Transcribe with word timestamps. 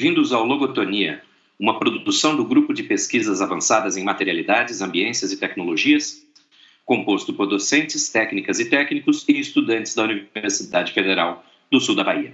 Bem-vindos 0.00 0.32
ao 0.32 0.46
Logotonia, 0.46 1.22
uma 1.58 1.78
produção 1.78 2.34
do 2.34 2.42
Grupo 2.42 2.72
de 2.72 2.82
Pesquisas 2.82 3.42
Avançadas 3.42 3.98
em 3.98 4.02
Materialidades, 4.02 4.80
Ambiências 4.80 5.30
e 5.30 5.36
Tecnologias, 5.36 6.26
composto 6.86 7.34
por 7.34 7.46
docentes, 7.46 8.08
técnicas 8.08 8.58
e 8.58 8.70
técnicos 8.70 9.28
e 9.28 9.38
estudantes 9.38 9.94
da 9.94 10.04
Universidade 10.04 10.94
Federal 10.94 11.44
do 11.70 11.78
Sul 11.78 11.94
da 11.94 12.02
Bahia. 12.02 12.32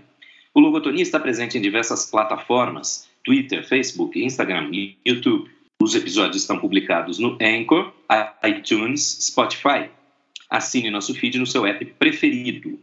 O 0.54 0.60
Logotonia 0.60 1.02
está 1.02 1.18
presente 1.18 1.58
em 1.58 1.60
diversas 1.60 2.08
plataformas, 2.08 3.08
Twitter, 3.24 3.66
Facebook, 3.66 4.16
Instagram 4.24 4.70
e 4.72 4.96
YouTube. 5.04 5.50
Os 5.82 5.96
episódios 5.96 6.42
estão 6.42 6.60
publicados 6.60 7.18
no 7.18 7.36
Anchor, 7.42 7.92
iTunes, 8.44 9.18
Spotify. 9.22 9.90
Assine 10.48 10.88
nosso 10.88 11.12
feed 11.16 11.36
no 11.36 11.46
seu 11.48 11.66
app 11.66 11.84
preferido. 11.84 12.78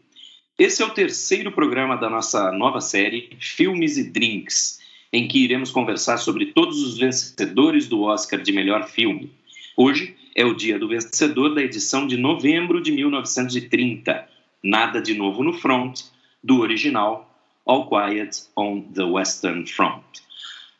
Esse 0.58 0.84
é 0.84 0.86
o 0.86 0.92
terceiro 0.92 1.52
programa 1.52 1.98
da 1.98 2.08
nossa 2.08 2.52
nova 2.52 2.80
série 2.80 3.36
Filmes 3.40 3.98
e 3.98 4.04
Drinks, 4.04 4.80
em 5.12 5.28
que 5.28 5.44
iremos 5.44 5.72
conversar 5.72 6.18
sobre 6.18 6.48
todos 6.48 6.80
os 6.80 6.96
vencedores 6.96 7.88
do 7.88 8.04
Oscar 8.04 8.40
de 8.40 8.52
melhor 8.52 8.88
filme. 8.88 9.32
Hoje 9.76 10.16
é 10.36 10.46
o 10.46 10.54
dia 10.54 10.78
do 10.78 10.88
vencedor 10.88 11.56
da 11.56 11.64
edição 11.64 12.06
de 12.06 12.18
novembro 12.18 12.84
de 12.84 12.92
1930, 12.92 14.30
Nada 14.64 15.02
de 15.02 15.16
Novo 15.16 15.44
no 15.44 15.54
Front, 15.54 16.02
do 16.44 16.60
original 16.60 17.28
All 17.66 17.90
Quiet 17.90 18.44
on 18.56 18.82
the 18.82 19.04
Western 19.04 19.66
Front. 19.66 20.04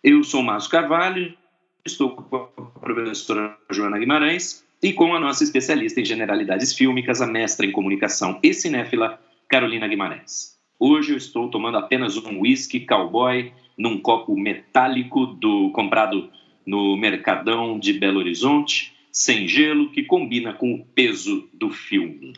Eu 0.04 0.24
sou 0.24 0.44
Márcio 0.44 0.70
Carvalho, 0.70 1.36
estou 1.84 2.12
com 2.12 2.36
a 2.36 2.80
professora 2.80 3.58
Joana 3.72 3.98
Guimarães 3.98 4.64
e 4.84 4.94
com 4.94 5.16
a 5.16 5.20
nossa 5.20 5.44
especialista 5.44 6.00
em 6.00 6.06
generalidades 6.06 6.76
fílmicas, 6.76 7.22
a 7.22 7.26
mestra 7.26 7.66
em 7.66 7.72
comunicação 7.72 8.40
e 8.44 8.54
cinéfila, 8.54 9.20
Carolina 9.54 9.88
Guimarães. 9.88 10.58
Hoje 10.80 11.12
eu 11.12 11.18
estou 11.18 11.48
tomando 11.48 11.78
apenas 11.78 12.18
um 12.18 12.42
whisky 12.42 12.88
cowboy 12.88 13.54
num 13.78 14.02
copo 14.02 14.36
metálico 14.36 15.28
do 15.28 15.70
comprado 15.74 16.28
no 16.66 16.98
Mercadão 16.98 17.78
de 17.78 17.94
Belo 17.94 18.18
Horizonte, 18.18 18.96
sem 19.12 19.48
gelo, 19.48 19.92
que 19.92 20.02
combina 20.02 20.54
com 20.54 20.74
o 20.74 20.84
peso 20.84 21.48
do 21.54 21.70
filme. 21.70 22.34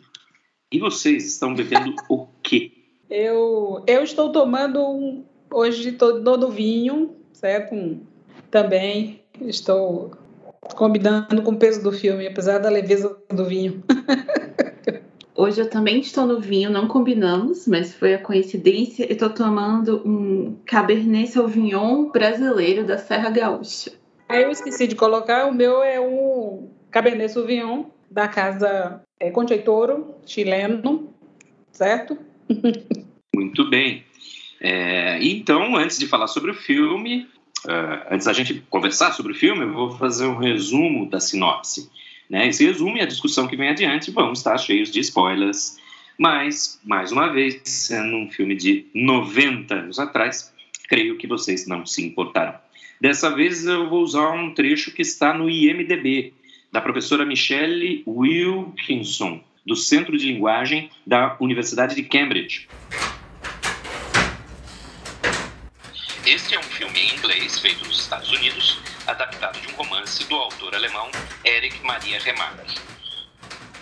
E 0.70 0.78
vocês 0.78 1.24
estão 1.24 1.54
bebendo 1.54 1.94
o 2.10 2.26
quê? 2.42 2.70
Eu, 3.08 3.82
eu 3.86 4.02
estou 4.02 4.30
tomando 4.30 4.86
um, 4.86 5.24
hoje 5.50 5.92
todo 5.92 6.50
vinho, 6.50 7.16
certo? 7.32 7.74
Um, 7.74 8.02
também 8.50 9.22
estou 9.40 10.10
combinando 10.74 11.40
com 11.40 11.52
o 11.52 11.56
peso 11.56 11.82
do 11.82 11.92
filme, 11.92 12.26
apesar 12.26 12.58
da 12.58 12.68
leveza 12.68 13.16
do 13.30 13.46
vinho. 13.46 13.82
Hoje 15.36 15.60
eu 15.60 15.68
também 15.68 16.00
estou 16.00 16.26
no 16.26 16.40
vinho, 16.40 16.70
não 16.70 16.88
combinamos, 16.88 17.68
mas 17.68 17.94
foi 17.94 18.14
a 18.14 18.18
coincidência. 18.18 19.04
Eu 19.04 19.12
estou 19.12 19.28
tomando 19.28 20.00
um 20.02 20.56
Cabernet 20.64 21.30
Sauvignon 21.30 22.10
brasileiro 22.10 22.86
da 22.86 22.96
Serra 22.96 23.28
Gaúcha. 23.28 23.92
Aí 24.26 24.42
eu 24.42 24.50
esqueci 24.50 24.86
de 24.86 24.94
colocar, 24.94 25.46
o 25.46 25.54
meu 25.54 25.82
é 25.82 26.00
um 26.00 26.70
Cabernet 26.90 27.30
Sauvignon 27.30 27.84
da 28.10 28.26
casa 28.26 29.02
é, 29.20 29.30
Concheitoro, 29.30 30.14
chileno, 30.24 31.12
certo? 31.70 32.16
Muito 33.34 33.68
bem. 33.68 34.04
É, 34.58 35.22
então, 35.22 35.76
antes 35.76 35.98
de 35.98 36.06
falar 36.06 36.28
sobre 36.28 36.50
o 36.50 36.54
filme, 36.54 37.28
uh, 37.66 38.06
antes 38.10 38.24
da 38.24 38.32
gente 38.32 38.64
conversar 38.70 39.12
sobre 39.12 39.32
o 39.32 39.34
filme, 39.34 39.64
eu 39.64 39.72
vou 39.74 39.90
fazer 39.98 40.26
um 40.26 40.38
resumo 40.38 41.10
da 41.10 41.20
sinopse. 41.20 41.90
Né? 42.28 42.48
Esse 42.48 42.64
resumo 42.64 42.96
e 42.96 43.00
a 43.00 43.06
discussão 43.06 43.46
que 43.46 43.56
vem 43.56 43.68
adiante 43.68 44.10
vão 44.10 44.32
estar 44.32 44.56
cheios 44.58 44.90
de 44.90 45.00
spoilers, 45.00 45.78
mas, 46.18 46.80
mais 46.84 47.12
uma 47.12 47.28
vez, 47.28 47.60
sendo 47.64 48.16
um 48.16 48.30
filme 48.30 48.54
de 48.54 48.86
90 48.94 49.74
anos 49.74 49.98
atrás, 49.98 50.52
creio 50.88 51.18
que 51.18 51.26
vocês 51.26 51.66
não 51.66 51.84
se 51.84 52.04
importarão. 52.04 52.54
Dessa 53.00 53.34
vez 53.34 53.66
eu 53.66 53.88
vou 53.88 54.02
usar 54.02 54.30
um 54.30 54.54
trecho 54.54 54.92
que 54.92 55.02
está 55.02 55.34
no 55.34 55.50
IMDB, 55.50 56.32
da 56.72 56.80
professora 56.80 57.24
Michelle 57.24 58.02
Wilkinson, 58.06 59.42
do 59.64 59.76
Centro 59.76 60.16
de 60.16 60.26
Linguagem 60.26 60.90
da 61.06 61.36
Universidade 61.40 61.94
de 61.94 62.02
Cambridge. 62.02 62.68
Este 66.24 66.54
é 66.54 66.58
um 66.58 66.62
filme 66.62 66.98
em 66.98 67.16
inglês 67.16 67.58
feito 67.58 67.84
nos 67.86 68.00
Estados 68.00 68.30
Unidos, 68.32 68.80
adaptado 69.06 69.60
de 69.60 69.68
um 69.68 69.76
romance 69.76 70.24
do 70.24 70.34
autor 70.34 70.74
alemão 70.74 71.10
Erich 71.44 71.80
Maria 71.82 72.18
Remarque. 72.20 72.78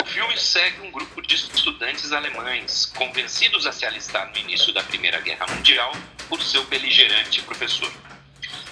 O 0.03 0.07
filme 0.07 0.37
segue 0.37 0.87
um 0.87 0.91
grupo 0.91 1.23
de 1.23 1.35
estudantes 1.35 2.13
alemães 2.13 2.87
convencidos 2.95 3.67
a 3.67 3.73
se 3.73 3.87
alistar 3.87 4.31
no 4.31 4.37
início 4.37 4.73
da 4.73 4.83
Primeira 4.83 5.21
Guerra 5.21 5.47
Mundial 5.47 5.93
por 6.29 6.43
seu 6.43 6.65
beligerante 6.65 7.43
professor. 7.43 7.91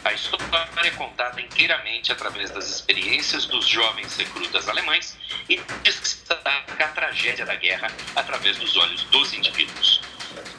A 0.05 0.13
história 0.13 0.69
é 0.83 0.91
contada 0.91 1.41
inteiramente 1.41 2.13
através 2.13 2.51
das 2.51 2.69
experiências 2.69 3.47
dos 3.47 3.67
jovens 3.67 4.17
recrutas 4.17 4.69
alemães 4.69 5.17
e 5.49 5.61
destaca 5.83 6.85
a 6.85 6.89
tragédia 6.89 7.47
da 7.47 7.55
guerra 7.55 7.91
através 8.17 8.57
dos 8.57 8.77
olhos 8.77 9.05
dos 9.05 9.33
indivíduos. 9.33 10.01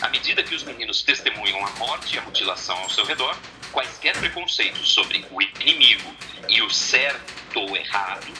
À 0.01 0.09
medida 0.09 0.43
que 0.43 0.55
os 0.55 0.63
meninos 0.63 1.03
testemunham 1.03 1.65
a 1.65 1.69
morte 1.71 2.15
e 2.15 2.19
a 2.19 2.21
mutilação 2.21 2.77
ao 2.77 2.89
seu 2.89 3.05
redor, 3.05 3.37
quaisquer 3.73 4.15
preconceitos 4.17 4.91
sobre 4.91 5.25
o 5.31 5.41
inimigo 5.41 6.15
e 6.47 6.61
o 6.61 6.69
certo 6.69 7.59
ou 7.59 7.75
errado 7.75 8.31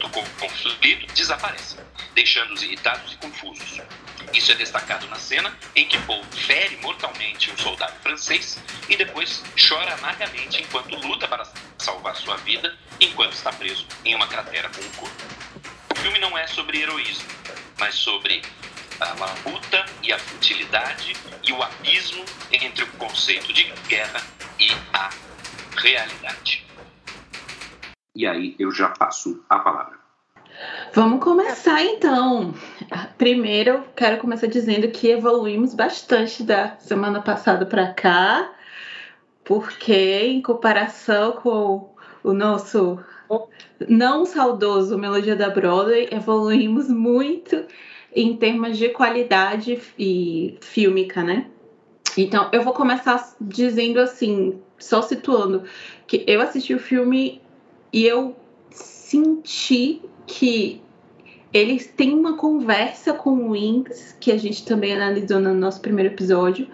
do 0.00 0.08
conflito 0.08 1.12
desaparecem, 1.12 1.78
deixando-os 2.14 2.62
irritados 2.62 3.12
e 3.12 3.16
confusos. 3.16 3.80
Isso 4.32 4.52
é 4.52 4.54
destacado 4.54 5.06
na 5.08 5.16
cena 5.16 5.56
em 5.76 5.86
que 5.86 5.98
Paul 6.02 6.24
fere 6.24 6.76
mortalmente 6.76 7.50
um 7.50 7.58
soldado 7.58 7.94
francês 8.00 8.58
e 8.88 8.96
depois 8.96 9.42
chora 9.68 9.94
amargamente 9.94 10.62
enquanto 10.62 10.96
luta 10.96 11.28
para 11.28 11.46
salvar 11.78 12.16
sua 12.16 12.36
vida 12.38 12.76
enquanto 13.00 13.32
está 13.32 13.52
preso 13.52 13.86
em 14.04 14.14
uma 14.14 14.26
cratera 14.26 14.68
com 14.70 14.80
um 14.80 14.90
corpo. 14.92 15.24
O 15.90 15.96
filme 15.96 16.18
não 16.18 16.36
é 16.38 16.46
sobre 16.46 16.80
heroísmo, 16.80 17.28
mas 17.78 17.94
sobre 17.94 18.42
a 19.00 19.12
labuta 19.14 19.84
e 20.02 20.12
a 20.12 20.18
futilidade 20.18 21.14
e 21.42 21.52
o 21.52 21.62
abismo 21.62 22.24
entre 22.50 22.84
o 22.84 22.88
conceito 22.92 23.52
de 23.52 23.64
guerra 23.88 24.37
e 24.58 24.68
a 24.92 25.10
realidade. 25.76 26.66
E 28.14 28.26
aí 28.26 28.56
eu 28.58 28.70
já 28.70 28.88
passo 28.88 29.44
a 29.48 29.58
palavra. 29.58 29.98
Vamos 30.92 31.22
começar 31.22 31.82
então. 31.84 32.52
Primeiro, 33.16 33.84
quero 33.94 34.18
começar 34.18 34.48
dizendo 34.48 34.88
que 34.88 35.08
evoluímos 35.08 35.74
bastante 35.74 36.42
da 36.42 36.76
semana 36.78 37.22
passada 37.22 37.64
para 37.64 37.92
cá, 37.92 38.50
porque 39.44 40.20
em 40.22 40.42
comparação 40.42 41.32
com 41.32 41.94
o 42.24 42.32
nosso 42.32 42.98
não 43.88 44.24
saudoso 44.24 44.98
Melodia 44.98 45.36
da 45.36 45.50
Broadway, 45.50 46.08
evoluímos 46.10 46.88
muito 46.88 47.64
em 48.12 48.36
termos 48.36 48.76
de 48.76 48.88
qualidade 48.88 49.80
e 49.98 50.58
fílmica, 50.60 51.22
né? 51.22 51.46
Então, 52.22 52.48
eu 52.52 52.62
vou 52.62 52.72
começar 52.72 53.36
dizendo 53.40 54.00
assim, 54.00 54.58
só 54.76 55.02
situando, 55.02 55.62
que 56.06 56.24
eu 56.26 56.40
assisti 56.40 56.74
o 56.74 56.78
filme 56.80 57.40
e 57.92 58.04
eu 58.04 58.36
senti 58.70 60.02
que 60.26 60.82
eles 61.52 61.86
têm 61.86 62.12
uma 62.12 62.36
conversa 62.36 63.12
com 63.14 63.30
o 63.30 63.50
Wings, 63.52 64.16
que 64.20 64.30
a 64.30 64.36
gente 64.36 64.66
também 64.66 64.92
analisou 64.92 65.40
no 65.40 65.54
nosso 65.54 65.80
primeiro 65.80 66.12
episódio, 66.12 66.66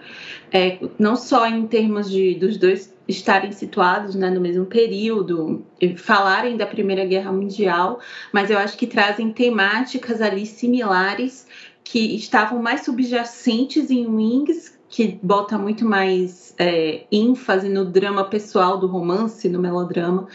é, 0.51 0.79
não 0.99 1.15
só 1.15 1.47
em 1.47 1.65
termos 1.67 2.09
de 2.09 2.33
dos 2.35 2.57
dois 2.57 2.93
estarem 3.07 3.51
situados 3.51 4.15
né, 4.15 4.31
no 4.31 4.41
mesmo 4.41 4.65
período, 4.65 5.63
falarem 5.95 6.57
da 6.57 6.65
Primeira 6.65 7.05
Guerra 7.05 7.31
Mundial, 7.31 7.99
mas 8.33 8.49
eu 8.49 8.57
acho 8.57 8.75
que 8.75 8.87
trazem 8.87 9.31
temáticas 9.31 10.21
ali 10.21 10.45
similares 10.45 11.47
que 11.83 12.15
estavam 12.15 12.61
mais 12.61 12.81
subjacentes 12.81 13.91
em 13.91 14.07
Wings, 14.07 14.74
que 14.95 15.19
bota 15.21 15.57
muito 15.57 15.83
mais 15.83 16.55
é, 16.57 17.03
ênfase 17.11 17.67
no 17.67 17.83
drama 17.83 18.23
pessoal 18.23 18.77
do 18.77 18.87
romance, 18.87 19.49
no 19.49 19.59
melodrama. 19.59 20.29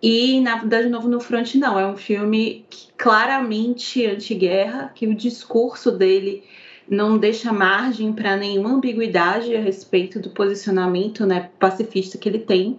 E, 0.00 0.40
na 0.40 0.58
verdade, 0.58 0.84
de 0.84 0.90
novo 0.92 1.08
no 1.08 1.18
front, 1.18 1.56
não. 1.56 1.76
É 1.76 1.84
um 1.84 1.96
filme 1.96 2.64
claramente 2.96 4.06
anti-guerra, 4.06 4.92
que 4.94 5.08
o 5.08 5.14
discurso 5.14 5.90
dele 5.90 6.44
não 6.88 7.18
deixa 7.18 7.52
margem 7.52 8.12
para 8.12 8.36
nenhuma 8.36 8.74
ambiguidade 8.74 9.56
a 9.56 9.60
respeito 9.60 10.20
do 10.20 10.30
posicionamento 10.30 11.26
né, 11.26 11.50
pacifista 11.58 12.16
que 12.16 12.28
ele 12.28 12.38
tem. 12.38 12.78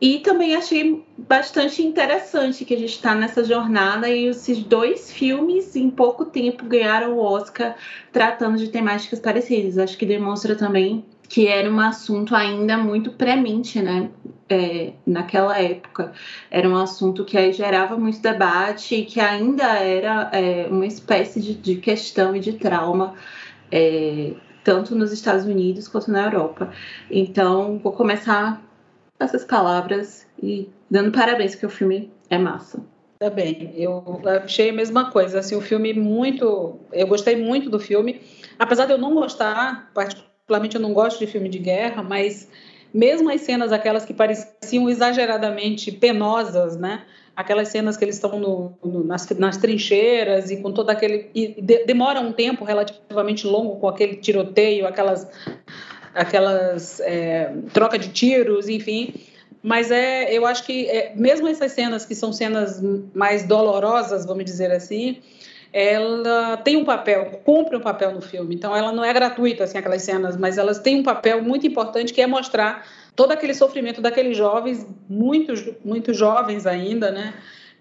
E 0.00 0.20
também 0.20 0.54
achei 0.54 1.04
bastante 1.16 1.82
interessante 1.82 2.64
que 2.64 2.74
a 2.74 2.78
gente 2.78 2.94
está 2.94 3.14
nessa 3.14 3.42
jornada 3.42 4.08
e 4.08 4.26
esses 4.26 4.62
dois 4.62 5.10
filmes, 5.10 5.74
em 5.74 5.90
pouco 5.90 6.24
tempo, 6.24 6.64
ganharam 6.64 7.16
o 7.16 7.18
Oscar 7.18 7.76
tratando 8.12 8.56
de 8.58 8.68
temáticas 8.68 9.18
parecidas. 9.18 9.76
Acho 9.76 9.98
que 9.98 10.06
demonstra 10.06 10.54
também 10.54 11.04
que 11.28 11.46
era 11.46 11.70
um 11.70 11.78
assunto 11.80 12.34
ainda 12.34 12.78
muito 12.78 13.10
premente, 13.10 13.82
né? 13.82 14.08
É, 14.48 14.92
naquela 15.04 15.60
época. 15.60 16.12
Era 16.50 16.66
um 16.66 16.76
assunto 16.76 17.22
que 17.24 17.52
gerava 17.52 17.98
muito 17.98 18.22
debate 18.22 18.94
e 18.94 19.04
que 19.04 19.20
ainda 19.20 19.64
era 19.64 20.30
é, 20.32 20.66
uma 20.70 20.86
espécie 20.86 21.38
de, 21.38 21.54
de, 21.54 21.76
questão 21.76 22.34
e 22.34 22.40
de 22.40 22.54
trauma 22.54 23.14
é, 23.70 24.32
tanto 24.64 24.96
nos 24.96 25.12
Estados 25.12 25.44
Unidos 25.44 25.86
quanto 25.86 26.10
na 26.10 26.24
Europa. 26.24 26.72
Então, 27.10 27.78
vou 27.82 27.92
começar 27.92 28.62
essas 29.18 29.44
palavras 29.44 30.26
e 30.42 30.68
dando 30.90 31.12
parabéns, 31.12 31.52
porque 31.52 31.66
o 31.66 31.70
filme 31.70 32.10
é 32.30 32.38
massa. 32.38 32.80
Tá 33.18 33.28
bem, 33.28 33.72
eu 33.76 34.20
achei 34.44 34.70
a 34.70 34.72
mesma 34.72 35.10
coisa, 35.10 35.40
assim, 35.40 35.56
o 35.56 35.60
filme 35.60 35.92
muito, 35.92 36.78
eu 36.92 37.06
gostei 37.06 37.34
muito 37.34 37.68
do 37.68 37.80
filme, 37.80 38.20
apesar 38.56 38.86
de 38.86 38.92
eu 38.92 38.98
não 38.98 39.12
gostar, 39.12 39.90
particularmente 39.92 40.76
eu 40.76 40.80
não 40.80 40.92
gosto 40.92 41.18
de 41.18 41.26
filme 41.26 41.48
de 41.48 41.58
guerra, 41.58 42.00
mas 42.00 42.48
mesmo 42.94 43.28
as 43.28 43.40
cenas 43.40 43.72
aquelas 43.72 44.04
que 44.04 44.14
pareciam 44.14 44.88
exageradamente 44.88 45.90
penosas, 45.90 46.76
né, 46.76 47.02
aquelas 47.38 47.68
cenas 47.68 47.96
que 47.96 48.04
eles 48.04 48.16
estão 48.16 48.36
no, 48.40 48.72
no, 48.84 49.04
nas, 49.04 49.28
nas, 49.30 49.56
trincheiras 49.56 50.50
e 50.50 50.56
com 50.56 50.72
todo 50.72 50.90
aquele. 50.90 51.30
E 51.32 51.62
de, 51.62 51.84
demora 51.84 52.20
um 52.20 52.32
tempo 52.32 52.64
relativamente 52.64 53.46
longo 53.46 53.76
com 53.76 53.86
aquele 53.86 54.16
tiroteio, 54.16 54.88
aquelas. 54.88 55.24
Aquelas 56.14 57.00
é, 57.00 57.52
troca 57.72 57.98
de 57.98 58.08
tiros, 58.08 58.68
enfim. 58.68 59.14
Mas 59.62 59.90
é, 59.90 60.32
eu 60.32 60.46
acho 60.46 60.64
que 60.64 60.86
é, 60.88 61.12
mesmo 61.16 61.48
essas 61.48 61.72
cenas 61.72 62.04
que 62.06 62.14
são 62.14 62.32
cenas 62.32 62.80
mais 63.14 63.44
dolorosas, 63.44 64.24
vamos 64.24 64.44
dizer 64.44 64.70
assim, 64.70 65.20
ela 65.72 66.56
tem 66.58 66.76
um 66.76 66.84
papel, 66.84 67.40
cumpre 67.44 67.76
um 67.76 67.80
papel 67.80 68.12
no 68.12 68.20
filme. 68.20 68.54
Então, 68.54 68.74
ela 68.74 68.92
não 68.92 69.04
é 69.04 69.12
gratuita, 69.12 69.64
assim, 69.64 69.78
aquelas 69.78 70.02
cenas, 70.02 70.36
mas 70.36 70.58
elas 70.58 70.78
têm 70.78 71.00
um 71.00 71.02
papel 71.02 71.42
muito 71.42 71.66
importante 71.66 72.12
que 72.12 72.22
é 72.22 72.26
mostrar 72.26 72.86
todo 73.14 73.32
aquele 73.32 73.52
sofrimento 73.52 74.00
daqueles 74.00 74.36
jovens, 74.36 74.86
muitos, 75.08 75.68
muito 75.84 76.14
jovens 76.14 76.66
ainda, 76.66 77.10
né? 77.10 77.34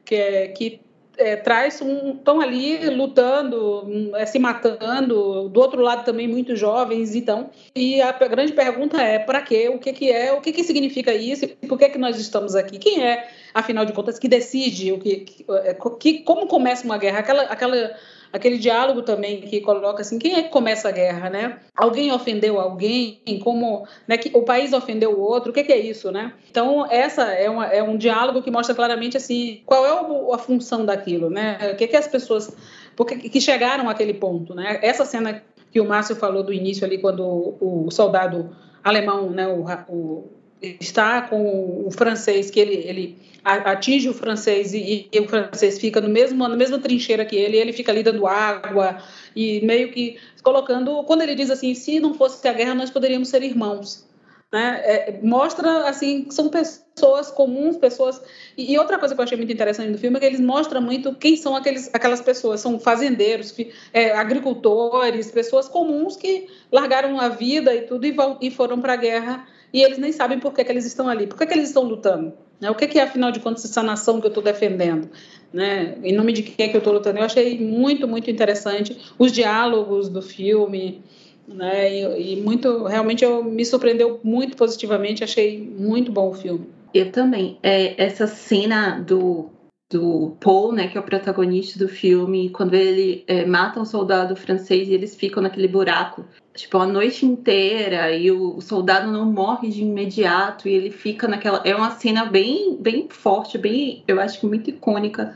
Que, 0.04 0.16
é, 0.16 0.48
que 0.48 0.82
é, 1.18 1.36
traz 1.36 1.82
um 1.82 2.12
estão 2.12 2.40
ali 2.40 2.90
lutando, 2.90 4.12
é, 4.16 4.26
se 4.26 4.40
matando, 4.40 5.50
do 5.50 5.60
outro 5.60 5.82
lado 5.82 6.06
também 6.06 6.28
muitos 6.28 6.60
jovens, 6.60 7.16
então. 7.16 7.50
E 7.76 8.02
a 8.02 8.12
grande 8.12 8.54
pergunta 8.54 9.02
é 9.02 9.20
para 9.20 9.42
quê? 9.42 9.70
O 9.70 9.80
que, 9.80 9.94
que 9.94 10.12
é? 10.12 10.32
O 10.34 10.42
que, 10.42 10.52
que 10.52 10.64
significa 10.64 11.14
isso? 11.14 11.48
Por 11.68 11.78
que, 11.78 11.90
que 11.90 11.98
nós 11.98 12.20
estamos 12.20 12.56
aqui? 12.56 12.78
Quem 12.78 13.04
é, 13.04 13.30
afinal 13.54 13.86
de 13.86 13.94
contas, 13.94 14.20
que 14.20 14.28
decide 14.28 14.92
o 14.92 15.00
que, 15.00 15.18
que, 15.18 15.46
é, 15.64 15.76
que 16.00 16.20
como 16.20 16.48
começa 16.48 16.86
uma 16.86 16.98
guerra? 16.98 17.20
Aquela, 17.20 17.44
aquela 17.44 17.96
aquele 18.32 18.58
diálogo 18.58 19.02
também 19.02 19.42
que 19.42 19.62
coloca 19.62 20.02
assim, 20.02 20.20
quem 20.20 20.36
é 20.36 20.44
que 20.44 20.50
começa 20.50 20.90
a 20.90 20.92
guerra, 20.92 21.30
né? 21.30 21.60
Alguém 21.76 22.12
ofendeu 22.12 22.60
alguém? 22.60 23.22
Como, 23.44 23.88
né, 24.08 24.18
que 24.18 24.32
o 24.34 24.44
país 24.44 24.74
ofendeu 24.74 25.12
o 25.12 25.20
outro? 25.20 25.52
O 25.52 25.54
que, 25.54 25.64
que 25.64 25.74
é 25.74 25.80
isso, 25.80 26.12
né? 26.12 26.34
Então, 26.50 26.86
essa 26.90 27.24
é, 27.24 27.50
uma, 27.50 27.66
é 27.68 27.82
um 27.82 27.98
diálogo 27.98 28.42
que 28.42 28.52
mostra 28.52 28.76
claramente 28.76 29.18
assim, 29.18 29.62
qual 29.66 29.86
é 29.86 30.34
a 30.34 30.38
função 30.38 30.86
daquilo, 30.86 31.30
né? 31.30 31.58
O 31.74 31.76
que 31.76 31.88
que 31.88 31.96
as 31.96 32.08
pessoas 32.08 32.56
porque 32.96 33.16
que 33.30 33.40
chegaram 33.40 33.88
àquele 33.88 34.14
ponto, 34.16 34.56
né? 34.56 34.80
Essa 34.82 35.06
cena 35.06 35.44
que 35.72 35.80
o 35.80 35.86
Márcio 35.86 36.16
falou 36.16 36.44
do 36.44 36.52
início 36.52 36.84
ali 36.84 36.98
quando 36.98 37.24
o, 37.24 37.86
o 37.86 37.92
soldado 37.92 38.50
alemão, 38.84 39.30
né, 39.30 39.48
o, 39.48 39.66
o 39.90 40.37
está 40.62 41.22
com 41.22 41.86
o 41.86 41.92
francês, 41.92 42.50
que 42.50 42.60
ele, 42.60 42.76
ele 42.76 43.18
atinge 43.44 44.10
o 44.10 44.14
francês 44.14 44.74
e, 44.74 45.08
e, 45.12 45.20
o 45.20 45.28
francês 45.28 45.80
fica 45.80 46.02
no 46.02 46.10
mesmo, 46.10 46.48
na 46.48 46.56
mesma 46.56 46.80
trincheira 46.80 47.26
que 47.26 47.36
ele, 47.36 47.58
ele 47.58 47.72
fica 47.72 47.92
ali 47.92 48.04
dando 48.04 48.28
água 48.28 48.98
e 49.36 49.62
meio 49.66 49.92
que 49.92 50.18
colocando. 50.44 51.04
Quando 51.04 51.22
ele 51.22 51.36
diz 51.36 51.50
assim: 51.50 51.74
se 51.74 52.00
não 52.00 52.14
fosse 52.14 52.46
a 52.48 52.54
guerra, 52.54 52.76
nós 52.76 52.90
poderíamos 52.90 53.30
ser 53.30 53.44
irmãos. 53.44 54.06
Né? 54.52 54.82
É, 54.86 55.20
mostra 55.22 55.90
assim 55.90 56.24
que 56.24 56.34
são 56.34 56.48
pessoas 56.48 57.30
comuns, 57.30 57.76
pessoas 57.76 58.22
e, 58.58 58.72
e, 58.72 58.80
outra 58.80 58.98
coisa 58.98 59.14
que 59.14 59.20
eu 59.20 59.24
achei 59.26 59.38
muito 59.38 59.52
interessante 59.52 59.92
no 59.92 59.98
filme 59.98 60.16
é 60.16 60.20
que 60.22 60.26
eles 60.26 60.40
mostram 60.40 60.82
muito 60.82 61.14
quem 61.16 61.36
são 61.36 61.54
aqueles, 61.54 61.90
aquelas 61.94 62.22
pessoas, 62.22 62.62
são 62.62 62.80
fazendeiros, 62.80 63.54
é, 63.92 64.14
agricultores, 64.14 65.30
pessoas 65.32 65.68
comuns 65.68 66.16
que 66.16 66.48
largaram 66.72 67.20
a 67.20 67.28
vida 67.28 67.76
e 67.76 67.82
tudo 67.82 68.06
e, 68.06 68.16
e 68.40 68.50
foram 68.50 68.80
para 68.80 68.94
a 68.94 68.98
guerra 68.98 69.46
e 69.74 69.84
eles 69.84 69.98
nem 69.98 70.12
sabem 70.12 70.40
por 70.40 70.54
que, 70.54 70.64
que 70.64 70.72
eles 70.72 70.86
estão 70.86 71.10
ali, 71.10 71.28
por 71.28 71.38
que, 71.38 71.46
que 71.46 71.54
eles 71.54 71.68
estão 71.68 71.84
lutando. 71.84 72.34
Né? 72.60 72.70
O 72.70 72.76
que, 72.76 72.88
que 72.88 73.00
é, 73.00 73.04
afinal 73.04 73.32
de 73.32 73.40
contas, 73.40 73.66
essa 73.66 73.84
nação 73.84 74.20
que 74.20 74.28
eu 74.28 74.30
estou 74.30 74.44
defendendo? 74.44 75.10
Né? 75.54 75.98
Em 76.04 76.14
nome 76.14 76.34
de 76.34 76.44
quem 76.44 76.66
é 76.66 76.70
que 76.70 76.76
eu 76.76 76.80
estou 76.80 76.94
lutando? 76.94 77.20
Eu 77.20 77.26
achei 77.26 77.60
muito, 77.60 78.08
muito 78.08 78.30
interessante 78.30 78.98
os 79.18 79.32
diálogos 79.32 80.10
do 80.10 80.22
filme, 80.22 81.04
né? 81.48 81.94
E, 81.94 82.34
e, 82.34 82.42
muito, 82.42 82.84
realmente, 82.84 83.24
eu 83.24 83.44
me 83.44 83.64
surpreendeu 83.64 84.20
muito 84.24 84.58
positivamente. 84.58 85.24
Achei 85.24 85.60
muito 85.60 86.12
bom 86.12 86.30
o 86.30 86.34
filme. 86.34 86.68
Eu 86.94 87.12
também. 87.12 87.58
É, 87.64 88.04
essa 88.04 88.28
cena 88.28 89.00
do 89.00 89.52
do 89.90 90.36
Paul, 90.42 90.74
né, 90.74 90.88
que 90.88 90.98
é 90.98 91.00
o 91.00 91.04
protagonista 91.04 91.80
do 91.80 91.88
filme, 91.88 92.50
quando 92.50 92.74
ele 92.74 93.24
é, 93.26 93.46
mata 93.46 93.80
um 93.80 93.86
soldado 93.86 94.36
francês 94.36 94.90
e 94.90 94.94
eles 94.94 95.16
ficam 95.16 95.42
naquele 95.42 95.68
buraco, 95.68 96.26
tipo, 96.58 96.78
a 96.80 96.88
noite 96.88 97.26
inteira 97.26 98.12
e 98.12 98.32
o, 98.32 98.60
soldado 98.60 99.12
não 99.12 99.26
morre 99.26 99.70
de 99.70 99.82
imediato 99.82 100.68
e 100.68 100.74
ele 100.74 100.92
fica 100.92 101.28
naquela... 101.28 101.62
É 101.64 101.76
uma 101.76 101.92
cena 101.92 102.26
bem, 102.26 102.76
bem 102.80 103.08
forte, 103.10 103.58
bem, 103.58 104.04
eu 104.08 104.20
acho 104.20 104.40
que 104.40 104.46
muito 104.48 104.70
icônica 104.70 105.36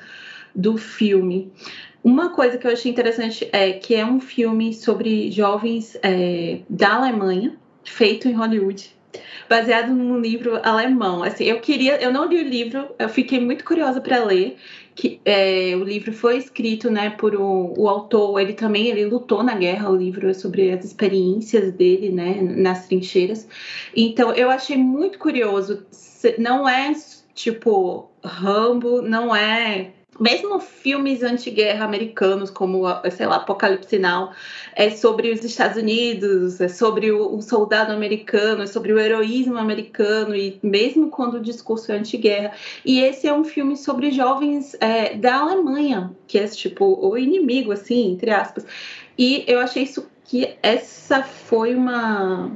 do 0.54 0.78
filme. 0.78 1.52
Uma 2.04 2.30
coisa 2.30 2.58
que 2.58 2.66
eu 2.66 2.72
achei 2.72 2.92
interessante 2.92 3.48
é 3.52 3.72
que 3.72 3.94
é 3.94 4.04
um 4.04 4.20
filme 4.20 4.74
sobre 4.74 5.30
jovens 5.32 5.96
é, 6.02 6.60
da 6.68 6.96
Alemanha, 6.96 7.56
feito 7.84 8.28
em 8.28 8.34
Hollywood, 8.34 8.94
baseado 9.48 9.92
num 9.92 10.20
livro 10.20 10.60
alemão. 10.64 11.22
Assim, 11.22 11.44
eu 11.44 11.60
queria, 11.60 12.02
eu 12.02 12.12
não 12.12 12.26
li 12.26 12.42
o 12.42 12.48
livro, 12.48 12.90
eu 12.98 13.08
fiquei 13.08 13.40
muito 13.40 13.64
curiosa 13.64 14.02
para 14.02 14.24
ler. 14.24 14.58
Que 15.02 15.20
é, 15.26 15.76
o 15.76 15.84
livro 15.84 16.14
foi 16.14 16.38
escrito, 16.38 16.92
né, 16.92 17.10
por 17.10 17.34
o, 17.34 17.74
o, 17.76 17.90
autor. 17.90 18.40
Ele 18.40 18.54
também 18.54 18.86
ele 18.86 19.04
lutou 19.04 19.42
na 19.42 19.56
guerra. 19.56 19.90
O 19.90 19.96
livro 19.96 20.30
é 20.30 20.34
sobre 20.34 20.72
as 20.72 20.86
experiências 20.86 21.74
dele, 21.74 22.12
né, 22.12 22.40
nas 22.40 22.88
trincheiras. 22.88 23.48
Então, 23.96 24.32
eu 24.32 24.52
achei 24.52 24.78
muito 24.78 25.18
curioso. 25.18 25.84
Não 26.38 26.70
é 26.70 26.94
tipo 27.34 28.12
Rambo, 28.24 29.02
não 29.02 29.36
é 29.36 29.92
mesmo 30.22 30.60
filmes 30.60 31.24
anti-guerra 31.24 31.84
americanos, 31.84 32.52
como, 32.52 32.84
sei 33.10 33.26
lá, 33.26 33.38
Apocalipse 33.38 33.98
Now, 33.98 34.32
é 34.76 34.92
sobre 34.92 35.32
os 35.32 35.44
Estados 35.44 35.78
Unidos, 35.78 36.62
é 36.62 36.68
sobre 36.68 37.12
o, 37.12 37.36
o 37.36 37.42
soldado 37.42 37.92
americano, 37.92 38.62
é 38.62 38.68
sobre 38.68 38.94
o 38.94 39.00
heroísmo 39.00 39.58
americano, 39.58 40.36
e 40.36 40.60
mesmo 40.62 41.10
quando 41.10 41.36
o 41.36 41.42
discurso 41.42 41.92
é 41.92 41.98
anti-guerra. 41.98 42.54
E 42.86 43.00
esse 43.00 43.28
é 43.28 43.34
um 43.34 43.44
filme 43.44 43.76
sobre 43.76 44.12
jovens 44.12 44.76
é, 44.80 45.16
da 45.16 45.40
Alemanha, 45.40 46.16
que 46.28 46.38
é 46.38 46.48
tipo 46.48 46.86
o 46.86 47.18
inimigo, 47.18 47.72
assim, 47.72 48.12
entre 48.12 48.30
aspas. 48.30 48.66
E 49.18 49.44
eu 49.48 49.60
achei 49.60 49.84
isso 49.84 50.08
que 50.24 50.56
essa 50.62 51.24
foi 51.24 51.74
uma 51.76 52.52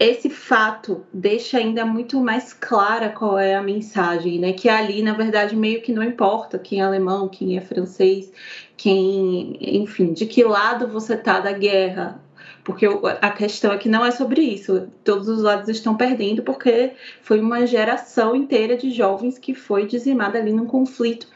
esse 0.00 0.30
fato 0.30 1.04
deixa 1.12 1.58
ainda 1.58 1.84
muito 1.84 2.18
mais 2.20 2.54
clara 2.54 3.10
qual 3.10 3.38
é 3.38 3.54
a 3.54 3.62
mensagem, 3.62 4.38
né? 4.38 4.54
Que 4.54 4.66
ali, 4.66 5.02
na 5.02 5.12
verdade, 5.12 5.54
meio 5.54 5.82
que 5.82 5.92
não 5.92 6.02
importa 6.02 6.58
quem 6.58 6.80
é 6.80 6.82
alemão, 6.82 7.28
quem 7.28 7.58
é 7.58 7.60
francês, 7.60 8.32
quem, 8.78 9.58
enfim, 9.60 10.14
de 10.14 10.24
que 10.24 10.42
lado 10.42 10.88
você 10.88 11.18
tá 11.18 11.38
da 11.38 11.52
guerra. 11.52 12.18
Porque 12.64 12.86
a 13.20 13.30
questão 13.30 13.72
é 13.72 13.78
que 13.78 13.90
não 13.90 14.04
é 14.04 14.10
sobre 14.10 14.40
isso. 14.40 14.88
Todos 15.04 15.28
os 15.28 15.42
lados 15.42 15.68
estão 15.68 15.94
perdendo 15.94 16.42
porque 16.42 16.92
foi 17.20 17.38
uma 17.38 17.66
geração 17.66 18.34
inteira 18.34 18.78
de 18.78 18.90
jovens 18.90 19.38
que 19.38 19.54
foi 19.54 19.86
dizimada 19.86 20.38
ali 20.38 20.52
num 20.52 20.66
conflito 20.66 21.26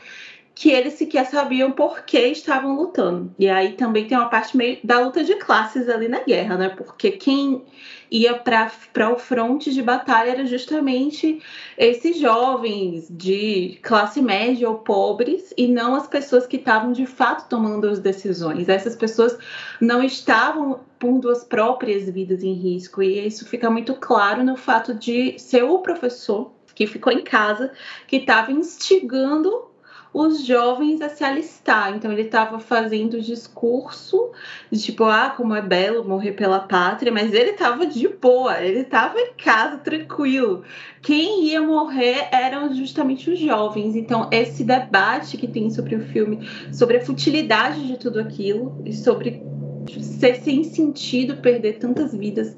que 0.54 0.70
eles 0.70 0.94
sequer 0.94 1.26
sabiam 1.26 1.72
por 1.72 2.02
que 2.04 2.18
estavam 2.28 2.76
lutando. 2.76 3.34
E 3.38 3.48
aí 3.48 3.72
também 3.72 4.06
tem 4.06 4.16
uma 4.16 4.28
parte 4.28 4.56
meio 4.56 4.78
da 4.84 5.00
luta 5.00 5.24
de 5.24 5.34
classes 5.34 5.88
ali 5.88 6.06
na 6.06 6.20
guerra, 6.20 6.56
né? 6.56 6.68
Porque 6.68 7.10
quem 7.10 7.62
ia 8.08 8.34
para 8.34 9.12
o 9.12 9.18
fronte 9.18 9.72
de 9.72 9.82
batalha 9.82 10.30
era 10.30 10.46
justamente 10.46 11.42
esses 11.76 12.18
jovens 12.20 13.08
de 13.10 13.80
classe 13.82 14.22
média 14.22 14.68
ou 14.68 14.76
pobres 14.76 15.52
e 15.56 15.66
não 15.66 15.96
as 15.96 16.06
pessoas 16.06 16.46
que 16.46 16.56
estavam 16.56 16.92
de 16.92 17.04
fato 17.04 17.48
tomando 17.48 17.88
as 17.88 17.98
decisões. 17.98 18.68
Essas 18.68 18.94
pessoas 18.94 19.36
não 19.80 20.04
estavam 20.04 20.80
pondo 21.00 21.28
as 21.28 21.42
próprias 21.42 22.08
vidas 22.08 22.44
em 22.44 22.52
risco 22.52 23.02
e 23.02 23.26
isso 23.26 23.44
fica 23.44 23.68
muito 23.68 23.94
claro 23.94 24.44
no 24.44 24.56
fato 24.56 24.94
de 24.94 25.36
ser 25.36 25.64
o 25.64 25.80
professor 25.80 26.52
que 26.76 26.86
ficou 26.86 27.12
em 27.12 27.22
casa 27.22 27.72
que 28.06 28.16
estava 28.16 28.52
instigando 28.52 29.73
os 30.14 30.46
jovens 30.46 31.02
a 31.02 31.08
se 31.08 31.24
alistar. 31.24 31.92
Então 31.94 32.12
ele 32.12 32.22
estava 32.22 32.60
fazendo 32.60 33.20
discurso 33.20 34.30
de 34.70 34.80
tipo, 34.80 35.02
ah, 35.04 35.34
como 35.36 35.54
é 35.56 35.60
belo 35.60 36.04
morrer 36.04 36.32
pela 36.32 36.60
pátria, 36.60 37.10
mas 37.10 37.34
ele 37.34 37.50
estava 37.50 37.84
de 37.84 38.06
boa, 38.06 38.62
ele 38.62 38.80
estava 38.80 39.18
em 39.18 39.32
casa 39.36 39.78
tranquilo. 39.78 40.62
Quem 41.02 41.46
ia 41.46 41.60
morrer 41.60 42.28
eram 42.30 42.72
justamente 42.72 43.28
os 43.28 43.40
jovens. 43.40 43.96
Então 43.96 44.28
esse 44.30 44.62
debate 44.62 45.36
que 45.36 45.48
tem 45.48 45.68
sobre 45.68 45.96
o 45.96 46.00
filme, 46.00 46.48
sobre 46.72 46.98
a 46.98 47.04
futilidade 47.04 47.84
de 47.84 47.98
tudo 47.98 48.20
aquilo 48.20 48.80
e 48.84 48.92
sobre 48.92 49.42
ser 49.88 50.36
sem 50.36 50.64
sentido 50.64 51.36
perder 51.36 51.78
tantas 51.78 52.14
vidas 52.14 52.56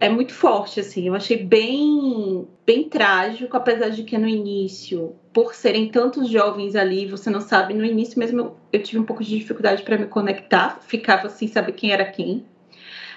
é 0.00 0.08
muito 0.08 0.32
forte 0.32 0.80
assim. 0.80 1.06
Eu 1.08 1.14
achei 1.14 1.36
bem 1.36 2.46
bem 2.66 2.88
trágico, 2.88 3.56
apesar 3.56 3.90
de 3.90 4.02
que 4.04 4.16
no 4.18 4.28
início 4.28 5.14
por 5.32 5.54
serem 5.54 5.88
tantos 5.90 6.28
jovens 6.28 6.76
ali, 6.76 7.06
você 7.06 7.28
não 7.30 7.40
sabe, 7.40 7.74
no 7.74 7.84
início 7.84 8.18
mesmo 8.18 8.40
eu, 8.40 8.56
eu 8.72 8.82
tive 8.82 8.98
um 9.00 9.04
pouco 9.04 9.22
de 9.24 9.38
dificuldade 9.38 9.82
para 9.82 9.98
me 9.98 10.06
conectar, 10.06 10.78
ficava 10.82 11.28
sem 11.28 11.48
saber 11.48 11.72
quem 11.72 11.92
era 11.92 12.04
quem. 12.04 12.44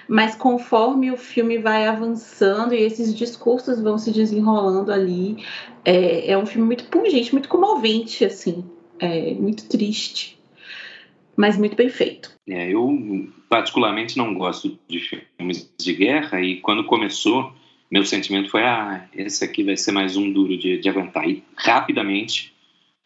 mas 0.08 0.34
conforme 0.34 1.10
o 1.10 1.16
filme 1.16 1.58
vai 1.58 1.86
avançando 1.86 2.74
e 2.74 2.82
esses 2.82 3.14
discursos 3.14 3.80
vão 3.80 3.98
se 3.98 4.10
desenrolando 4.10 4.90
ali, 4.90 5.36
é, 5.84 6.32
é 6.32 6.38
um 6.38 6.46
filme 6.46 6.66
muito 6.66 6.84
pungente, 6.86 7.32
muito 7.32 7.48
comovente, 7.48 8.24
assim, 8.24 8.64
é 8.98 9.34
muito 9.34 9.68
triste, 9.68 10.37
mas 11.38 11.56
muito 11.56 11.76
bem 11.76 11.88
feito. 11.88 12.32
É, 12.48 12.74
eu 12.74 13.28
particularmente 13.48 14.18
não 14.18 14.34
gosto 14.34 14.76
de 14.88 14.98
filmes 14.98 15.72
de 15.78 15.92
guerra 15.94 16.42
e 16.42 16.56
quando 16.56 16.82
começou, 16.82 17.52
meu 17.88 18.04
sentimento 18.04 18.50
foi, 18.50 18.64
ah, 18.64 19.06
esse 19.14 19.44
aqui 19.44 19.62
vai 19.62 19.76
ser 19.76 19.92
mais 19.92 20.16
um 20.16 20.32
duro 20.32 20.58
de, 20.58 20.78
de 20.78 20.88
aguentar. 20.88 21.28
E 21.28 21.44
rapidamente, 21.56 22.52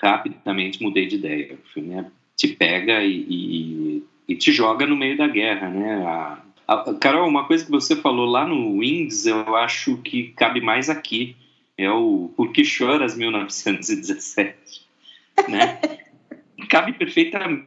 rapidamente 0.02 0.82
mudei 0.82 1.06
de 1.06 1.16
ideia. 1.16 1.58
O 1.62 1.68
filme 1.74 1.94
é, 1.94 2.06
te 2.34 2.48
pega 2.48 3.04
e, 3.04 3.26
e, 3.28 4.04
e, 4.26 4.34
te 4.34 4.50
joga 4.50 4.86
no 4.86 4.96
meio 4.96 5.18
da 5.18 5.28
guerra, 5.28 5.68
né? 5.68 6.02
A, 6.06 6.42
a, 6.66 6.94
Carol, 6.94 7.28
uma 7.28 7.46
coisa 7.46 7.66
que 7.66 7.70
você 7.70 7.94
falou 7.94 8.24
lá 8.24 8.46
no 8.46 8.78
Wings, 8.78 9.26
eu 9.26 9.54
acho 9.56 9.98
que 9.98 10.28
cabe 10.28 10.62
mais 10.62 10.88
aqui. 10.88 11.36
É 11.76 11.90
o 11.90 12.32
Por 12.34 12.50
que 12.50 12.64
Choras 12.64 13.14
1917, 13.14 14.56
né? 15.48 15.78
cabe 16.72 16.94
perfeitamente, 16.94 17.66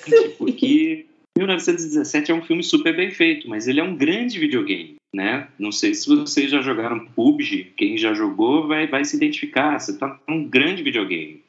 Sim. 0.00 0.30
porque 0.36 1.06
1917 1.38 2.32
é 2.32 2.34
um 2.34 2.42
filme 2.42 2.64
super 2.64 2.96
bem 2.96 3.12
feito, 3.12 3.48
mas 3.48 3.68
ele 3.68 3.78
é 3.78 3.84
um 3.84 3.94
grande 3.94 4.40
videogame, 4.40 4.96
né? 5.14 5.46
Não 5.56 5.70
sei 5.70 5.94
se 5.94 6.08
vocês 6.08 6.50
já 6.50 6.60
jogaram 6.60 7.06
PUBG, 7.06 7.74
quem 7.76 7.96
já 7.96 8.12
jogou 8.12 8.66
vai, 8.66 8.88
vai 8.88 9.04
se 9.04 9.14
identificar, 9.14 9.78
você 9.78 9.92
está 9.92 10.18
num 10.28 10.48
grande 10.48 10.82
videogame. 10.82 11.44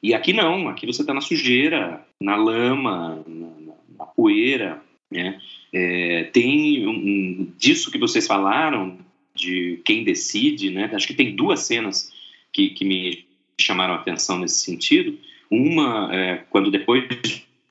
E 0.00 0.14
aqui 0.14 0.32
não, 0.32 0.68
aqui 0.68 0.86
você 0.86 1.00
está 1.00 1.12
na 1.12 1.20
sujeira, 1.20 2.06
na 2.22 2.36
lama, 2.36 3.24
na, 3.26 3.74
na 3.98 4.06
poeira, 4.06 4.80
né? 5.10 5.40
É, 5.72 6.30
tem 6.32 6.86
um, 6.86 6.90
um, 6.92 7.52
disso 7.58 7.90
que 7.90 7.98
vocês 7.98 8.28
falaram, 8.28 8.96
de 9.34 9.80
quem 9.84 10.04
decide, 10.04 10.70
né? 10.70 10.88
Acho 10.92 11.08
que 11.08 11.14
tem 11.14 11.34
duas 11.34 11.62
cenas 11.62 12.12
que, 12.52 12.70
que 12.70 12.84
me 12.84 13.26
chamaram 13.60 13.94
a 13.94 13.96
atenção 13.96 14.38
nesse 14.38 14.58
sentido. 14.58 15.18
Uma, 15.50 16.14
é, 16.14 16.44
quando 16.50 16.70
depois 16.70 17.04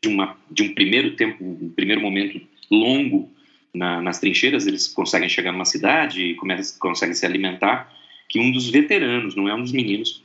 de, 0.01 0.07
uma, 0.07 0.35
de 0.49 0.63
um 0.63 0.73
primeiro 0.73 1.15
tempo, 1.15 1.43
um 1.43 1.69
primeiro 1.69 2.01
momento 2.01 2.41
longo 2.71 3.29
na, 3.73 4.01
nas 4.01 4.19
trincheiras, 4.19 4.65
eles 4.65 4.87
conseguem 4.87 5.29
chegar 5.29 5.51
numa 5.51 5.65
cidade 5.65 6.21
e 6.23 6.35
começam, 6.35 6.79
conseguem 6.79 7.15
se 7.15 7.25
alimentar, 7.25 7.93
que 8.27 8.39
um 8.39 8.51
dos 8.51 8.69
veteranos, 8.69 9.35
não 9.35 9.47
é 9.47 9.53
um 9.53 9.61
dos 9.61 9.71
meninos, 9.71 10.23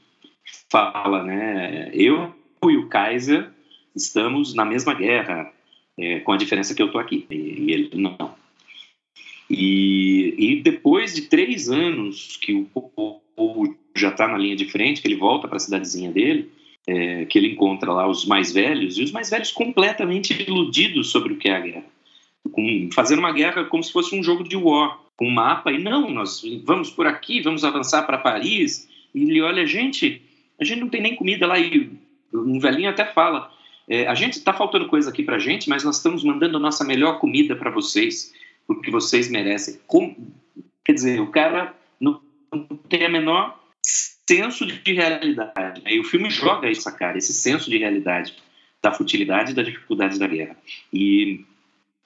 fala, 0.71 1.23
né, 1.23 1.90
eu 1.92 2.35
e 2.64 2.76
o 2.76 2.88
Kaiser 2.88 3.50
estamos 3.94 4.54
na 4.54 4.64
mesma 4.64 4.94
guerra, 4.94 5.52
é, 5.99 6.21
com 6.21 6.32
a 6.32 6.37
diferença 6.37 6.75
que 6.75 6.82
eu 6.82 6.90
tô 6.90 6.99
aqui, 6.99 7.26
e, 7.30 7.35
e 7.37 7.73
ele 7.73 7.90
não. 7.94 8.35
E, 9.50 10.35
e, 10.38 10.62
depois 10.62 11.14
de 11.14 11.23
três 11.23 11.68
anos 11.68 12.38
que 12.40 12.54
o 12.54 12.64
povo 13.37 13.76
já 13.94 14.09
está 14.09 14.26
na 14.26 14.38
linha 14.38 14.56
de 14.56 14.64
frente, 14.64 15.02
que 15.02 15.09
ele 15.09 15.16
volta 15.16 15.47
para 15.47 15.59
a 15.59 15.61
cidadezinha 15.61 16.11
dele, 16.11 16.50
é, 16.86 17.24
que 17.26 17.38
ele 17.38 17.52
encontra 17.52 17.92
lá 17.92 18.08
os 18.08 18.24
mais 18.24 18.52
velhos, 18.52 18.98
e 18.98 19.02
os 19.02 19.12
mais 19.12 19.30
velhos 19.30 19.52
completamente 19.52 20.32
iludidos 20.42 21.10
sobre 21.10 21.32
o 21.32 21.36
que 21.36 21.48
é 21.48 21.56
a 21.56 21.60
guerra. 21.60 21.84
Com, 22.50 22.88
fazendo 22.92 23.20
uma 23.20 23.32
guerra 23.32 23.64
como 23.64 23.82
se 23.82 23.92
fosse 23.92 24.18
um 24.18 24.22
jogo 24.22 24.42
de 24.44 24.56
war, 24.56 24.98
com 25.16 25.26
um 25.26 25.30
mapa, 25.30 25.70
e 25.70 25.78
não, 25.78 26.10
nós 26.10 26.42
vamos 26.64 26.90
por 26.90 27.06
aqui, 27.06 27.40
vamos 27.40 27.64
avançar 27.64 28.02
para 28.02 28.18
Paris, 28.18 28.88
e 29.14 29.22
ele 29.22 29.40
olha, 29.40 29.66
gente, 29.66 30.22
a 30.60 30.64
gente 30.64 30.80
não 30.80 30.88
tem 30.88 31.00
nem 31.00 31.14
comida 31.14 31.46
lá, 31.46 31.58
e 31.58 31.90
um 32.32 32.58
velhinho 32.58 32.90
até 32.90 33.04
fala, 33.04 33.52
é, 33.88 34.06
a 34.06 34.14
gente 34.14 34.34
está 34.34 34.52
faltando 34.52 34.88
coisa 34.88 35.10
aqui 35.10 35.22
para 35.22 35.38
gente, 35.38 35.68
mas 35.68 35.84
nós 35.84 35.96
estamos 35.96 36.24
mandando 36.24 36.56
a 36.56 36.60
nossa 36.60 36.84
melhor 36.84 37.18
comida 37.18 37.54
para 37.54 37.70
vocês, 37.70 38.32
porque 38.66 38.90
vocês 38.90 39.30
merecem. 39.30 39.78
Com, 39.86 40.16
quer 40.84 40.92
dizer, 40.92 41.20
o 41.20 41.28
cara 41.28 41.74
não, 42.00 42.20
não 42.52 42.64
tem 42.88 43.04
a 43.04 43.08
menor 43.08 43.60
senso 44.29 44.67
de 44.67 44.93
realidade. 44.93 45.83
Né? 45.83 45.95
E 45.95 46.00
o 46.00 46.05
filme 46.05 46.31
joga 46.31 46.71
isso, 46.71 46.91
cara, 46.97 47.19
esse 47.19 47.33
senso 47.33 47.71
de 47.71 47.79
realidade 47.79 48.35
da 48.83 48.93
futilidade 48.93 49.52
e 49.52 49.55
da 49.55 49.62
dificuldade 49.62 50.19
da 50.19 50.26
guerra. 50.26 50.57
E 50.93 51.45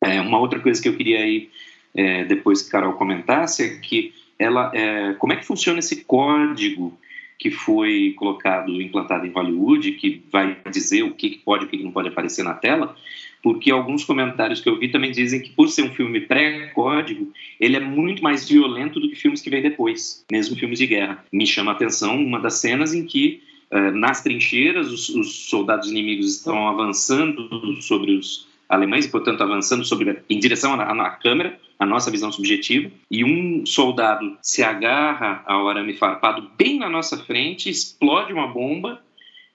é, 0.00 0.20
uma 0.20 0.38
outra 0.38 0.60
coisa 0.60 0.80
que 0.80 0.88
eu 0.88 0.96
queria 0.96 1.20
aí, 1.20 1.50
é, 1.94 2.24
depois 2.24 2.62
que 2.62 2.70
Carol 2.70 2.94
comentasse, 2.94 3.64
é 3.64 3.76
que 3.78 4.14
ela, 4.38 4.70
é, 4.74 5.14
como 5.14 5.32
é 5.32 5.36
que 5.36 5.46
funciona 5.46 5.78
esse 5.78 6.04
código 6.04 6.98
que 7.38 7.50
foi 7.50 8.14
colocado, 8.16 8.80
implantado 8.80 9.26
em 9.26 9.30
Hollywood, 9.30 9.92
que 9.92 10.22
vai 10.32 10.56
dizer 10.70 11.02
o 11.02 11.14
que 11.14 11.40
pode 11.44 11.64
e 11.64 11.66
o 11.66 11.70
que 11.70 11.82
não 11.82 11.90
pode 11.90 12.08
aparecer 12.08 12.42
na 12.42 12.54
tela, 12.54 12.96
porque 13.42 13.70
alguns 13.70 14.04
comentários 14.04 14.60
que 14.60 14.68
eu 14.68 14.78
vi 14.78 14.88
também 14.88 15.12
dizem 15.12 15.40
que 15.40 15.50
por 15.50 15.68
ser 15.68 15.82
um 15.82 15.94
filme 15.94 16.20
pré-código, 16.20 17.32
ele 17.60 17.76
é 17.76 17.80
muito 17.80 18.22
mais 18.22 18.48
violento 18.48 18.98
do 18.98 19.08
que 19.08 19.14
filmes 19.14 19.40
que 19.40 19.50
vêm 19.50 19.62
depois, 19.62 20.24
mesmo 20.30 20.56
filmes 20.56 20.78
de 20.78 20.86
guerra. 20.86 21.24
Me 21.32 21.46
chama 21.46 21.72
a 21.72 21.74
atenção 21.74 22.16
uma 22.16 22.40
das 22.40 22.54
cenas 22.54 22.94
em 22.94 23.04
que 23.04 23.42
uh, 23.70 23.92
nas 23.92 24.22
trincheiras 24.22 24.90
os, 24.90 25.08
os, 25.10 25.48
soldados 25.48 25.90
inimigos 25.90 26.36
estão 26.36 26.68
avançando 26.68 27.80
sobre 27.82 28.12
os 28.12 28.48
alemães 28.68 29.06
portanto 29.06 29.42
avançando 29.42 29.84
sobre 29.84 30.22
em 30.28 30.38
direção 30.38 30.74
à, 30.74 31.06
à 31.06 31.10
câmera 31.10 31.58
a 31.78 31.84
nossa 31.84 32.10
visão 32.10 32.32
subjetiva, 32.32 32.90
e 33.10 33.22
um 33.22 33.66
soldado 33.66 34.36
se 34.40 34.62
agarra 34.62 35.42
ao 35.46 35.68
arame 35.68 35.94
farpado 35.94 36.50
bem 36.56 36.78
na 36.78 36.88
nossa 36.88 37.18
frente, 37.18 37.68
explode 37.68 38.32
uma 38.32 38.48
bomba, 38.48 39.00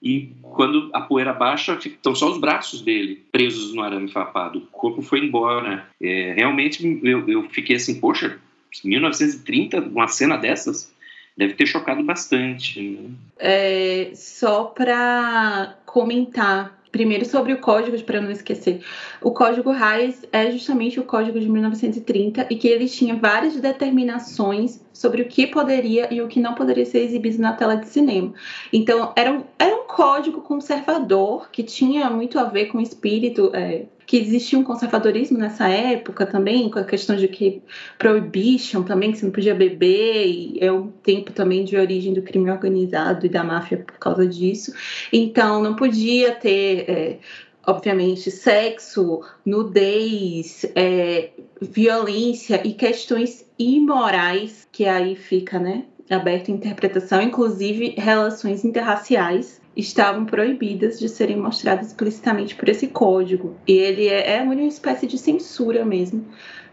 e 0.02 0.30
quando 0.42 0.90
a 0.92 1.00
poeira 1.00 1.32
baixa, 1.32 1.78
estão 1.84 2.14
só 2.14 2.30
os 2.30 2.38
braços 2.38 2.82
dele 2.82 3.24
presos 3.30 3.72
no 3.72 3.82
arame 3.82 4.10
farpado. 4.10 4.58
O 4.58 4.66
corpo 4.66 5.00
foi 5.00 5.20
embora. 5.20 5.86
É, 6.00 6.32
realmente, 6.36 7.00
eu, 7.04 7.28
eu 7.28 7.48
fiquei 7.50 7.76
assim, 7.76 8.00
poxa, 8.00 8.38
1930, 8.84 9.80
uma 9.80 10.08
cena 10.08 10.36
dessas, 10.36 10.92
deve 11.36 11.54
ter 11.54 11.66
chocado 11.66 12.02
bastante. 12.02 12.80
Né? 12.80 13.10
É, 13.38 14.10
só 14.14 14.64
para 14.64 15.76
comentar 15.86 16.81
Primeiro, 16.92 17.24
sobre 17.24 17.54
o 17.54 17.58
código, 17.58 18.00
para 18.02 18.20
não 18.20 18.30
esquecer. 18.30 18.84
O 19.20 19.30
código 19.30 19.70
RAIS 19.70 20.26
é 20.30 20.50
justamente 20.50 21.00
o 21.00 21.04
código 21.04 21.40
de 21.40 21.48
1930 21.48 22.46
e 22.50 22.56
que 22.56 22.68
ele 22.68 22.86
tinha 22.86 23.16
várias 23.16 23.56
determinações 23.56 24.78
sobre 24.92 25.22
o 25.22 25.28
que 25.28 25.46
poderia 25.46 26.12
e 26.12 26.20
o 26.20 26.28
que 26.28 26.40
não 26.40 26.54
poderia 26.54 26.84
ser 26.86 27.00
exibido 27.00 27.40
na 27.40 27.52
tela 27.52 27.76
de 27.76 27.88
cinema. 27.88 28.32
Então, 28.72 29.12
era 29.16 29.32
um, 29.32 29.44
era 29.58 29.74
um 29.74 29.86
código 29.86 30.40
conservador 30.40 31.50
que 31.50 31.62
tinha 31.62 32.08
muito 32.10 32.38
a 32.38 32.44
ver 32.44 32.66
com 32.66 32.78
o 32.78 32.80
espírito 32.80 33.50
é, 33.54 33.86
que 34.06 34.16
existia 34.16 34.58
um 34.58 34.64
conservadorismo 34.64 35.38
nessa 35.38 35.68
época 35.68 36.26
também, 36.26 36.68
com 36.68 36.78
a 36.78 36.84
questão 36.84 37.16
de 37.16 37.28
que 37.28 37.62
prohibition 37.98 38.82
também, 38.82 39.12
que 39.12 39.18
você 39.18 39.24
não 39.24 39.32
podia 39.32 39.54
beber, 39.54 40.26
e 40.26 40.58
é 40.60 40.70
um 40.70 40.88
tempo 40.88 41.32
também 41.32 41.64
de 41.64 41.76
origem 41.76 42.12
do 42.12 42.22
crime 42.22 42.50
organizado 42.50 43.24
e 43.24 43.28
da 43.28 43.42
máfia 43.42 43.78
por 43.78 43.98
causa 43.98 44.26
disso. 44.26 44.72
Então, 45.12 45.62
não 45.62 45.74
podia 45.74 46.32
ter. 46.32 46.90
É, 46.90 47.18
obviamente, 47.66 48.30
sexo, 48.30 49.20
nudez, 49.44 50.64
é, 50.74 51.30
violência 51.60 52.60
e 52.66 52.72
questões 52.72 53.46
imorais, 53.58 54.66
que 54.72 54.86
aí 54.86 55.14
fica, 55.14 55.58
né, 55.58 55.84
aberta 56.10 56.50
a 56.50 56.54
interpretação, 56.54 57.22
inclusive 57.22 57.94
relações 57.96 58.64
interraciais 58.64 59.60
estavam 59.76 60.26
proibidas 60.26 60.98
de 60.98 61.08
serem 61.08 61.36
mostradas 61.36 61.88
explicitamente 61.88 62.54
por 62.54 62.68
esse 62.68 62.88
código. 62.88 63.56
E 63.66 63.72
ele 63.72 64.06
é, 64.06 64.36
é 64.36 64.42
uma 64.42 64.54
espécie 64.62 65.06
de 65.06 65.16
censura 65.16 65.84
mesmo, 65.84 66.26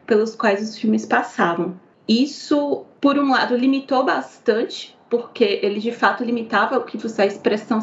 pelos 0.05 0.35
quais 0.35 0.61
os 0.61 0.77
filmes 0.77 1.05
passavam. 1.05 1.79
Isso, 2.07 2.85
por 2.99 3.17
um 3.17 3.31
lado, 3.31 3.55
limitou 3.55 4.03
bastante, 4.03 4.97
porque 5.09 5.59
ele 5.63 5.79
de 5.79 5.91
fato 5.91 6.23
limitava 6.23 6.77
o 6.77 6.83
que 6.83 6.97
você 6.97 7.23
a 7.23 7.25
expressão 7.25 7.79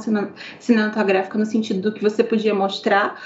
cinematográfica 0.61 1.39
no 1.39 1.47
sentido 1.47 1.81
do 1.81 1.93
que 1.93 2.03
você 2.03 2.23
podia 2.23 2.55
mostrar. 2.55 3.21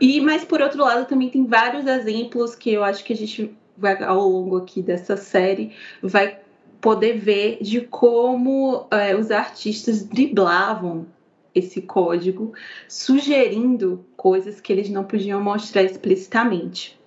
E 0.00 0.20
mas 0.20 0.44
por 0.44 0.60
outro 0.60 0.82
lado 0.82 1.06
também 1.06 1.30
tem 1.30 1.46
vários 1.46 1.86
exemplos 1.86 2.54
que 2.54 2.70
eu 2.70 2.84
acho 2.84 3.02
que 3.02 3.12
a 3.12 3.16
gente 3.16 3.54
vai 3.76 4.02
ao 4.02 4.28
longo 4.28 4.58
aqui 4.58 4.82
dessa 4.82 5.16
série 5.16 5.72
vai 6.02 6.38
poder 6.80 7.18
ver 7.18 7.58
de 7.60 7.80
como 7.82 8.86
é, 8.90 9.14
os 9.14 9.30
artistas 9.30 10.02
driblavam 10.02 11.06
esse 11.54 11.82
código, 11.82 12.52
sugerindo 12.88 14.04
coisas 14.16 14.60
que 14.60 14.72
eles 14.72 14.88
não 14.88 15.04
podiam 15.04 15.42
mostrar 15.42 15.82
explicitamente. 15.82 16.98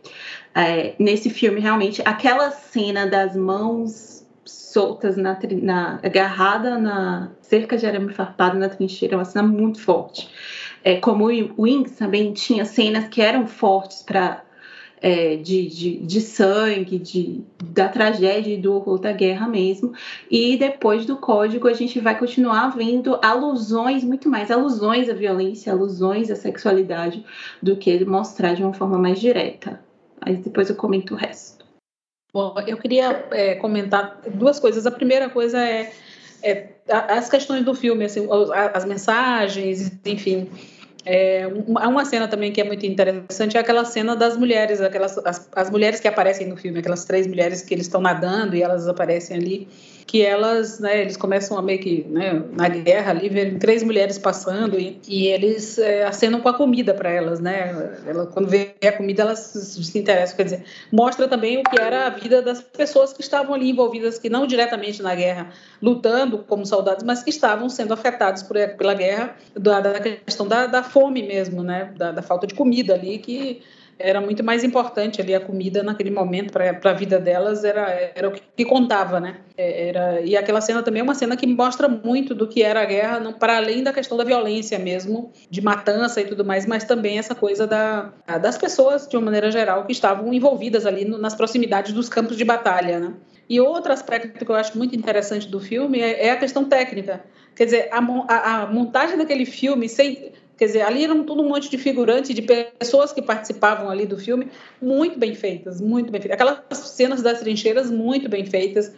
É, 0.53 0.93
nesse 0.99 1.29
filme, 1.29 1.59
realmente, 1.59 2.01
aquela 2.05 2.51
cena 2.51 3.07
das 3.07 3.35
mãos 3.35 4.12
soltas, 4.45 5.17
na, 5.17 5.37
na, 5.61 5.99
agarrada 6.03 6.77
na 6.77 7.31
cerca 7.41 7.77
de 7.77 7.85
arame 7.85 8.13
farpado 8.13 8.57
na 8.57 8.69
trincheira, 8.69 9.17
uma 9.17 9.25
cena 9.25 9.47
muito 9.47 9.79
forte. 9.79 10.29
É, 10.83 10.97
como 10.97 11.25
o 11.25 11.61
Wings 11.61 11.95
também 11.95 12.33
tinha 12.33 12.65
cenas 12.65 13.07
que 13.07 13.21
eram 13.21 13.47
fortes 13.47 14.01
para 14.01 14.43
é, 15.03 15.35
de, 15.35 15.67
de, 15.67 15.97
de, 15.97 16.21
sangue, 16.21 16.97
de, 16.97 17.41
da 17.61 17.89
tragédia 17.89 18.53
e 18.53 18.57
do 18.57 18.73
horror 18.73 18.97
da 18.97 19.11
guerra 19.11 19.49
mesmo. 19.49 19.91
E 20.31 20.55
depois 20.57 21.05
do 21.05 21.17
código, 21.17 21.67
a 21.67 21.73
gente 21.73 21.99
vai 21.99 22.17
continuar 22.17 22.69
vendo 22.69 23.19
alusões, 23.21 24.01
muito 24.01 24.29
mais 24.29 24.49
alusões 24.49 25.09
à 25.09 25.13
violência, 25.13 25.73
alusões 25.73 26.31
à 26.31 26.37
sexualidade, 26.37 27.25
do 27.61 27.75
que 27.75 28.03
mostrar 28.05 28.53
de 28.53 28.63
uma 28.63 28.73
forma 28.73 28.97
mais 28.97 29.19
direta 29.19 29.81
Mas 30.25 30.39
depois 30.39 30.69
eu 30.69 30.75
comento 30.77 31.13
o 31.13 31.17
resto. 31.17 31.52
Bom, 32.33 32.55
eu 32.65 32.77
queria 32.77 33.27
é, 33.29 33.55
comentar 33.55 34.19
duas 34.33 34.59
coisas. 34.59 34.87
A 34.87 34.91
primeira 34.91 35.29
coisa 35.29 35.59
é, 35.59 35.93
é 36.41 36.69
as 36.89 37.29
questões 37.29 37.63
do 37.63 37.75
filme, 37.75 38.05
assim, 38.05 38.27
as 38.73 38.85
mensagens, 38.85 39.91
enfim. 40.03 40.49
É, 41.05 41.45
uma 41.67 42.05
cena 42.05 42.27
também 42.27 42.51
que 42.51 42.61
é 42.61 42.63
muito 42.63 42.85
interessante 42.85 43.57
é 43.57 43.59
aquela 43.59 43.83
cena 43.85 44.15
das 44.15 44.37
mulheres, 44.37 44.79
aquelas 44.81 45.17
as, 45.19 45.49
as 45.53 45.69
mulheres 45.69 45.99
que 45.99 46.07
aparecem 46.07 46.47
no 46.47 46.55
filme, 46.55 46.79
aquelas 46.79 47.03
três 47.05 47.27
mulheres 47.27 47.61
que 47.61 47.73
eles 47.73 47.85
estão 47.85 48.01
nadando 48.01 48.55
e 48.55 48.63
elas 48.63 48.87
aparecem 48.87 49.37
ali 49.37 49.67
que 50.05 50.21
elas, 50.21 50.79
né, 50.79 51.01
eles 51.01 51.17
começam 51.17 51.57
a 51.57 51.61
meio 51.61 51.79
que, 51.79 52.05
né, 52.09 52.43
na 52.51 52.67
guerra 52.67 53.11
ali, 53.11 53.29
ver 53.29 53.57
três 53.57 53.83
mulheres 53.83 54.17
passando 54.17 54.79
e, 54.79 54.99
e 55.07 55.27
eles 55.27 55.77
é, 55.77 56.05
acenam 56.05 56.41
com 56.41 56.49
a 56.49 56.53
comida 56.53 56.93
para 56.93 57.09
elas, 57.09 57.39
né? 57.39 57.99
Ela, 58.05 58.27
quando 58.27 58.47
vê 58.47 58.75
a 58.85 58.91
comida, 58.91 59.23
elas 59.23 59.39
se, 59.39 59.83
se 59.83 59.97
interessam, 59.97 60.35
quer 60.35 60.43
dizer, 60.43 60.63
mostra 60.91 61.27
também 61.27 61.57
o 61.57 61.63
que 61.63 61.79
era 61.79 62.07
a 62.07 62.09
vida 62.09 62.41
das 62.41 62.61
pessoas 62.61 63.13
que 63.13 63.21
estavam 63.21 63.53
ali 63.53 63.69
envolvidas, 63.69 64.19
que 64.19 64.29
não 64.29 64.45
diretamente 64.45 65.01
na 65.01 65.15
guerra, 65.15 65.51
lutando 65.81 66.39
como 66.39 66.65
soldados, 66.65 67.03
mas 67.03 67.23
que 67.23 67.29
estavam 67.29 67.69
sendo 67.69 67.93
afetados 67.93 68.43
por, 68.43 68.55
pela 68.77 68.93
guerra, 68.93 69.35
da, 69.55 69.79
da 69.79 69.99
questão 69.99 70.47
da, 70.47 70.67
da, 70.67 70.83
fome 70.83 71.23
mesmo, 71.23 71.63
né? 71.63 71.93
Da, 71.97 72.11
da 72.11 72.21
falta 72.21 72.45
de 72.45 72.53
comida 72.53 72.93
ali, 72.93 73.17
que 73.17 73.61
era 73.97 74.19
muito 74.19 74.43
mais 74.43 74.63
importante 74.63 75.21
ali 75.21 75.33
a 75.33 75.39
comida 75.39 75.83
naquele 75.83 76.11
momento 76.11 76.51
para 76.51 76.91
a 76.91 76.93
vida 76.93 77.19
delas 77.19 77.63
era, 77.63 78.11
era 78.15 78.27
o 78.27 78.31
que, 78.31 78.41
que, 78.55 78.65
contava, 78.65 79.19
né? 79.19 79.37
É, 79.57 79.89
era, 79.89 80.21
e 80.21 80.35
aquela 80.35 80.61
cena 80.61 80.81
também 80.81 81.01
é 81.01 81.03
uma 81.03 81.15
cena 81.15 81.35
que 81.35 81.47
mostra 81.47 81.87
muito 81.87 82.33
do 82.33 82.47
que 82.47 82.63
era 82.63 82.81
a 82.81 82.85
guerra, 82.85 83.33
para 83.33 83.57
além 83.57 83.83
da 83.83 83.93
questão 83.93 84.17
da 84.17 84.23
violência 84.23 84.77
mesmo, 84.79 85.31
de 85.49 85.61
matança 85.61 86.21
e 86.21 86.25
tudo 86.25 86.43
mais, 86.43 86.65
mas 86.65 86.83
também 86.83 87.17
essa 87.17 87.35
coisa 87.35 87.67
da, 87.67 88.13
das 88.41 88.57
pessoas, 88.57 89.07
de 89.07 89.15
uma 89.15 89.25
maneira 89.25 89.51
geral, 89.51 89.85
que 89.85 89.91
estavam 89.91 90.33
envolvidas 90.33 90.85
ali 90.85 91.05
no, 91.05 91.17
nas 91.17 91.35
proximidades 91.35 91.93
dos 91.93 92.09
campos 92.09 92.37
de 92.37 92.45
batalha, 92.45 92.99
né? 92.99 93.13
E 93.49 93.59
outro 93.59 93.91
aspecto 93.91 94.45
que 94.45 94.51
eu 94.51 94.55
acho 94.55 94.77
muito 94.77 94.95
interessante 94.95 95.47
do 95.47 95.59
filme 95.59 95.99
é, 95.99 96.27
é 96.27 96.31
a 96.31 96.37
questão 96.37 96.65
técnica. 96.65 97.23
Quer 97.55 97.65
dizer, 97.65 97.89
a, 97.91 97.99
a, 97.99 98.61
a 98.63 98.67
montagem 98.67 99.17
daquele 99.17 99.45
filme, 99.45 99.87
sem, 99.87 100.31
Quer 100.57 100.65
dizer, 100.65 100.81
ali 100.81 101.03
eram 101.03 101.23
todo 101.23 101.41
um 101.41 101.49
monte 101.49 101.69
de 101.69 101.77
figurantes, 101.77 102.33
de 102.33 102.41
pessoas 102.41 103.11
que 103.11 103.21
participavam 103.21 103.89
ali 103.89 104.05
do 104.05 104.17
filme, 104.17 104.47
muito 104.81 105.17
bem 105.17 105.33
feitas, 105.33 105.81
muito 105.81 106.11
bem 106.11 106.21
feitas. 106.21 106.39
Aquelas 106.39 106.77
cenas 106.77 107.21
das 107.23 107.39
trincheiras 107.39 107.89
muito 107.89 108.29
bem 108.29 108.45
feitas. 108.45 108.91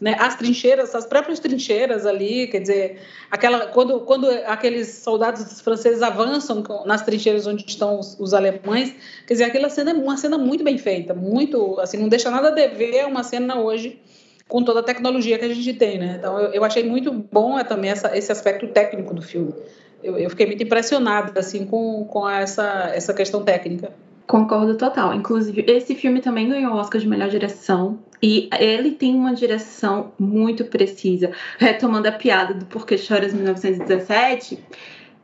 Né? 0.00 0.16
As 0.18 0.36
trincheiras, 0.36 0.94
as 0.94 1.06
próprias 1.06 1.38
trincheiras 1.38 2.06
ali, 2.06 2.46
quer 2.48 2.60
dizer, 2.60 3.00
aquela, 3.30 3.66
quando, 3.68 4.00
quando 4.00 4.28
aqueles 4.46 4.88
soldados 4.88 5.60
franceses 5.60 6.02
avançam 6.02 6.62
nas 6.86 7.02
trincheiras 7.02 7.46
onde 7.46 7.64
estão 7.66 7.98
os, 7.98 8.18
os 8.18 8.34
alemães, 8.34 8.94
quer 9.26 9.34
dizer, 9.34 9.44
aquela 9.44 9.68
cena 9.68 9.90
é 9.90 9.94
uma 9.94 10.16
cena 10.16 10.36
muito 10.36 10.64
bem 10.64 10.76
feita, 10.76 11.14
muito, 11.14 11.78
assim, 11.78 11.98
não 11.98 12.08
deixa 12.08 12.30
nada 12.30 12.48
a 12.48 12.50
dever 12.50 13.06
uma 13.06 13.22
cena 13.22 13.60
hoje 13.60 14.00
com 14.48 14.64
toda 14.64 14.80
a 14.80 14.82
tecnologia 14.82 15.38
que 15.38 15.44
a 15.44 15.54
gente 15.54 15.72
tem, 15.74 15.98
né? 15.98 16.16
Então, 16.18 16.38
eu, 16.38 16.52
eu 16.52 16.64
achei 16.64 16.82
muito 16.82 17.12
bom 17.12 17.62
também 17.62 17.90
essa, 17.90 18.16
esse 18.16 18.30
aspecto 18.30 18.66
técnico 18.68 19.14
do 19.14 19.22
filme 19.22 19.54
eu, 20.02 20.18
eu 20.18 20.30
fiquei 20.30 20.46
muito 20.46 20.62
impressionada 20.62 21.38
assim 21.38 21.64
com, 21.64 22.04
com 22.04 22.28
essa, 22.28 22.90
essa 22.94 23.14
questão 23.14 23.42
técnica. 23.42 23.92
Concordo 24.26 24.76
total. 24.76 25.14
Inclusive, 25.14 25.64
esse 25.66 25.94
filme 25.94 26.20
também 26.20 26.48
ganhou 26.48 26.72
o 26.72 26.76
Oscar 26.76 27.00
de 27.00 27.08
melhor 27.08 27.28
direção. 27.28 27.98
E 28.22 28.48
ele 28.58 28.92
tem 28.92 29.14
uma 29.14 29.34
direção 29.34 30.12
muito 30.18 30.64
precisa. 30.64 31.32
Retomando 31.58 32.08
a 32.08 32.12
piada 32.12 32.54
do 32.54 32.64
Porquê 32.66 32.96
Choras 32.96 33.34
1917, 33.34 34.62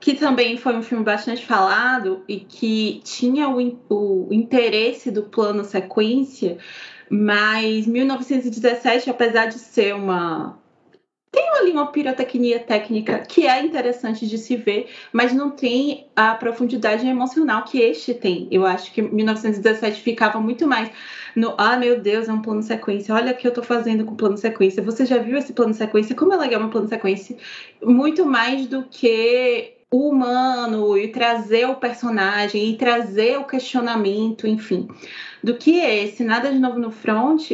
que 0.01 0.15
também 0.15 0.57
foi 0.57 0.77
um 0.77 0.83
filme 0.83 1.05
bastante 1.05 1.45
falado 1.45 2.23
e 2.29 2.41
que 2.41 3.01
tinha 3.05 3.49
o, 3.49 3.79
o 3.89 4.29
interesse 4.31 5.11
do 5.11 5.23
plano 5.23 5.65
sequência, 5.65 6.59
mas 7.09 7.87
1917, 7.87 9.11
apesar 9.11 9.47
de 9.47 9.59
ser 9.59 9.95
uma 9.95 10.59
tem 11.31 11.49
ali 11.51 11.73
uma 11.73 11.87
pirotecnia 11.93 12.59
técnica 12.59 13.19
que 13.19 13.47
é 13.47 13.63
interessante 13.63 14.27
de 14.27 14.39
se 14.39 14.57
ver, 14.57 14.89
mas 15.13 15.33
não 15.33 15.51
tem 15.51 16.07
a 16.17 16.35
profundidade 16.35 17.07
emocional 17.07 17.65
que 17.65 17.81
este 17.81 18.15
tem. 18.15 18.49
Eu 18.51 18.65
acho 18.65 18.93
que 18.93 19.03
1917 19.03 20.01
ficava 20.01 20.41
muito 20.41 20.67
mais 20.67 20.91
no 21.37 21.55
ah, 21.59 21.77
meu 21.77 22.01
Deus, 22.01 22.29
é 22.29 22.33
um 22.33 22.43
plano 22.43 22.63
sequência. 22.63 23.15
Olha 23.15 23.33
o 23.33 23.37
que 23.37 23.47
eu 23.47 23.53
tô 23.53 23.63
fazendo 23.63 24.05
com 24.05 24.13
o 24.13 24.17
plano 24.17 24.37
sequência. 24.37 24.83
Você 24.83 25.05
já 25.05 25.19
viu 25.19 25.37
esse 25.37 25.53
plano 25.53 25.75
sequência? 25.75 26.15
Como 26.15 26.33
é 26.33 26.37
legal 26.37 26.63
um 26.63 26.71
plano 26.71 26.89
sequência? 26.89 27.37
Muito 27.83 28.25
mais 28.25 28.67
do 28.67 28.85
que 28.85 29.75
o 29.91 30.11
humano 30.11 30.99
e 30.99 31.09
trazer 31.09 31.67
o 31.67 31.77
personagem 31.77 32.71
e 32.71 32.77
trazer 32.77 33.39
o 33.39 33.45
questionamento, 33.45 34.47
enfim. 34.47 34.89
Do 35.43 35.55
que 35.55 35.77
esse 35.79 36.25
Nada 36.25 36.51
de 36.51 36.59
Novo 36.59 36.79
no 36.79 36.91
Front, 36.91 37.53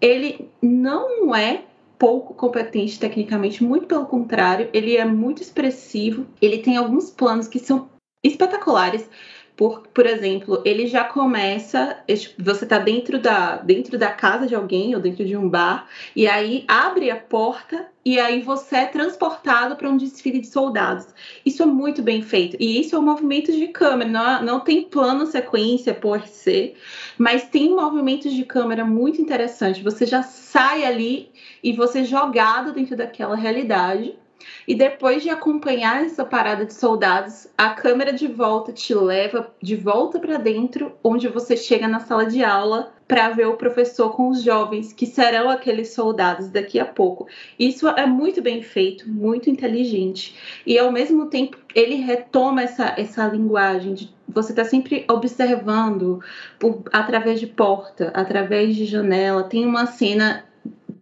ele 0.00 0.48
não 0.62 1.34
é 1.34 1.62
pouco 2.04 2.34
competente 2.34 3.00
tecnicamente, 3.00 3.64
muito 3.64 3.86
pelo 3.86 4.04
contrário, 4.04 4.68
ele 4.74 4.94
é 4.94 5.06
muito 5.06 5.40
expressivo, 5.40 6.26
ele 6.38 6.58
tem 6.58 6.76
alguns 6.76 7.08
planos 7.08 7.48
que 7.48 7.58
são 7.58 7.88
espetaculares. 8.22 9.08
Por, 9.56 9.86
por 9.94 10.04
exemplo, 10.04 10.60
ele 10.64 10.88
já 10.88 11.04
começa, 11.04 11.96
você 12.38 12.64
está 12.64 12.78
dentro 12.78 13.20
da, 13.20 13.56
dentro 13.56 13.96
da 13.96 14.10
casa 14.10 14.48
de 14.48 14.54
alguém 14.54 14.96
ou 14.96 15.00
dentro 15.00 15.24
de 15.24 15.36
um 15.36 15.48
bar, 15.48 15.88
e 16.16 16.26
aí 16.26 16.64
abre 16.66 17.08
a 17.08 17.16
porta 17.16 17.86
e 18.04 18.18
aí 18.18 18.42
você 18.42 18.76
é 18.76 18.86
transportado 18.86 19.76
para 19.76 19.88
um 19.88 19.96
desfile 19.96 20.40
de 20.40 20.48
soldados. 20.48 21.06
Isso 21.46 21.62
é 21.62 21.66
muito 21.66 22.02
bem 22.02 22.20
feito. 22.20 22.56
E 22.60 22.80
isso 22.80 22.96
é 22.96 22.98
um 22.98 23.02
movimento 23.02 23.52
de 23.52 23.68
câmera, 23.68 24.10
não, 24.10 24.42
não 24.42 24.60
tem 24.60 24.82
plano 24.82 25.24
sequência 25.24 25.94
por 25.94 26.26
ser, 26.26 26.76
mas 27.16 27.48
tem 27.48 27.70
movimentos 27.70 28.32
de 28.32 28.44
câmera 28.44 28.84
muito 28.84 29.22
interessante. 29.22 29.84
Você 29.84 30.04
já 30.04 30.22
sai 30.22 30.84
ali 30.84 31.30
e 31.62 31.72
você 31.72 32.00
é 32.00 32.04
jogado 32.04 32.72
dentro 32.72 32.96
daquela 32.96 33.36
realidade. 33.36 34.18
E 34.66 34.74
depois 34.74 35.22
de 35.22 35.30
acompanhar 35.30 36.04
essa 36.04 36.24
parada 36.24 36.64
de 36.64 36.74
soldados, 36.74 37.46
a 37.56 37.70
câmera 37.70 38.12
de 38.12 38.26
volta 38.26 38.72
te 38.72 38.94
leva 38.94 39.52
de 39.62 39.76
volta 39.76 40.18
para 40.18 40.38
dentro, 40.38 40.92
onde 41.02 41.28
você 41.28 41.56
chega 41.56 41.86
na 41.86 42.00
sala 42.00 42.26
de 42.26 42.42
aula 42.42 42.92
para 43.06 43.30
ver 43.30 43.46
o 43.46 43.56
professor 43.56 44.10
com 44.10 44.28
os 44.30 44.42
jovens 44.42 44.92
que 44.92 45.06
serão 45.06 45.50
aqueles 45.50 45.92
soldados 45.92 46.48
daqui 46.48 46.80
a 46.80 46.86
pouco. 46.86 47.26
Isso 47.58 47.86
é 47.88 48.06
muito 48.06 48.40
bem 48.40 48.62
feito, 48.62 49.08
muito 49.08 49.50
inteligente. 49.50 50.34
E 50.66 50.78
ao 50.78 50.90
mesmo 50.90 51.26
tempo 51.26 51.58
ele 51.74 51.96
retoma 51.96 52.62
essa, 52.62 52.94
essa 52.96 53.26
linguagem 53.26 53.94
de 53.94 54.14
você 54.26 54.52
está 54.52 54.64
sempre 54.64 55.04
observando 55.08 56.20
por, 56.58 56.82
através 56.92 57.38
de 57.38 57.46
porta, 57.46 58.10
através 58.14 58.74
de 58.74 58.84
janela. 58.84 59.44
Tem 59.44 59.64
uma 59.64 59.86
cena 59.86 60.44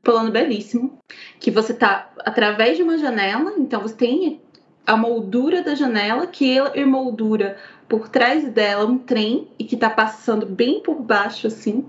plano 0.03 0.31
belíssimo, 0.31 0.99
que 1.39 1.51
você 1.51 1.73
tá 1.73 2.11
através 2.19 2.77
de 2.77 2.83
uma 2.83 2.99
janela, 2.99 3.55
então 3.57 3.81
você 3.81 3.95
tem 3.95 4.41
a 4.87 4.97
moldura 4.97 5.63
da 5.63 5.75
janela, 5.75 6.27
que 6.27 6.57
ela 6.57 6.77
emoldura 6.77 7.57
por 7.89 8.09
trás 8.09 8.49
dela 8.51 8.85
um 8.85 8.99
trem 8.99 9.49
e 9.59 9.65
que 9.65 9.77
tá 9.77 9.89
passando 9.89 10.45
bem 10.45 10.81
por 10.81 10.97
baixo 10.97 11.47
assim 11.47 11.87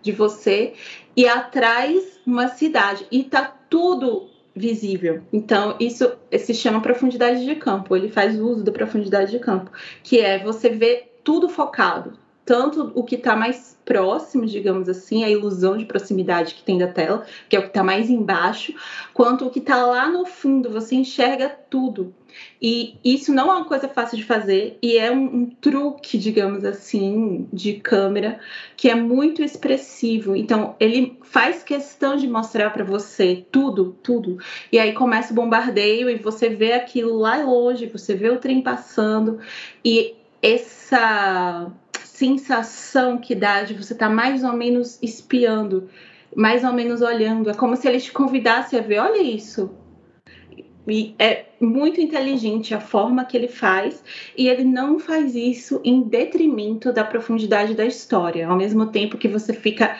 de 0.00 0.12
você 0.12 0.74
e 1.16 1.26
atrás 1.26 2.20
uma 2.24 2.48
cidade 2.48 3.06
e 3.10 3.24
tá 3.24 3.44
tudo 3.68 4.28
visível. 4.54 5.22
Então, 5.32 5.76
isso 5.80 6.10
se 6.38 6.54
chama 6.54 6.80
profundidade 6.80 7.44
de 7.44 7.54
campo. 7.56 7.94
Ele 7.94 8.08
faz 8.08 8.38
uso 8.38 8.64
da 8.64 8.72
profundidade 8.72 9.30
de 9.30 9.38
campo, 9.38 9.70
que 10.02 10.20
é 10.20 10.42
você 10.42 10.70
ver 10.70 11.18
tudo 11.22 11.48
focado, 11.48 12.12
tanto 12.46 12.92
o 12.94 13.02
que 13.02 13.16
está 13.16 13.34
mais 13.34 13.76
próximo, 13.84 14.46
digamos 14.46 14.88
assim, 14.88 15.24
a 15.24 15.28
ilusão 15.28 15.76
de 15.76 15.84
proximidade 15.84 16.54
que 16.54 16.62
tem 16.62 16.78
da 16.78 16.86
tela, 16.86 17.26
que 17.48 17.56
é 17.56 17.58
o 17.58 17.62
que 17.62 17.68
está 17.68 17.82
mais 17.82 18.08
embaixo, 18.08 18.72
quanto 19.12 19.44
o 19.44 19.50
que 19.50 19.58
está 19.58 19.84
lá 19.84 20.08
no 20.08 20.24
fundo, 20.24 20.70
você 20.70 20.94
enxerga 20.94 21.48
tudo. 21.48 22.14
E 22.62 22.96
isso 23.04 23.32
não 23.32 23.50
é 23.50 23.54
uma 23.54 23.64
coisa 23.64 23.88
fácil 23.88 24.16
de 24.16 24.24
fazer, 24.24 24.78
e 24.80 24.96
é 24.96 25.10
um, 25.10 25.24
um 25.24 25.46
truque, 25.46 26.18
digamos 26.18 26.64
assim, 26.64 27.48
de 27.52 27.74
câmera 27.74 28.38
que 28.76 28.88
é 28.88 28.94
muito 28.94 29.42
expressivo. 29.42 30.36
Então, 30.36 30.76
ele 30.78 31.18
faz 31.22 31.64
questão 31.64 32.16
de 32.16 32.28
mostrar 32.28 32.70
para 32.70 32.84
você 32.84 33.44
tudo, 33.50 33.96
tudo. 34.02 34.38
E 34.70 34.78
aí 34.78 34.92
começa 34.92 35.32
o 35.32 35.36
bombardeio 35.36 36.08
e 36.08 36.16
você 36.16 36.48
vê 36.48 36.74
aquilo 36.74 37.16
lá 37.18 37.36
longe, 37.38 37.86
você 37.86 38.14
vê 38.14 38.30
o 38.30 38.38
trem 38.38 38.62
passando, 38.62 39.40
e 39.84 40.14
essa 40.42 41.72
sensação 42.16 43.18
que 43.18 43.34
dá 43.34 43.62
de 43.62 43.74
você 43.74 43.92
estar 43.92 44.08
tá 44.08 44.14
mais 44.14 44.42
ou 44.42 44.52
menos 44.52 44.98
espiando, 45.02 45.88
mais 46.34 46.64
ou 46.64 46.72
menos 46.72 47.02
olhando. 47.02 47.50
É 47.50 47.54
como 47.54 47.76
se 47.76 47.86
ele 47.86 48.00
te 48.00 48.10
convidasse 48.10 48.76
a 48.76 48.80
ver, 48.80 49.00
olha 49.00 49.22
isso. 49.22 49.70
E 50.88 51.14
é 51.18 51.46
muito 51.60 52.00
inteligente 52.00 52.74
a 52.74 52.80
forma 52.80 53.24
que 53.24 53.36
ele 53.36 53.48
faz, 53.48 54.02
e 54.36 54.48
ele 54.48 54.64
não 54.64 54.98
faz 54.98 55.34
isso 55.34 55.80
em 55.84 56.02
detrimento 56.02 56.92
da 56.92 57.04
profundidade 57.04 57.74
da 57.74 57.84
história. 57.84 58.48
Ao 58.48 58.56
mesmo 58.56 58.86
tempo 58.86 59.18
que 59.18 59.28
você 59.28 59.52
fica 59.52 59.96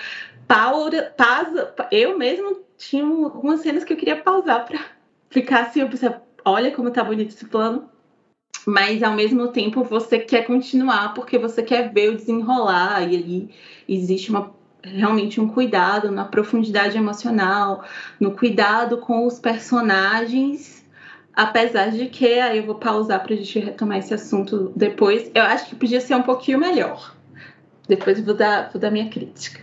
pausa, 0.47 1.13
pausa 1.17 1.75
eu 1.91 2.17
mesmo 2.17 2.61
tinha 2.79 3.05
algumas 3.05 3.61
cenas 3.61 3.83
que 3.85 3.93
eu 3.93 3.97
queria 3.97 4.17
pausar 4.17 4.65
para 4.65 4.79
ficar 5.29 5.63
assim, 5.63 5.81
eu 5.81 5.89
olha 6.45 6.71
como 6.71 6.91
tá 6.91 7.03
bonito 7.03 7.35
esse 7.35 7.47
plano, 7.47 7.89
mas 8.67 9.01
ao 9.05 9.15
mesmo 9.15 9.49
tempo 9.49 9.85
você 9.85 10.19
quer 10.19 10.45
continuar 10.45 11.15
porque 11.15 11.39
você 11.39 11.63
quer 11.63 11.93
ver 11.93 12.11
o 12.11 12.17
desenrolar 12.17 13.03
e 13.03 13.17
ali 13.17 13.51
existe 13.89 14.29
uma 14.29 14.53
realmente 14.83 15.41
um 15.41 15.49
cuidado 15.49 16.11
na 16.11 16.25
profundidade 16.25 16.97
emocional, 16.97 17.85
no 18.21 18.33
cuidado 18.33 18.99
com 18.99 19.27
os 19.27 19.39
personagens, 19.39 20.85
apesar 21.35 21.91
de 21.91 22.07
que 22.07 22.39
aí 22.39 22.59
eu 22.59 22.67
vou 22.67 22.77
pausar 22.77 23.23
para 23.23 23.35
a 23.35 23.37
gente 23.37 23.59
retomar 23.59 23.99
esse 23.99 24.15
assunto 24.15 24.73
depois. 24.77 25.31
Eu 25.35 25.43
acho 25.43 25.67
que 25.67 25.77
podia 25.77 26.01
ser 26.01 26.15
um 26.15 26.23
pouquinho 26.23 26.59
melhor. 26.59 27.15
Depois 27.89 28.21
vou 28.21 28.35
dar, 28.35 28.71
vou 28.73 28.81
dar 28.81 28.91
minha 28.91 29.09
crítica. 29.09 29.61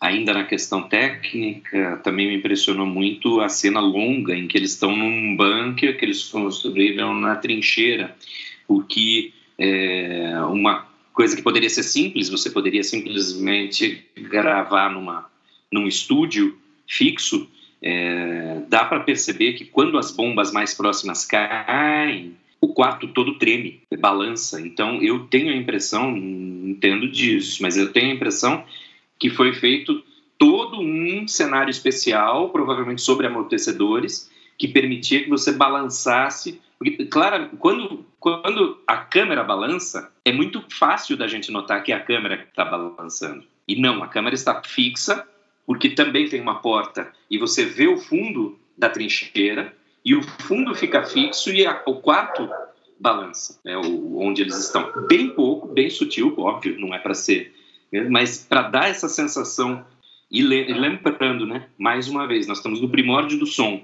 Ainda 0.00 0.34
na 0.34 0.44
questão 0.44 0.82
técnica, 0.82 1.98
também 2.04 2.28
me 2.28 2.36
impressionou 2.36 2.86
muito 2.86 3.40
a 3.40 3.48
cena 3.48 3.80
longa 3.80 4.36
em 4.36 4.46
que 4.46 4.56
eles 4.58 4.72
estão 4.72 4.94
num 4.94 5.34
bunker 5.36 5.96
que 5.98 6.04
eles 6.04 6.24
construíram 6.24 7.14
na 7.14 7.36
trincheira, 7.36 8.14
porque 8.68 9.32
é, 9.58 10.38
uma 10.50 10.86
coisa 11.14 11.34
que 11.34 11.42
poderia 11.42 11.70
ser 11.70 11.82
simples, 11.82 12.28
você 12.28 12.50
poderia 12.50 12.82
simplesmente 12.82 14.04
gravar 14.14 14.90
numa, 14.90 15.30
num 15.72 15.86
estúdio 15.86 16.58
fixo, 16.86 17.48
é, 17.80 18.60
dá 18.68 18.84
para 18.84 19.00
perceber 19.00 19.54
que 19.54 19.64
quando 19.64 19.96
as 19.96 20.10
bombas 20.10 20.52
mais 20.52 20.74
próximas 20.74 21.24
caem, 21.24 22.36
o 22.60 22.68
quarto 22.68 23.08
todo 23.08 23.38
treme, 23.38 23.80
balança. 23.98 24.60
Então 24.60 25.02
eu 25.02 25.20
tenho 25.20 25.50
a 25.50 25.56
impressão, 25.56 26.14
entendo 26.16 27.08
disso, 27.08 27.62
mas 27.62 27.76
eu 27.76 27.92
tenho 27.92 28.10
a 28.10 28.14
impressão 28.14 28.64
que 29.18 29.30
foi 29.30 29.52
feito 29.52 30.02
todo 30.38 30.80
um 30.80 31.26
cenário 31.26 31.70
especial, 31.70 32.50
provavelmente 32.50 33.02
sobre 33.02 33.26
amortecedores, 33.26 34.30
que 34.58 34.68
permitia 34.68 35.22
que 35.22 35.30
você 35.30 35.52
balançasse. 35.52 36.60
Porque, 36.78 37.06
claro, 37.06 37.50
quando, 37.58 38.04
quando 38.20 38.78
a 38.86 38.98
câmera 38.98 39.42
balança, 39.42 40.12
é 40.24 40.32
muito 40.32 40.62
fácil 40.68 41.16
da 41.16 41.26
gente 41.26 41.50
notar 41.50 41.82
que 41.82 41.92
é 41.92 41.94
a 41.94 42.00
câmera 42.00 42.46
está 42.48 42.64
balançando. 42.64 43.44
E 43.66 43.80
não, 43.80 44.02
a 44.02 44.08
câmera 44.08 44.34
está 44.34 44.62
fixa, 44.62 45.26
porque 45.66 45.90
também 45.90 46.28
tem 46.28 46.40
uma 46.40 46.60
porta 46.60 47.12
e 47.28 47.36
você 47.36 47.64
vê 47.64 47.88
o 47.88 47.98
fundo 47.98 48.58
da 48.78 48.88
trincheira 48.88 49.74
e 50.04 50.14
o 50.14 50.22
fundo 50.22 50.74
fica 50.74 51.04
fixo 51.04 51.50
e 51.50 51.66
a, 51.66 51.82
o 51.86 51.96
quarto 51.96 52.48
balança, 52.98 53.58
né, 53.64 53.76
o, 53.76 54.20
onde 54.20 54.42
eles 54.42 54.56
estão. 54.56 54.92
Bem 55.08 55.30
pouco, 55.30 55.66
bem 55.66 55.90
sutil, 55.90 56.32
óbvio, 56.38 56.78
não 56.78 56.94
é 56.94 56.98
para 56.98 57.14
ser? 57.14 57.52
Mas 58.10 58.38
para 58.38 58.62
dar 58.62 58.88
essa 58.88 59.08
sensação 59.08 59.84
e 60.30 60.42
lembrando, 60.42 61.46
né, 61.46 61.68
mais 61.78 62.08
uma 62.08 62.26
vez, 62.26 62.46
nós 62.46 62.58
estamos 62.58 62.80
no 62.80 62.88
primórdio 62.88 63.38
do 63.38 63.46
som. 63.46 63.82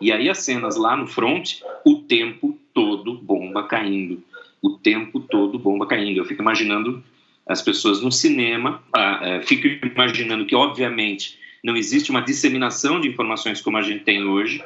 E 0.00 0.12
aí 0.12 0.30
as 0.30 0.38
cenas 0.38 0.76
lá 0.76 0.96
no 0.96 1.06
front, 1.06 1.60
o 1.84 1.96
tempo 1.96 2.58
todo 2.72 3.14
bomba 3.14 3.64
caindo. 3.64 4.22
O 4.62 4.70
tempo 4.70 5.20
todo 5.20 5.58
bomba 5.58 5.86
caindo. 5.86 6.18
Eu 6.18 6.24
fico 6.24 6.42
imaginando 6.42 7.02
as 7.46 7.60
pessoas 7.60 8.00
no 8.00 8.12
cinema, 8.12 8.82
ah, 8.94 9.18
é, 9.22 9.42
fico 9.42 9.66
imaginando 9.84 10.46
que, 10.46 10.54
obviamente, 10.54 11.38
não 11.62 11.76
existe 11.76 12.10
uma 12.10 12.22
disseminação 12.22 13.00
de 13.00 13.08
informações 13.08 13.60
como 13.60 13.76
a 13.76 13.82
gente 13.82 14.04
tem 14.04 14.24
hoje. 14.24 14.64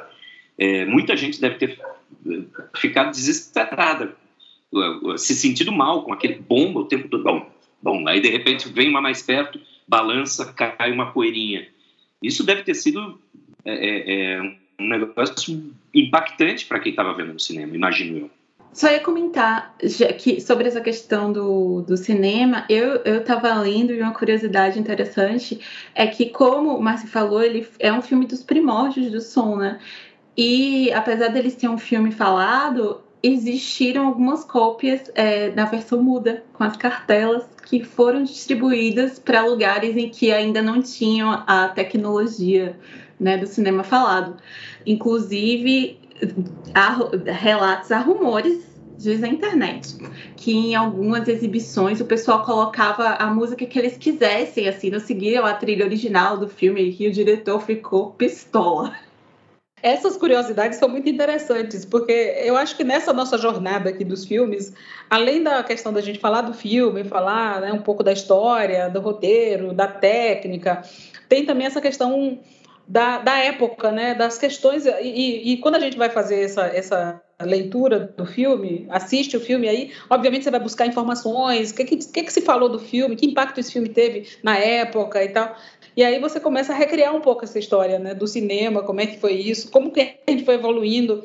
É, 0.57 0.85
muita 0.85 1.17
gente 1.17 1.41
deve 1.41 1.55
ter 1.55 1.79
é, 2.27 2.77
ficado 2.77 3.11
desesperada, 3.11 4.15
se 5.17 5.33
sentido 5.35 5.71
mal 5.71 6.03
com 6.03 6.13
aquele 6.13 6.35
bomba 6.35 6.81
o 6.81 6.85
tempo 6.85 7.07
todo. 7.07 7.23
Bom, 7.23 7.49
Bom, 7.85 8.07
aí 8.07 8.19
de 8.19 8.29
repente 8.29 8.67
vem 8.67 8.89
uma 8.89 8.99
mais 8.99 9.21
perto, 9.21 9.61
balança, 9.87 10.51
cai 10.51 10.91
uma 10.91 11.11
poeirinha. 11.11 11.67
Isso 12.19 12.43
deve 12.43 12.63
ter 12.63 12.73
sido 12.73 13.21
é, 13.63 13.73
é, 13.73 14.33
é 14.37 14.41
um 14.79 14.89
negócio 14.89 15.71
impactante 15.93 16.65
para 16.65 16.79
quem 16.79 16.89
estava 16.89 17.13
vendo 17.13 17.33
no 17.33 17.39
cinema, 17.39 17.75
imagino 17.75 18.17
eu. 18.17 18.29
Só 18.73 18.89
ia 18.89 19.01
comentar 19.01 19.77
que 20.17 20.41
sobre 20.41 20.67
essa 20.67 20.81
questão 20.81 21.31
do, 21.31 21.83
do 21.83 21.95
cinema, 21.95 22.65
eu 22.67 23.19
estava 23.19 23.53
lendo 23.53 23.93
e 23.93 24.01
uma 24.01 24.15
curiosidade 24.15 24.79
interessante 24.79 25.59
é 25.93 26.07
que, 26.07 26.25
como 26.25 26.75
o 26.75 26.81
Márcio 26.81 27.07
falou, 27.07 27.43
ele 27.43 27.67
é 27.77 27.93
um 27.93 28.01
filme 28.01 28.25
dos 28.25 28.41
primórdios 28.41 29.11
do 29.11 29.21
som, 29.21 29.57
né? 29.57 29.79
E 30.35 30.91
apesar 30.91 31.27
dele 31.27 31.51
ser 31.51 31.69
um 31.69 31.77
filme 31.77 32.11
falado, 32.11 33.04
existiram 33.25 34.07
algumas 34.07 34.43
cópias 34.43 35.11
é, 35.15 35.49
versão 35.49 36.01
muda, 36.01 36.43
com 36.53 36.63
as 36.63 36.77
cartelas 36.77 37.43
que 37.65 37.83
foram 37.83 38.23
distribuídas 38.23 39.17
para 39.17 39.45
lugares 39.45 39.97
em 39.97 40.09
que 40.09 40.31
ainda 40.31 40.61
não 40.61 40.81
tinham 40.81 41.43
a 41.47 41.69
tecnologia 41.69 42.77
né, 43.19 43.37
do 43.37 43.47
cinema 43.47 43.83
falado. 43.83 44.37
Inclusive, 44.85 45.99
há 46.73 46.97
relatos, 47.31 47.91
há 47.91 47.99
rumores 47.99 48.75
diz 48.97 49.23
a 49.23 49.27
internet, 49.27 49.97
que 50.37 50.51
em 50.51 50.75
algumas 50.75 51.27
exibições 51.27 51.99
o 51.99 52.05
pessoal 52.05 52.45
colocava 52.45 53.09
a 53.15 53.27
música 53.27 53.65
que 53.65 53.77
eles 53.77 53.97
quisessem, 53.97 54.69
assim, 54.69 54.89
não 54.89 54.99
seguiam 54.99 55.45
a 55.45 55.53
trilha 55.53 55.85
original 55.85 56.37
do 56.37 56.47
filme 56.47 56.95
e 56.97 57.07
o 57.07 57.11
diretor 57.11 57.59
ficou 57.59 58.11
pistola. 58.11 58.93
Essas 59.85 60.17
curiosidades 60.17 60.79
são 60.79 60.89
muito 60.89 61.07
interessantes, 61.07 61.85
porque 61.85 62.11
eu 62.43 62.57
acho 62.57 62.75
que 62.75 62.83
nessa 62.83 63.13
nossa 63.13 63.37
jornada 63.37 63.91
aqui 63.91 64.03
dos 64.03 64.25
filmes, 64.25 64.73
além 65.07 65.43
da 65.43 65.63
questão 65.63 65.93
da 65.93 66.01
gente 66.01 66.17
falar 66.17 66.41
do 66.41 66.55
filme, 66.55 67.03
falar 67.03 67.61
né, 67.61 67.71
um 67.71 67.83
pouco 67.83 68.01
da 68.01 68.11
história, 68.11 68.89
do 68.89 68.99
roteiro, 68.99 69.75
da 69.75 69.87
técnica, 69.87 70.81
tem 71.29 71.45
também 71.45 71.67
essa 71.67 71.79
questão 71.79 72.39
da, 72.87 73.19
da 73.19 73.37
época, 73.37 73.91
né, 73.91 74.15
das 74.15 74.39
questões. 74.39 74.87
E, 74.87 75.53
e, 75.53 75.57
quando 75.57 75.75
a 75.75 75.79
gente 75.79 75.97
vai 75.97 76.09
fazer 76.09 76.41
essa, 76.41 76.65
essa 76.65 77.21
leitura 77.43 77.99
do 77.99 78.25
filme, 78.25 78.85
assiste 78.89 79.35
o 79.35 79.39
filme 79.39 79.67
aí, 79.67 79.91
obviamente 80.09 80.45
você 80.45 80.51
vai 80.51 80.59
buscar 80.59 80.87
informações, 80.87 81.71
o 81.71 81.75
que, 81.75 81.83
que, 81.83 81.97
que, 81.97 82.33
se 82.33 82.41
falou 82.41 82.69
do 82.69 82.79
filme, 82.79 83.15
que 83.15 83.25
impacto 83.25 83.59
esse 83.59 83.73
filme 83.73 83.89
teve 83.89 84.29
na 84.41 84.57
época 84.57 85.23
e 85.23 85.29
tal. 85.29 85.55
E 85.95 86.03
aí 86.03 86.19
você 86.19 86.39
começa 86.39 86.73
a 86.73 86.75
recriar 86.75 87.15
um 87.15 87.21
pouco 87.21 87.45
essa 87.45 87.57
história, 87.57 87.97
né, 87.97 88.13
do 88.13 88.27
cinema, 88.27 88.83
como 88.83 88.99
é 88.99 89.07
que 89.07 89.19
foi 89.19 89.33
isso, 89.33 89.71
como 89.71 89.91
que 89.91 90.01
a 90.01 90.31
gente 90.31 90.43
foi 90.43 90.55
evoluindo, 90.55 91.23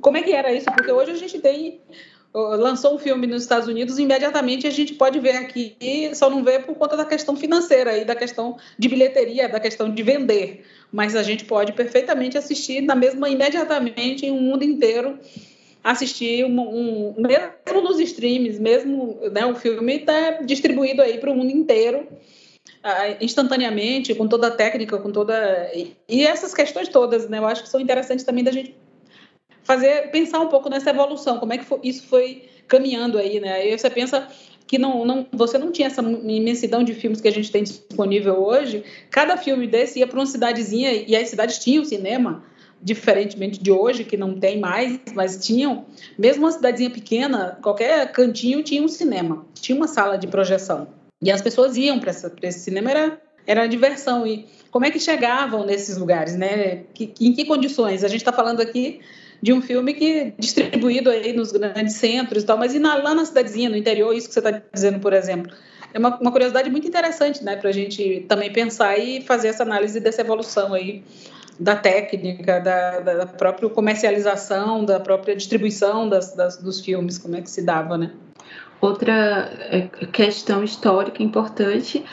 como 0.00 0.16
é 0.16 0.22
que 0.22 0.32
era 0.32 0.52
isso, 0.52 0.66
porque 0.66 0.92
hoje 0.92 1.10
a 1.10 1.16
gente 1.16 1.38
tem 1.40 1.80
lançou 2.34 2.96
um 2.96 2.98
filme 2.98 3.28
nos 3.28 3.42
Estados 3.42 3.68
Unidos, 3.68 3.96
imediatamente 3.96 4.66
a 4.66 4.70
gente 4.70 4.94
pode 4.94 5.20
ver 5.20 5.36
aqui, 5.36 5.76
só 6.14 6.28
não 6.28 6.42
vê 6.42 6.58
por 6.58 6.74
conta 6.74 6.96
da 6.96 7.04
questão 7.04 7.36
financeira 7.36 7.96
e 7.96 8.04
da 8.04 8.16
questão 8.16 8.56
de 8.76 8.88
bilheteria, 8.88 9.48
da 9.48 9.60
questão 9.60 9.88
de 9.88 10.02
vender, 10.02 10.64
mas 10.90 11.14
a 11.14 11.22
gente 11.22 11.44
pode 11.44 11.72
perfeitamente 11.72 12.36
assistir 12.36 12.80
na 12.80 12.96
mesma 12.96 13.28
imediatamente 13.28 14.26
em 14.26 14.32
um 14.32 14.40
mundo 14.40 14.64
inteiro 14.64 15.16
assistir 15.82 16.44
um, 16.44 17.14
um 17.16 17.22
mesmo 17.22 17.82
nos 17.82 18.00
streams, 18.00 18.58
mesmo 18.58 19.20
né, 19.30 19.46
o 19.46 19.54
filme 19.54 19.98
está 19.98 20.42
distribuído 20.42 21.02
aí 21.02 21.18
para 21.18 21.30
o 21.30 21.36
mundo 21.36 21.50
inteiro 21.50 22.08
instantaneamente, 23.20 24.14
com 24.14 24.28
toda 24.28 24.48
a 24.48 24.50
técnica, 24.50 24.98
com 24.98 25.10
toda. 25.10 25.70
E 26.08 26.26
essas 26.26 26.54
questões 26.54 26.88
todas, 26.88 27.28
né? 27.28 27.38
Eu 27.38 27.46
acho 27.46 27.62
que 27.62 27.68
são 27.68 27.80
interessantes 27.80 28.24
também 28.24 28.44
da 28.44 28.52
gente 28.52 28.76
fazer, 29.62 30.10
pensar 30.10 30.40
um 30.40 30.48
pouco 30.48 30.68
nessa 30.68 30.90
evolução, 30.90 31.38
como 31.38 31.52
é 31.52 31.58
que 31.58 31.64
foi, 31.64 31.80
isso 31.82 32.06
foi 32.06 32.44
caminhando 32.68 33.18
aí, 33.18 33.40
né? 33.40 33.54
Aí 33.54 33.78
você 33.78 33.90
pensa 33.90 34.28
que 34.66 34.78
não, 34.78 35.04
não, 35.04 35.26
você 35.32 35.58
não 35.58 35.72
tinha 35.72 35.88
essa 35.88 36.02
imensidão 36.02 36.82
de 36.82 36.94
filmes 36.94 37.20
que 37.20 37.28
a 37.28 37.32
gente 37.32 37.50
tem 37.50 37.62
disponível 37.62 38.42
hoje. 38.42 38.84
Cada 39.10 39.36
filme 39.36 39.66
desse 39.66 39.98
ia 39.98 40.06
para 40.06 40.18
uma 40.18 40.26
cidadezinha 40.26 40.92
e 40.92 41.16
as 41.16 41.28
cidades 41.28 41.58
tinham 41.58 41.84
cinema, 41.84 42.44
diferentemente 42.82 43.62
de 43.62 43.70
hoje, 43.70 44.04
que 44.04 44.16
não 44.16 44.38
tem 44.38 44.58
mais, 44.58 45.00
mas 45.14 45.44
tinham. 45.44 45.86
Mesmo 46.18 46.44
uma 46.44 46.52
cidadezinha 46.52 46.90
pequena, 46.90 47.58
qualquer 47.62 48.10
cantinho 48.12 48.62
tinha 48.62 48.82
um 48.82 48.88
cinema, 48.88 49.46
tinha 49.54 49.76
uma 49.76 49.88
sala 49.88 50.16
de 50.16 50.26
projeção. 50.26 50.88
E 51.24 51.30
as 51.30 51.40
pessoas 51.40 51.74
iam 51.78 51.98
para 51.98 52.12
esse 52.42 52.60
cinema, 52.60 52.90
era, 52.90 53.20
era 53.46 53.66
diversão. 53.66 54.26
E 54.26 54.46
como 54.70 54.84
é 54.84 54.90
que 54.90 55.00
chegavam 55.00 55.64
nesses 55.64 55.96
lugares, 55.96 56.36
né? 56.36 56.82
Que, 56.92 57.14
em 57.18 57.32
que 57.32 57.46
condições? 57.46 58.04
A 58.04 58.08
gente 58.08 58.20
está 58.20 58.32
falando 58.32 58.60
aqui 58.60 59.00
de 59.40 59.50
um 59.50 59.62
filme 59.62 59.94
que 59.94 60.34
distribuído 60.38 61.08
aí 61.08 61.32
nos 61.32 61.50
grandes 61.50 61.94
centros 61.94 62.42
e 62.42 62.46
tal, 62.46 62.58
mas 62.58 62.74
e 62.74 62.78
na, 62.78 62.96
lá 62.96 63.14
na 63.14 63.24
cidadezinha, 63.24 63.70
no 63.70 63.76
interior, 63.76 64.14
isso 64.14 64.28
que 64.28 64.34
você 64.34 64.40
está 64.40 64.62
dizendo, 64.72 65.00
por 65.00 65.14
exemplo. 65.14 65.50
É 65.94 65.98
uma, 65.98 66.18
uma 66.18 66.30
curiosidade 66.30 66.68
muito 66.70 66.86
interessante, 66.86 67.42
né, 67.42 67.56
para 67.56 67.70
a 67.70 67.72
gente 67.72 68.26
também 68.28 68.52
pensar 68.52 68.98
e 68.98 69.22
fazer 69.22 69.48
essa 69.48 69.62
análise 69.62 70.00
dessa 70.00 70.20
evolução 70.20 70.74
aí 70.74 71.02
da 71.58 71.76
técnica, 71.76 72.60
da, 72.60 73.00
da 73.00 73.26
própria 73.26 73.68
comercialização, 73.70 74.84
da 74.84 74.98
própria 74.98 75.36
distribuição 75.36 76.08
das, 76.08 76.34
das, 76.34 76.56
dos 76.56 76.80
filmes, 76.80 77.16
como 77.16 77.36
é 77.36 77.40
que 77.40 77.50
se 77.50 77.62
dava, 77.62 77.96
né? 77.96 78.12
Outra 78.80 79.50
é, 79.70 79.88
questão 80.06 80.62
histórica 80.62 81.22
importante 81.22 82.04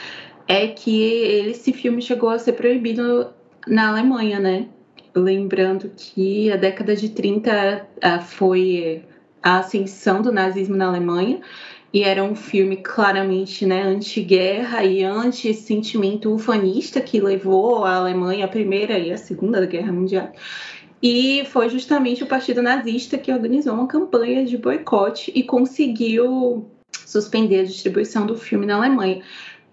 é 0.48 0.68
que 0.68 1.04
esse 1.50 1.74
filme 1.74 2.02
chegou 2.02 2.30
a 2.30 2.40
ser 2.40 2.54
proibido 2.54 3.28
na 3.68 3.90
Alemanha, 3.90 4.40
né? 4.40 4.68
Lembrando 5.14 5.92
que 5.96 6.52
a 6.52 6.56
década 6.56 6.96
de 6.96 7.10
30 7.10 7.88
foi 8.22 9.04
a 9.44 9.60
ascensão 9.60 10.22
do 10.22 10.32
nazismo 10.32 10.76
na 10.76 10.88
Alemanha 10.88 11.42
e 11.94 12.04
era 12.04 12.24
um 12.24 12.36
filme 12.36 12.78
claramente 12.78 13.66
né, 13.66 13.84
anti-guerra 13.84 14.84
e 14.86 15.04
anti-sentimento 15.04 16.34
ufanista 16.34 17.02
que 17.02 17.20
levou 17.20 17.84
a 17.84 17.96
Alemanha 17.96 18.46
à 18.46 18.48
Primeira 18.48 18.98
e 18.98 19.12
à 19.12 19.18
Segunda 19.18 19.66
Guerra 19.66 19.92
Mundial. 19.92 20.32
E 21.02 21.46
foi 21.46 21.68
justamente 21.70 22.24
o 22.24 22.28
Partido 22.28 22.62
Nazista 22.62 23.18
que 23.18 23.32
organizou 23.32 23.74
uma 23.74 23.88
campanha 23.88 24.46
de 24.46 24.58
boicote 24.58 25.32
e 25.34 25.44
conseguiu 25.44 26.70
suspender 27.06 27.62
a 27.62 27.64
distribuição 27.64 28.26
do 28.26 28.38
filme 28.38 28.66
na 28.66 28.76
Alemanha. 28.76 29.22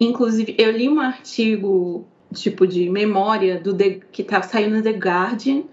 Inclusive, 0.00 0.54
eu 0.58 0.70
li 0.70 0.88
um 0.88 1.00
artigo 1.00 2.06
tipo 2.34 2.66
de 2.66 2.88
memória 2.88 3.58
do 3.58 3.74
The, 3.74 4.00
que 4.12 4.22
tá, 4.22 4.42
saiu 4.42 4.70
no 4.70 4.82
The 4.82 4.92
Guardian 4.92 5.64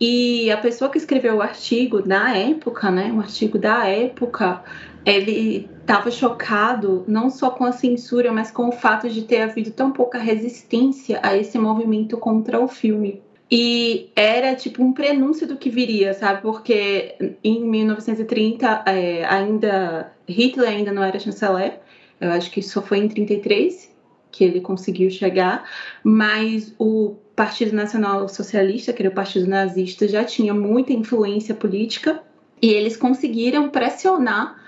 e 0.00 0.50
a 0.50 0.56
pessoa 0.56 0.90
que 0.90 0.98
escreveu 0.98 1.36
o 1.36 1.42
artigo 1.42 2.02
na 2.06 2.36
época, 2.36 2.90
né, 2.90 3.12
um 3.12 3.20
artigo 3.20 3.58
da 3.58 3.86
época, 3.86 4.62
ele 5.06 5.70
estava 5.80 6.10
chocado 6.10 7.04
não 7.06 7.30
só 7.30 7.50
com 7.50 7.64
a 7.64 7.72
censura, 7.72 8.32
mas 8.32 8.50
com 8.50 8.68
o 8.68 8.72
fato 8.72 9.08
de 9.08 9.22
ter 9.22 9.42
havido 9.42 9.70
tão 9.70 9.92
pouca 9.92 10.18
resistência 10.18 11.20
a 11.22 11.36
esse 11.36 11.58
movimento 11.58 12.16
contra 12.18 12.60
o 12.60 12.66
filme. 12.66 13.22
E 13.54 14.10
era 14.16 14.54
tipo 14.54 14.82
um 14.82 14.94
prenúncio 14.94 15.46
do 15.46 15.58
que 15.58 15.68
viria, 15.68 16.14
sabe? 16.14 16.40
Porque 16.40 17.36
em 17.44 17.62
1930 17.62 18.84
é, 18.86 19.26
ainda 19.26 20.10
Hitler 20.26 20.70
ainda 20.70 20.90
não 20.90 21.02
era 21.02 21.20
chanceler. 21.20 21.78
Eu 22.18 22.30
acho 22.30 22.50
que 22.50 22.60
isso 22.60 22.80
foi 22.80 23.00
em 23.00 23.08
33 23.08 23.92
que 24.30 24.42
ele 24.42 24.62
conseguiu 24.62 25.10
chegar, 25.10 25.68
mas 26.02 26.74
o 26.78 27.16
Partido 27.36 27.76
Nacional 27.76 28.26
Socialista, 28.26 28.90
que 28.90 29.02
era 29.02 29.10
o 29.10 29.14
partido 29.14 29.46
nazista, 29.46 30.08
já 30.08 30.24
tinha 30.24 30.54
muita 30.54 30.94
influência 30.94 31.54
política 31.54 32.22
e 32.62 32.70
eles 32.70 32.96
conseguiram 32.96 33.68
pressionar 33.68 34.61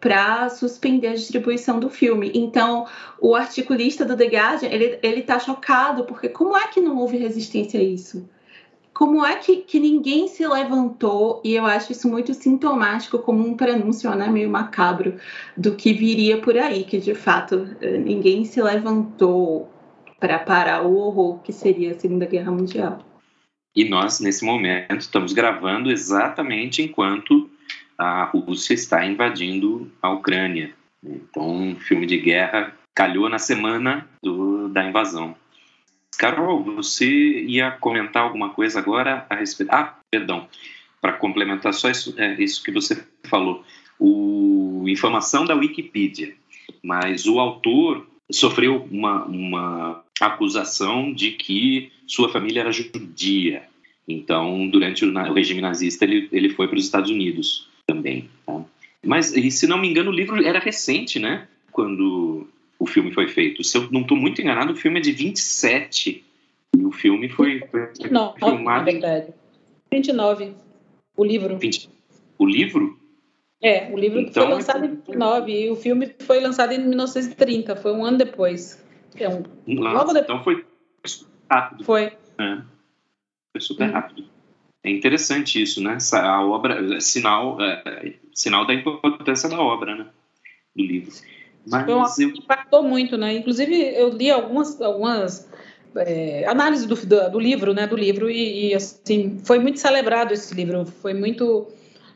para 0.00 0.48
suspender 0.48 1.08
a 1.08 1.14
distribuição 1.14 1.80
do 1.80 1.90
filme. 1.90 2.30
Então, 2.34 2.86
o 3.20 3.34
articulista 3.34 4.04
do 4.04 4.16
The 4.16 4.26
Guardian, 4.26 4.68
ele, 4.68 4.98
ele 5.02 5.22
tá 5.22 5.38
chocado, 5.38 6.04
porque 6.04 6.28
como 6.28 6.56
é 6.56 6.68
que 6.68 6.80
não 6.80 6.98
houve 6.98 7.16
resistência 7.16 7.80
a 7.80 7.82
isso? 7.82 8.28
Como 8.94 9.24
é 9.24 9.36
que, 9.36 9.58
que 9.58 9.78
ninguém 9.78 10.26
se 10.26 10.46
levantou, 10.46 11.40
e 11.44 11.54
eu 11.54 11.64
acho 11.64 11.92
isso 11.92 12.08
muito 12.08 12.34
sintomático, 12.34 13.20
como 13.20 13.46
um 13.46 13.56
prenúncio 13.56 14.12
né, 14.16 14.28
meio 14.28 14.50
macabro, 14.50 15.14
do 15.56 15.76
que 15.76 15.92
viria 15.92 16.40
por 16.40 16.56
aí, 16.56 16.82
que 16.82 16.98
de 16.98 17.14
fato 17.14 17.68
eh, 17.80 17.96
ninguém 17.96 18.44
se 18.44 18.60
levantou 18.60 19.70
para 20.18 20.40
parar 20.40 20.82
o 20.82 20.96
horror 20.96 21.38
que 21.42 21.52
seria 21.52 21.92
a 21.92 21.98
Segunda 21.98 22.26
Guerra 22.26 22.50
Mundial. 22.50 22.98
E 23.74 23.88
nós, 23.88 24.18
nesse 24.18 24.44
momento, 24.44 24.98
estamos 24.98 25.32
gravando 25.32 25.92
exatamente 25.92 26.82
enquanto 26.82 27.48
a 27.98 28.24
Rússia 28.24 28.74
está 28.74 29.04
invadindo 29.04 29.90
a 30.00 30.10
Ucrânia. 30.10 30.72
Então, 31.04 31.50
um 31.50 31.76
filme 31.76 32.06
de 32.06 32.18
guerra 32.18 32.72
calhou 32.94 33.28
na 33.28 33.38
semana 33.38 34.08
do, 34.22 34.68
da 34.68 34.84
invasão. 34.84 35.36
Carol, 36.16 36.62
você 36.62 37.06
ia 37.42 37.72
comentar 37.72 38.22
alguma 38.22 38.50
coisa 38.50 38.78
agora 38.78 39.26
a 39.28 39.34
respeito. 39.34 39.72
Ah, 39.72 39.98
perdão, 40.10 40.48
para 41.00 41.12
complementar 41.12 41.74
só 41.74 41.90
isso, 41.90 42.14
é, 42.16 42.34
isso 42.42 42.62
que 42.62 42.72
você 42.72 43.04
falou. 43.24 43.64
O, 43.98 44.84
informação 44.86 45.44
da 45.44 45.54
Wikipedia, 45.54 46.34
mas 46.82 47.26
o 47.26 47.38
autor 47.38 48.06
sofreu 48.30 48.86
uma, 48.90 49.24
uma 49.24 50.04
acusação 50.20 51.12
de 51.12 51.32
que 51.32 51.92
sua 52.06 52.28
família 52.28 52.60
era 52.60 52.72
judia. 52.72 53.62
Então, 54.06 54.68
durante 54.68 55.04
o, 55.04 55.12
o 55.12 55.32
regime 55.32 55.60
nazista, 55.60 56.04
ele, 56.04 56.28
ele 56.32 56.50
foi 56.50 56.66
para 56.66 56.78
os 56.78 56.84
Estados 56.84 57.10
Unidos 57.10 57.68
também. 57.88 58.28
Tá? 58.44 58.62
Mas, 59.04 59.34
e, 59.34 59.50
se 59.50 59.66
não 59.66 59.78
me 59.78 59.88
engano, 59.88 60.10
o 60.10 60.14
livro 60.14 60.44
era 60.44 60.58
recente, 60.58 61.18
né? 61.18 61.48
Quando 61.72 62.46
o 62.78 62.86
filme 62.86 63.12
foi 63.12 63.26
feito. 63.26 63.64
Se 63.64 63.78
eu 63.78 63.90
não 63.90 64.02
estou 64.02 64.16
muito 64.16 64.40
enganado, 64.40 64.72
o 64.72 64.76
filme 64.76 64.98
é 64.98 65.02
de 65.02 65.12
27. 65.12 66.24
E 66.76 66.84
o 66.84 66.92
filme 66.92 67.28
foi, 67.28 67.60
foi 67.70 67.86
29, 67.86 68.38
filmado... 68.38 68.64
na 68.64 68.82
verdade. 68.82 69.32
29, 69.90 70.52
o 71.16 71.24
livro. 71.24 71.56
20... 71.56 71.88
O 72.38 72.46
livro? 72.46 72.98
É, 73.60 73.90
o 73.92 73.98
livro 73.98 74.20
então, 74.20 74.44
foi 74.44 74.54
lançado 74.54 74.84
em 74.84 74.90
29 74.90 75.52
e 75.52 75.70
o 75.70 75.74
filme 75.74 76.14
foi 76.20 76.38
lançado 76.38 76.72
em 76.72 76.78
1930, 76.78 77.74
foi 77.74 77.92
um 77.92 78.04
ano 78.04 78.18
depois. 78.18 78.84
É 79.16 79.28
um... 79.28 79.42
Logo 79.66 80.12
depois. 80.12 80.24
Então 80.24 80.44
foi 80.44 80.64
rápido. 81.50 81.84
Foi. 81.84 82.12
É. 82.38 82.58
Foi 83.52 83.60
super 83.60 83.90
rápido. 83.90 84.24
É 84.84 84.90
interessante 84.90 85.60
isso, 85.60 85.82
né? 85.82 85.98
A 86.12 86.42
obra, 86.44 86.96
é 86.96 87.00
sinal, 87.00 87.60
é, 87.60 88.14
sinal 88.32 88.66
da 88.66 88.74
importância 88.74 89.48
da 89.48 89.60
obra, 89.60 89.94
né? 89.96 90.06
Do 90.74 90.82
livro. 90.82 91.12
Mas 91.66 91.86
uma, 91.88 92.06
eu... 92.18 92.28
impactou 92.30 92.82
muito, 92.82 93.16
né? 93.16 93.34
Inclusive 93.34 93.74
eu 93.74 94.08
li 94.10 94.30
algumas, 94.30 94.80
algumas 94.80 95.48
é, 95.96 96.44
análises 96.46 96.86
do, 96.86 96.94
do, 96.94 97.30
do, 97.30 97.40
livro, 97.40 97.74
né? 97.74 97.86
Do 97.86 97.96
livro 97.96 98.30
e, 98.30 98.70
e, 98.70 98.74
assim 98.74 99.38
foi 99.44 99.58
muito 99.58 99.80
celebrado 99.80 100.32
esse 100.32 100.54
livro, 100.54 100.86
foi 100.86 101.12
muito 101.12 101.68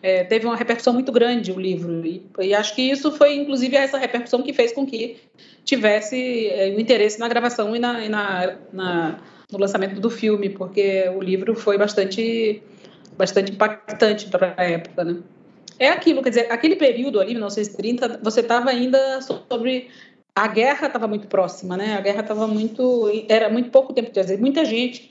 é, 0.03 0.25
teve 0.25 0.47
uma 0.47 0.57
repercussão 0.57 0.93
muito 0.93 1.13
grande 1.13 1.53
o 1.53 1.61
livro 1.61 2.05
e, 2.05 2.27
e, 2.41 2.55
acho 2.55 2.75
que 2.75 2.83
isso 2.83 3.13
foi 3.13 3.37
inclusive 3.37 3.77
essa 3.77 3.99
repercussão 3.99 4.43
que 4.43 4.53
fez 4.53 4.73
com 4.73 4.87
que 4.87 5.17
tivesse 5.65 6.49
é, 6.49 6.75
o 6.75 6.81
interesse 6.81 7.19
na 7.19 7.29
gravação 7.29 7.75
e 7.75 7.79
na, 7.79 8.05
e 8.05 8.09
na, 8.09 8.57
na 8.73 9.19
no 9.53 9.59
lançamento 9.59 10.01
do 10.01 10.11
filme, 10.11 10.49
porque 10.49 11.09
o 11.15 11.21
livro 11.21 11.55
foi 11.55 11.79
bastante, 11.79 12.63
bastante 13.17 13.53
impactante 13.53 14.29
para 14.29 14.55
a 14.57 14.65
época, 14.65 15.05
né? 15.05 15.19
É 15.79 15.89
aquilo, 15.89 16.23
quer 16.23 16.31
dizer, 16.31 16.53
aquele 16.53 16.77
período 16.77 17.21
ali, 17.21 17.33
1930, 17.33 18.21
você 18.23 18.41
estava 18.41 18.71
ainda 18.71 19.21
sobre 19.21 19.89
a 20.35 20.47
guerra 20.47 20.87
estava 20.87 21.07
muito 21.07 21.27
próxima, 21.27 21.77
né? 21.77 21.95
A 21.97 22.01
guerra 22.01 22.21
estava 22.21 22.47
muito, 22.47 23.25
era 23.29 23.51
muito 23.51 23.71
pouco 23.71 23.93
tempo 23.93 24.11
de 24.11 24.21
dizer, 24.21 24.39
muita 24.39 24.65
gente 24.65 25.11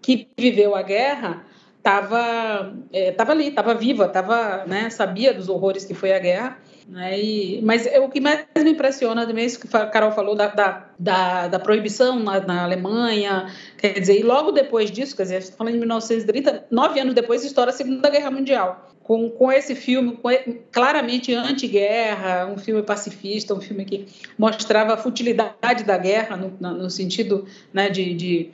que 0.00 0.28
viveu 0.36 0.74
a 0.74 0.82
guerra 0.82 1.44
estava 1.82 2.72
é, 2.92 3.10
tava 3.10 3.32
ali, 3.32 3.48
estava 3.48 3.74
viva, 3.74 4.08
tava, 4.08 4.64
né, 4.66 4.88
sabia 4.88 5.34
dos 5.34 5.48
horrores 5.48 5.84
que 5.84 5.94
foi 5.94 6.12
a 6.12 6.18
guerra 6.18 6.58
né? 6.88 7.20
E, 7.20 7.62
mas 7.62 7.86
é, 7.86 8.00
o 8.00 8.08
que 8.08 8.20
mais 8.20 8.44
me 8.56 8.70
impressiona 8.70 9.26
também 9.26 9.44
é 9.44 9.46
isso 9.46 9.60
que 9.60 9.76
a 9.76 9.86
Carol 9.86 10.12
falou 10.12 10.34
da, 10.34 10.48
da, 10.48 10.86
da, 10.98 11.48
da 11.48 11.58
proibição 11.58 12.18
na, 12.18 12.40
na, 12.40 12.64
Alemanha, 12.64 13.52
quer 13.78 13.98
dizer, 13.98 14.18
e 14.18 14.22
logo 14.22 14.52
depois 14.52 14.90
disso, 14.90 15.16
quer 15.16 15.24
dizer, 15.24 15.42
falando 15.42 15.76
em 15.76 15.78
1930, 15.78 16.66
nove 16.70 17.00
anos 17.00 17.14
depois, 17.14 17.44
estoura 17.44 17.70
a 17.70 17.74
Segunda 17.74 18.10
Guerra 18.10 18.30
Mundial. 18.30 18.88
Com, 19.02 19.30
com 19.30 19.50
esse 19.50 19.74
filme, 19.74 20.16
com, 20.16 20.28
claramente 20.70 21.34
anti-guerra, 21.34 22.46
um 22.46 22.56
filme 22.56 22.82
pacifista, 22.82 23.52
um 23.52 23.60
filme 23.60 23.84
que 23.84 24.06
mostrava 24.38 24.94
a 24.94 24.96
futilidade 24.96 25.84
da 25.84 25.98
guerra, 25.98 26.36
no, 26.36 26.50
no 26.74 26.90
sentido 26.90 27.44
né, 27.72 27.90
de, 27.90 28.14
de 28.14 28.50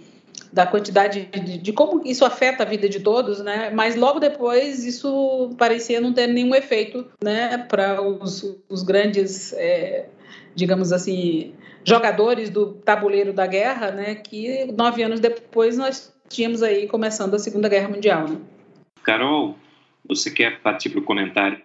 da 0.53 0.67
quantidade 0.67 1.27
de, 1.27 1.59
de, 1.59 1.73
como 1.73 2.03
isso 2.05 2.25
afeta 2.25 2.63
a 2.63 2.67
vida 2.67 2.89
de 2.89 3.01
todos, 3.01 3.41
né? 3.43 3.71
Mas 3.71 3.97
logo 3.97 4.19
depois 4.19 4.85
isso 4.85 5.55
parecia 5.59 6.01
não 6.01 6.13
ter 6.13 6.27
nenhum 6.27 6.55
efeito, 6.55 7.07
né? 7.23 7.59
Para 7.59 8.01
os, 8.01 8.59
os, 8.69 8.83
grandes, 8.83 9.53
é, 9.55 10.09
digamos 10.55 10.93
assim, 10.93 11.55
jogadores 11.85 12.51
do 12.51 12.75
tabuleiro 12.75 13.33
da 13.33 13.47
guerra, 13.47 13.91
né? 13.91 14.15
Que 14.15 14.73
nove 14.73 15.03
anos 15.03 15.21
depois 15.21 15.77
nós 15.77 16.15
tínhamos 16.29 16.63
aí 16.63 16.87
começando 16.87 17.35
a 17.35 17.39
Segunda 17.39 17.69
Guerra 17.69 17.89
Mundial, 17.89 18.29
né? 18.29 18.37
Carol, 19.03 19.57
você 20.07 20.31
quer 20.31 20.61
partir 20.61 20.91
para 20.91 21.01
o 21.01 21.05
comentário 21.05 21.63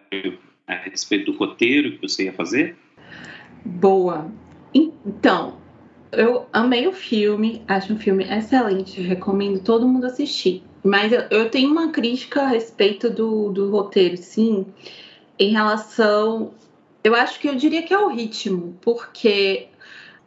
a 0.67 0.75
respeito 0.75 1.31
do 1.31 1.37
roteiro 1.37 1.93
que 1.93 2.01
você 2.01 2.25
ia 2.25 2.33
fazer? 2.33 2.75
Boa. 3.65 4.29
Então, 4.73 5.57
eu 6.13 6.45
amei 6.51 6.87
o 6.87 6.93
filme, 6.93 7.63
acho 7.67 7.93
um 7.93 7.97
filme 7.97 8.23
excelente, 8.23 9.01
recomendo 9.01 9.59
todo 9.59 9.87
mundo 9.87 10.05
assistir. 10.05 10.63
Mas 10.83 11.11
eu, 11.11 11.21
eu 11.29 11.49
tenho 11.49 11.71
uma 11.71 11.91
crítica 11.91 12.41
a 12.41 12.47
respeito 12.47 13.09
do, 13.09 13.49
do 13.49 13.69
roteiro, 13.69 14.17
sim, 14.17 14.65
em 15.39 15.51
relação. 15.51 16.51
Eu 17.03 17.15
acho 17.15 17.39
que 17.39 17.47
eu 17.47 17.55
diria 17.55 17.83
que 17.83 17.93
é 17.93 17.99
o 17.99 18.09
ritmo, 18.09 18.77
porque 18.81 19.67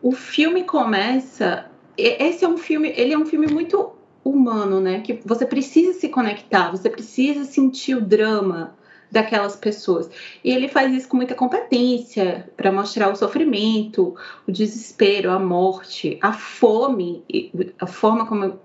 o 0.02 0.12
filme 0.12 0.64
começa. 0.64 1.66
Esse 1.96 2.44
é 2.44 2.48
um 2.48 2.58
filme, 2.58 2.92
ele 2.96 3.12
é 3.12 3.18
um 3.18 3.26
filme 3.26 3.46
muito 3.46 3.92
humano, 4.24 4.80
né? 4.80 5.00
Que 5.00 5.20
você 5.24 5.46
precisa 5.46 5.92
se 5.92 6.08
conectar, 6.08 6.70
você 6.70 6.90
precisa 6.90 7.44
sentir 7.44 7.94
o 7.94 8.00
drama 8.00 8.74
daquelas 9.10 9.56
pessoas. 9.56 10.10
E 10.42 10.50
ele 10.50 10.68
faz 10.68 10.92
isso 10.92 11.08
com 11.08 11.16
muita 11.16 11.34
competência 11.34 12.48
para 12.56 12.72
mostrar 12.72 13.10
o 13.10 13.16
sofrimento, 13.16 14.14
o 14.46 14.52
desespero, 14.52 15.30
a 15.30 15.38
morte, 15.38 16.18
a 16.20 16.32
fome, 16.32 17.24
a 17.78 17.86
forma 17.86 18.26
como 18.26 18.58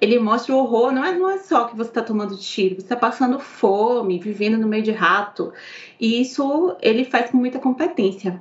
ele 0.00 0.18
mostra 0.18 0.54
o 0.54 0.58
horror. 0.58 0.92
Não 0.92 1.04
é, 1.04 1.12
não 1.12 1.28
é 1.28 1.38
só 1.38 1.64
que 1.64 1.76
você 1.76 1.90
está 1.90 2.02
tomando 2.02 2.36
tiro, 2.36 2.76
você 2.76 2.82
está 2.82 2.96
passando 2.96 3.38
fome, 3.38 4.18
vivendo 4.18 4.58
no 4.58 4.68
meio 4.68 4.82
de 4.82 4.92
rato. 4.92 5.52
E 6.00 6.20
isso 6.20 6.76
ele 6.80 7.04
faz 7.04 7.30
com 7.30 7.36
muita 7.36 7.58
competência. 7.58 8.40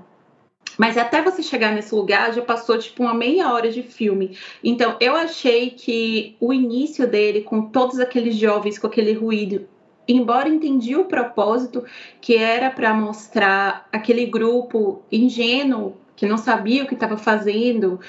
Mas 0.77 0.97
até 0.97 1.21
você 1.21 1.41
chegar 1.41 1.73
nesse 1.73 1.95
lugar 1.95 2.33
já 2.33 2.41
passou 2.41 2.77
tipo 2.77 3.01
uma 3.03 3.13
meia 3.13 3.51
hora 3.53 3.71
de 3.71 3.81
filme. 3.81 4.37
Então 4.63 4.97
eu 4.99 5.15
achei 5.15 5.69
que 5.69 6.35
o 6.39 6.51
início 6.51 7.07
dele, 7.07 7.41
com 7.41 7.69
todos 7.69 7.99
aqueles 7.99 8.35
jovens, 8.35 8.77
com 8.77 8.87
aquele 8.87 9.13
ruído 9.13 9.67
embora 10.07 10.49
entendi 10.49 10.95
o 10.95 11.05
propósito 11.05 11.83
que 12.21 12.35
era 12.35 12.69
para 12.69 12.93
mostrar 12.93 13.87
aquele 13.91 14.25
grupo 14.25 15.03
ingênuo 15.11 15.95
que 16.15 16.25
não 16.25 16.37
sabia 16.37 16.83
o 16.83 16.87
que 16.87 16.93
estava 16.93 17.17
fazendo, 17.17 17.99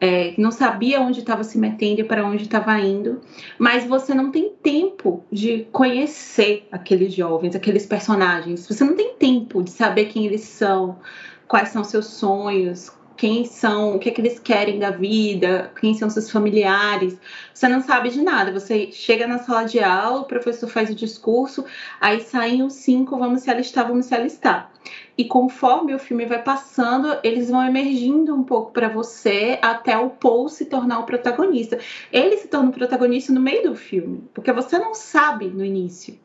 é, 0.00 0.34
não 0.38 0.50
sabia 0.50 1.00
onde 1.00 1.20
estava 1.20 1.44
se 1.44 1.58
metendo 1.58 2.00
e 2.00 2.04
para 2.04 2.24
onde 2.24 2.44
estava 2.44 2.78
indo, 2.80 3.20
mas 3.58 3.84
você 3.84 4.14
não 4.14 4.30
tem 4.30 4.48
tempo 4.62 5.22
de 5.30 5.66
conhecer 5.70 6.66
aqueles 6.72 7.12
jovens, 7.12 7.54
aqueles 7.54 7.84
personagens. 7.84 8.66
Você 8.66 8.82
não 8.82 8.96
tem 8.96 9.14
tempo 9.14 9.62
de 9.62 9.70
saber 9.70 10.06
quem 10.06 10.24
eles 10.24 10.40
são, 10.40 10.98
quais 11.46 11.68
são 11.68 11.84
seus 11.84 12.06
sonhos, 12.06 12.90
quem 13.20 13.44
são, 13.44 13.96
o 13.96 13.98
que, 13.98 14.08
é 14.08 14.12
que 14.12 14.20
eles 14.22 14.38
querem 14.38 14.78
da 14.78 14.90
vida, 14.90 15.70
quem 15.78 15.92
são 15.92 16.08
seus 16.08 16.30
familiares. 16.30 17.18
Você 17.52 17.68
não 17.68 17.82
sabe 17.82 18.08
de 18.08 18.22
nada. 18.22 18.50
Você 18.50 18.90
chega 18.92 19.26
na 19.26 19.36
sala 19.36 19.64
de 19.64 19.78
aula, 19.78 20.22
o 20.22 20.24
professor 20.24 20.66
faz 20.66 20.88
o 20.88 20.94
discurso, 20.94 21.62
aí 22.00 22.22
saem 22.22 22.62
os 22.62 22.72
cinco, 22.72 23.18
vamos 23.18 23.42
se 23.42 23.50
alistar, 23.50 23.86
vamos 23.86 24.06
se 24.06 24.14
alistar. 24.14 24.72
E 25.18 25.26
conforme 25.26 25.94
o 25.94 25.98
filme 25.98 26.24
vai 26.24 26.42
passando, 26.42 27.14
eles 27.22 27.50
vão 27.50 27.62
emergindo 27.62 28.34
um 28.34 28.42
pouco 28.42 28.72
para 28.72 28.88
você 28.88 29.58
até 29.60 29.98
o 29.98 30.08
Paul 30.08 30.48
se 30.48 30.64
tornar 30.64 31.00
o 31.00 31.04
protagonista. 31.04 31.78
Ele 32.10 32.38
se 32.38 32.48
torna 32.48 32.70
o 32.70 32.72
protagonista 32.72 33.34
no 33.34 33.40
meio 33.40 33.68
do 33.68 33.76
filme, 33.76 34.24
porque 34.32 34.50
você 34.50 34.78
não 34.78 34.94
sabe 34.94 35.48
no 35.48 35.62
início. 35.62 36.18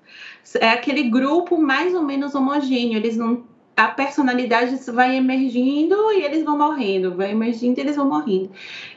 É 0.62 0.70
aquele 0.70 1.10
grupo 1.10 1.58
mais 1.58 1.94
ou 1.94 2.04
menos 2.04 2.34
homogêneo, 2.36 2.96
eles 2.96 3.18
não 3.18 3.44
a 3.76 3.88
personalidade 3.90 4.76
vai 4.92 5.18
emergindo 5.18 6.12
e 6.14 6.24
eles 6.24 6.44
vão 6.44 6.58
morrendo, 6.58 7.16
vai 7.16 7.32
emergindo 7.32 7.78
e 7.78 7.82
eles 7.82 7.96
vão 7.96 8.08
morrendo. 8.08 8.52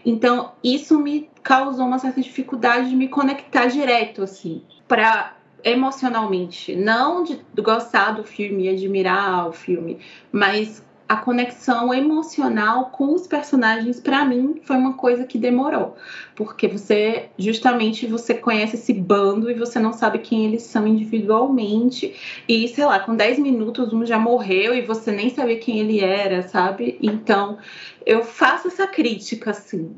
Então, 0.05 0.53
isso 0.63 0.99
me 0.99 1.29
causou 1.43 1.87
uma 1.87 1.99
certa 1.99 2.21
dificuldade 2.21 2.91
de 2.91 2.97
me 2.97 3.09
conectar 3.09 3.67
direto, 3.67 4.23
assim, 4.23 4.63
para 4.87 5.35
emocionalmente. 5.65 6.77
Não 6.77 7.25
de 7.25 7.41
gostar 7.61 8.13
do 8.13 8.23
filme 8.23 8.69
admirar 8.69 9.49
o 9.49 9.53
filme, 9.53 9.99
mas 10.31 10.85
a 11.09 11.17
conexão 11.17 11.93
emocional 11.95 12.91
com 12.91 13.15
os 13.15 13.27
personagens 13.27 13.99
para 13.99 14.25
mim 14.27 14.61
foi 14.63 14.77
uma 14.77 14.93
coisa 14.93 15.25
que 15.25 15.39
demorou, 15.39 15.97
porque 16.37 16.69
você 16.69 17.31
justamente 17.39 18.07
você 18.07 18.35
conhece 18.35 18.77
esse 18.77 18.93
bando 18.93 19.51
e 19.51 19.55
você 19.55 19.79
não 19.79 19.93
sabe 19.93 20.19
quem 20.19 20.45
eles 20.45 20.65
são 20.65 20.87
individualmente. 20.87 22.15
E 22.47 22.69
sei 22.69 22.85
lá, 22.85 23.01
com 23.01 23.17
10 23.17 23.39
minutos 23.39 23.93
um 23.93 24.05
já 24.05 24.19
morreu 24.19 24.75
e 24.75 24.83
você 24.83 25.11
nem 25.11 25.31
sabia 25.31 25.59
quem 25.59 25.79
ele 25.79 26.01
era, 26.01 26.43
sabe? 26.43 26.99
Então, 27.03 27.59
eu 28.05 28.23
faço 28.23 28.69
essa 28.69 28.87
crítica 28.87 29.51
assim, 29.51 29.95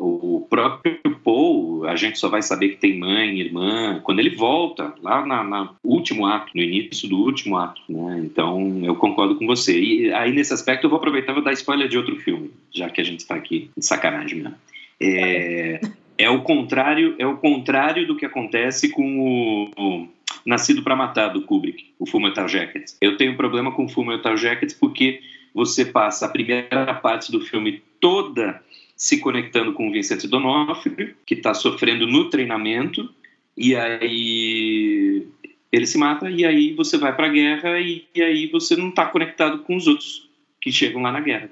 o 0.00 0.46
próprio 0.48 0.98
Paul, 1.22 1.86
a 1.86 1.94
gente 1.94 2.18
só 2.18 2.28
vai 2.28 2.40
saber 2.40 2.70
que 2.70 2.76
tem 2.76 2.98
mãe, 2.98 3.38
irmã, 3.38 4.00
quando 4.02 4.18
ele 4.18 4.34
volta, 4.34 4.94
lá 5.02 5.24
na 5.24 5.74
último 5.84 6.26
ato, 6.26 6.52
no 6.54 6.62
início 6.62 7.08
do 7.08 7.18
último 7.18 7.58
ato. 7.58 7.82
Né? 7.88 8.22
Então, 8.24 8.80
eu 8.82 8.94
concordo 8.94 9.36
com 9.36 9.46
você. 9.46 9.78
E 9.78 10.12
aí, 10.12 10.32
nesse 10.32 10.54
aspecto, 10.54 10.84
eu 10.84 10.90
vou 10.90 10.98
aproveitar 10.98 11.32
e 11.32 11.34
vou 11.34 11.44
dar 11.44 11.52
spoiler 11.52 11.86
de 11.86 11.98
outro 11.98 12.16
filme, 12.16 12.50
já 12.74 12.88
que 12.88 13.00
a 13.00 13.04
gente 13.04 13.20
está 13.20 13.34
aqui 13.34 13.70
de 13.76 13.84
sacanagem 13.84 14.38
mesmo. 14.38 14.54
É, 15.00 15.80
é, 16.16 16.30
o 16.30 16.42
contrário, 16.42 17.14
é 17.18 17.26
o 17.26 17.36
contrário 17.36 18.06
do 18.06 18.16
que 18.16 18.24
acontece 18.24 18.88
com 18.88 19.20
o, 19.20 19.70
o 19.76 20.08
Nascido 20.46 20.82
para 20.82 20.96
Matar, 20.96 21.28
do 21.28 21.42
Kubrick, 21.42 21.92
o 21.98 22.06
Full 22.06 22.20
Metal 22.20 22.48
Jacket. 22.48 22.92
Eu 23.00 23.16
tenho 23.16 23.36
problema 23.36 23.72
com 23.72 23.84
o 23.84 23.88
Full 23.88 24.06
Metal 24.06 24.36
Jacket 24.36 24.74
porque 24.78 25.20
você 25.54 25.84
passa 25.84 26.26
a 26.26 26.28
primeira 26.28 26.94
parte 26.94 27.30
do 27.30 27.40
filme 27.40 27.82
toda 28.00 28.62
se 29.00 29.18
conectando 29.18 29.72
com 29.72 29.88
o 29.88 29.90
Vincent 29.90 30.26
Donofrio, 30.26 31.16
que 31.24 31.32
está 31.32 31.54
sofrendo 31.54 32.06
no 32.06 32.28
treinamento, 32.28 33.08
e 33.56 33.74
aí 33.74 35.26
ele 35.72 35.86
se 35.86 35.96
mata, 35.96 36.28
e 36.28 36.44
aí 36.44 36.74
você 36.74 36.98
vai 36.98 37.16
para 37.16 37.26
a 37.26 37.30
guerra, 37.30 37.80
e, 37.80 38.06
e, 38.14 38.22
aí 38.22 38.46
você 38.48 38.76
não 38.76 38.90
está 38.90 39.06
conectado 39.06 39.60
com 39.60 39.74
os 39.74 39.86
outros 39.86 40.28
que 40.60 40.70
chegam 40.70 41.00
lá 41.00 41.10
na 41.10 41.20
guerra. 41.20 41.48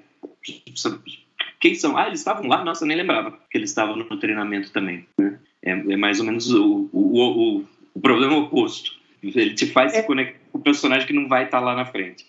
Quem 1.59 1.75
são? 1.75 1.97
Ah, 1.97 2.07
eles 2.07 2.21
estavam 2.21 2.47
lá? 2.47 2.63
Nossa, 2.63 2.85
nem 2.85 2.99
lembrava 2.99 3.39
que 3.51 3.57
eles 3.57 3.71
estavam 3.71 3.97
no 3.97 4.19
treinamento 4.19 4.71
também. 4.71 5.07
Né? 5.17 5.39
É, 5.63 5.71
é, 5.71 5.97
mais 5.97 6.21
ou 6.21 6.27
menos 6.27 6.53
o, 6.53 6.91
o, 6.93 7.19
o, 7.19 7.65
o, 7.95 8.01
problema 8.01 8.37
oposto. 8.37 8.93
Ele 9.23 9.55
te 9.55 9.65
faz 9.69 9.95
é. 9.95 10.03
se 10.03 10.07
conectar 10.07 10.39
com 10.53 10.59
o 10.59 10.63
personagem 10.63 11.07
que 11.07 11.15
não 11.15 11.27
vai 11.27 11.45
estar 11.47 11.61
tá 11.61 11.65
lá 11.65 11.75
na 11.75 11.87
frente. 11.87 12.27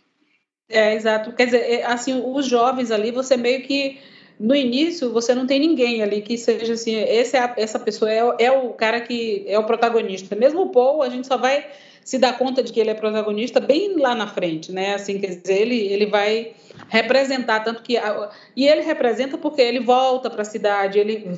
É, 0.70 0.96
exato. 0.96 1.34
Quer 1.34 1.46
dizer, 1.46 1.58
é, 1.58 1.86
assim, 1.86 2.22
os 2.26 2.46
jovens 2.48 2.90
ali, 2.90 3.12
você 3.12 3.36
meio 3.36 3.64
que 3.64 4.00
no 4.40 4.56
início 4.56 5.12
você 5.12 5.36
não 5.36 5.46
tem 5.46 5.60
ninguém 5.60 6.02
ali 6.02 6.22
que 6.22 6.38
seja 6.38 6.74
assim, 6.74 6.96
esse 6.96 7.36
é 7.36 7.42
a, 7.42 7.54
essa 7.58 7.78
pessoa 7.78 8.10
é, 8.10 8.46
é, 8.46 8.52
o 8.52 8.70
cara 8.70 9.02
que 9.02 9.44
é 9.46 9.60
o 9.60 9.66
protagonista. 9.66 10.36
Mesmo 10.36 10.62
o 10.62 10.70
Paul, 10.70 11.04
a 11.04 11.10
gente 11.10 11.28
só 11.28 11.38
vai 11.38 11.68
se 12.06 12.18
dar 12.18 12.38
conta 12.38 12.64
de 12.64 12.72
que 12.72 12.80
ele 12.80 12.90
é 12.90 12.94
protagonista 12.94 13.60
bem 13.60 13.98
lá 13.98 14.16
na 14.16 14.26
frente, 14.26 14.72
né? 14.72 14.96
Assim, 14.96 15.20
quer 15.20 15.36
dizer, 15.36 15.62
ele, 15.62 15.76
ele 15.76 16.06
vai 16.06 16.54
representar 16.88 17.60
tanto 17.60 17.84
que 17.84 17.98
e 18.56 18.68
ele 18.68 18.82
representa 18.82 19.38
porque 19.38 19.62
ele 19.62 19.82
volta 19.82 20.30
para 20.30 20.42
a 20.42 20.46
cidade, 20.46 20.98
ele 20.98 21.30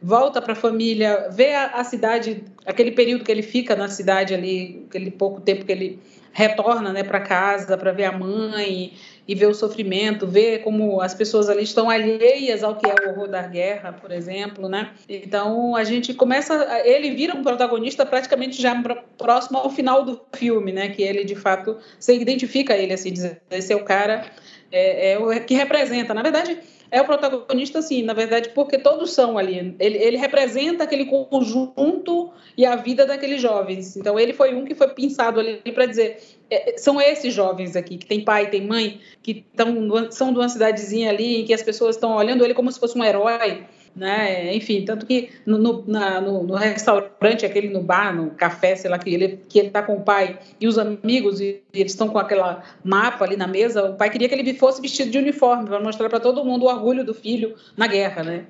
volta 0.00 0.40
para 0.40 0.52
a 0.52 0.56
família, 0.56 1.28
vê 1.32 1.54
a, 1.54 1.68
a 1.68 1.84
cidade, 1.84 2.44
aquele 2.66 2.92
período 2.92 3.24
que 3.24 3.32
ele 3.32 3.42
fica 3.42 3.74
na 3.74 3.88
cidade 3.88 4.34
ali, 4.34 4.84
aquele 4.88 5.10
pouco 5.10 5.40
tempo 5.40 5.64
que 5.64 5.72
ele 5.72 5.98
retorna, 6.32 6.92
né, 6.92 7.02
para 7.02 7.20
casa 7.20 7.76
para 7.76 7.92
ver 7.92 8.04
a 8.04 8.12
mãe 8.12 8.92
e 9.26 9.34
ver 9.34 9.46
o 9.46 9.54
sofrimento, 9.54 10.26
ver 10.26 10.62
como 10.62 11.00
as 11.00 11.14
pessoas 11.14 11.48
ali 11.48 11.62
estão 11.62 11.88
alheias 11.88 12.64
ao 12.64 12.76
que 12.76 12.86
é 12.86 12.94
o 12.94 13.10
horror 13.10 13.28
da 13.28 13.42
guerra, 13.42 13.92
por 13.92 14.10
exemplo, 14.10 14.68
né? 14.68 14.90
Então 15.08 15.76
a 15.76 15.84
gente 15.84 16.12
começa, 16.12 16.54
ele 16.84 17.10
vira 17.10 17.34
um 17.34 17.42
protagonista 17.42 18.04
praticamente 18.04 18.60
já 18.60 18.74
próximo 19.16 19.58
ao 19.58 19.70
final 19.70 20.04
do 20.04 20.20
filme, 20.34 20.72
né? 20.72 20.88
Que 20.88 21.02
ele 21.02 21.24
de 21.24 21.36
fato 21.36 21.76
você 21.98 22.16
identifica 22.16 22.76
ele 22.76 22.92
assim, 22.92 23.12
esse 23.50 23.72
é 23.72 23.76
o 23.76 23.84
cara 23.84 24.24
é, 24.72 25.12
é 25.12 25.18
o 25.18 25.44
que 25.44 25.54
representa. 25.54 26.14
Na 26.14 26.22
verdade, 26.22 26.58
é 26.90 27.00
o 27.00 27.04
protagonista, 27.04 27.80
sim, 27.80 28.02
na 28.02 28.12
verdade, 28.12 28.50
porque 28.50 28.78
todos 28.78 29.12
são 29.12 29.38
ali. 29.38 29.74
Ele, 29.78 29.98
ele, 29.98 30.16
representa 30.16 30.84
aquele 30.84 31.06
conjunto 31.06 32.21
e 32.56 32.66
a 32.66 32.76
vida 32.76 33.06
daqueles 33.06 33.40
jovens. 33.40 33.96
Então, 33.96 34.18
ele 34.18 34.32
foi 34.32 34.54
um 34.54 34.64
que 34.64 34.74
foi 34.74 34.88
pensado 34.88 35.40
ali 35.40 35.60
para 35.72 35.86
dizer: 35.86 36.18
é, 36.50 36.76
são 36.78 37.00
esses 37.00 37.32
jovens 37.32 37.76
aqui, 37.76 37.96
que 37.98 38.06
tem 38.06 38.24
pai, 38.24 38.50
tem 38.50 38.66
mãe, 38.66 39.00
que 39.22 39.44
tão, 39.56 40.10
são 40.10 40.32
de 40.32 40.38
uma 40.38 40.48
cidadezinha 40.48 41.10
ali, 41.10 41.40
em 41.40 41.44
que 41.44 41.54
as 41.54 41.62
pessoas 41.62 41.96
estão 41.96 42.16
olhando 42.16 42.44
ele 42.44 42.54
como 42.54 42.70
se 42.70 42.80
fosse 42.80 42.98
um 42.98 43.04
herói 43.04 43.64
né? 43.94 44.54
Enfim, 44.54 44.84
tanto 44.84 45.06
que 45.06 45.30
no, 45.44 45.58
no, 45.58 45.84
na, 45.86 46.20
no, 46.20 46.42
no, 46.42 46.54
restaurante, 46.54 47.44
aquele 47.44 47.68
no 47.68 47.82
bar, 47.82 48.14
no 48.14 48.30
café, 48.30 48.74
sei 48.74 48.90
lá, 48.90 48.98
que 48.98 49.12
ele 49.12 49.40
que 49.48 49.58
ele 49.58 49.70
tá 49.70 49.82
com 49.82 49.96
o 49.96 50.02
pai 50.02 50.38
e 50.60 50.66
os 50.66 50.78
amigos 50.78 51.40
e, 51.40 51.62
e 51.72 51.80
eles 51.80 51.92
estão 51.92 52.08
com 52.08 52.18
aquela 52.18 52.62
mapa 52.82 53.24
ali 53.24 53.36
na 53.36 53.46
mesa, 53.46 53.90
o 53.90 53.96
pai 53.96 54.10
queria 54.10 54.28
que 54.28 54.34
ele 54.34 54.54
fosse 54.54 54.80
vestido 54.80 55.10
de 55.10 55.18
uniforme 55.18 55.66
para 55.66 55.80
mostrar 55.80 56.08
para 56.08 56.20
todo 56.20 56.44
mundo 56.44 56.64
o 56.64 56.68
orgulho 56.68 57.04
do 57.04 57.14
filho 57.14 57.54
na 57.76 57.86
guerra, 57.86 58.22
né? 58.22 58.46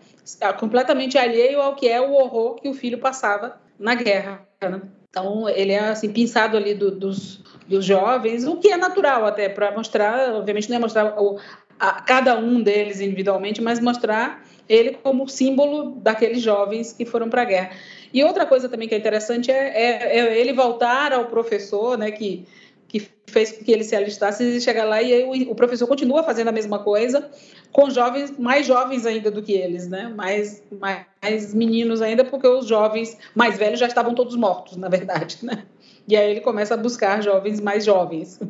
Completamente 0.59 1.19
alheio 1.19 1.61
ao 1.61 1.75
que 1.75 1.89
é 1.89 2.01
o 2.01 2.13
horror 2.13 2.57
que 2.57 2.69
o 2.69 2.75
filho 2.75 2.99
passava 2.99 3.57
na 3.79 3.95
guerra. 3.95 4.47
Né? 4.61 4.81
Então 5.11 5.49
ele 5.49 5.73
é 5.73 5.81
assim 5.81 6.13
pensado 6.13 6.57
ali 6.57 6.75
do, 6.75 6.91
dos 6.91 7.43
dos 7.73 7.85
jovens, 7.85 8.45
o 8.45 8.57
que 8.57 8.69
é 8.69 8.77
natural 8.77 9.25
até 9.25 9.49
para 9.49 9.73
mostrar, 9.73 10.35
obviamente 10.35 10.69
não 10.69 10.77
é 10.77 10.81
mostrar 10.81 11.21
o, 11.21 11.39
a, 11.79 12.01
cada 12.03 12.37
um 12.37 12.63
deles 12.63 13.01
individualmente, 13.01 13.61
mas 13.63 13.81
mostrar 13.81 14.45
ele 14.73 14.97
como 15.03 15.29
símbolo 15.29 15.91
daqueles 15.97 16.41
jovens 16.41 16.93
que 16.93 17.05
foram 17.05 17.29
para 17.29 17.43
a 17.43 17.45
guerra. 17.45 17.71
E 18.13 18.25
outra 18.25 18.47
coisa 18.47 18.69
também 18.69 18.89
que 18.89 18.95
é 18.95 18.99
interessante 18.99 19.51
é, 19.51 19.69
é, 19.69 20.19
é, 20.19 20.41
ele 20.41 20.53
voltar 20.53 21.13
ao 21.13 21.27
professor, 21.27 21.99
né, 21.99 22.11
que, 22.11 22.47
que 22.89 23.07
fez 23.27 23.53
com 23.53 23.65
que 23.65 23.71
ele 23.71 23.85
se 23.85 23.95
alistasse 23.95 24.43
e 24.43 24.61
chegar 24.61 24.85
lá 24.85 25.03
e 25.03 25.25
o, 25.25 25.53
o, 25.53 25.55
professor 25.55 25.87
continua 25.87 26.23
fazendo 26.23 26.49
a 26.49 26.53
mesma 26.53 26.79
coisa 26.79 27.31
com 27.71 27.89
jovens 27.91 28.39
mais 28.39 28.67
jovens 28.67 29.07
ainda 29.07 29.31
do 29.31 29.43
que 29.43 29.53
eles, 29.53 29.89
né, 29.89 30.13
mais, 30.15 30.63
mais 30.71 31.55
meninos 31.55 32.01
ainda, 32.01 32.25
porque 32.25 32.47
os 32.47 32.67
jovens 32.67 33.17
mais 33.35 33.59
velhos 33.59 33.81
já 33.81 33.87
estavam 33.87 34.15
todos 34.15 34.37
mortos, 34.37 34.77
na 34.77 34.89
verdade, 34.89 35.39
né. 35.43 35.65
E 36.09 36.17
aí 36.17 36.31
ele 36.31 36.41
começa 36.41 36.75
a 36.75 36.77
buscar 36.77 37.23
jovens 37.23 37.61
mais 37.61 37.85
jovens. 37.85 38.41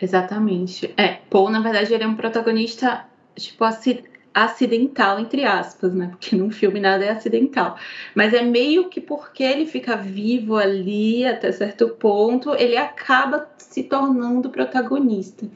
Exatamente. 0.00 0.92
É, 0.96 1.18
Paul, 1.30 1.50
na 1.50 1.60
verdade, 1.60 1.92
ele 1.92 2.02
é 2.02 2.06
um 2.06 2.16
protagonista, 2.16 3.04
tipo, 3.36 3.62
assim, 3.62 4.02
acidental, 4.34 5.20
entre 5.20 5.44
aspas, 5.44 5.94
né? 5.94 6.08
Porque 6.10 6.34
num 6.34 6.50
filme 6.50 6.80
nada 6.80 7.04
é 7.04 7.10
acidental. 7.10 7.76
Mas 8.14 8.34
é 8.34 8.42
meio 8.42 8.88
que 8.88 9.00
porque 9.00 9.44
ele 9.44 9.64
fica 9.64 9.96
vivo 9.96 10.56
ali 10.56 11.24
até 11.24 11.52
certo 11.52 11.88
ponto, 11.90 12.52
ele 12.54 12.76
acaba 12.76 13.48
se 13.56 13.84
tornando 13.84 14.50
protagonista. 14.50 15.46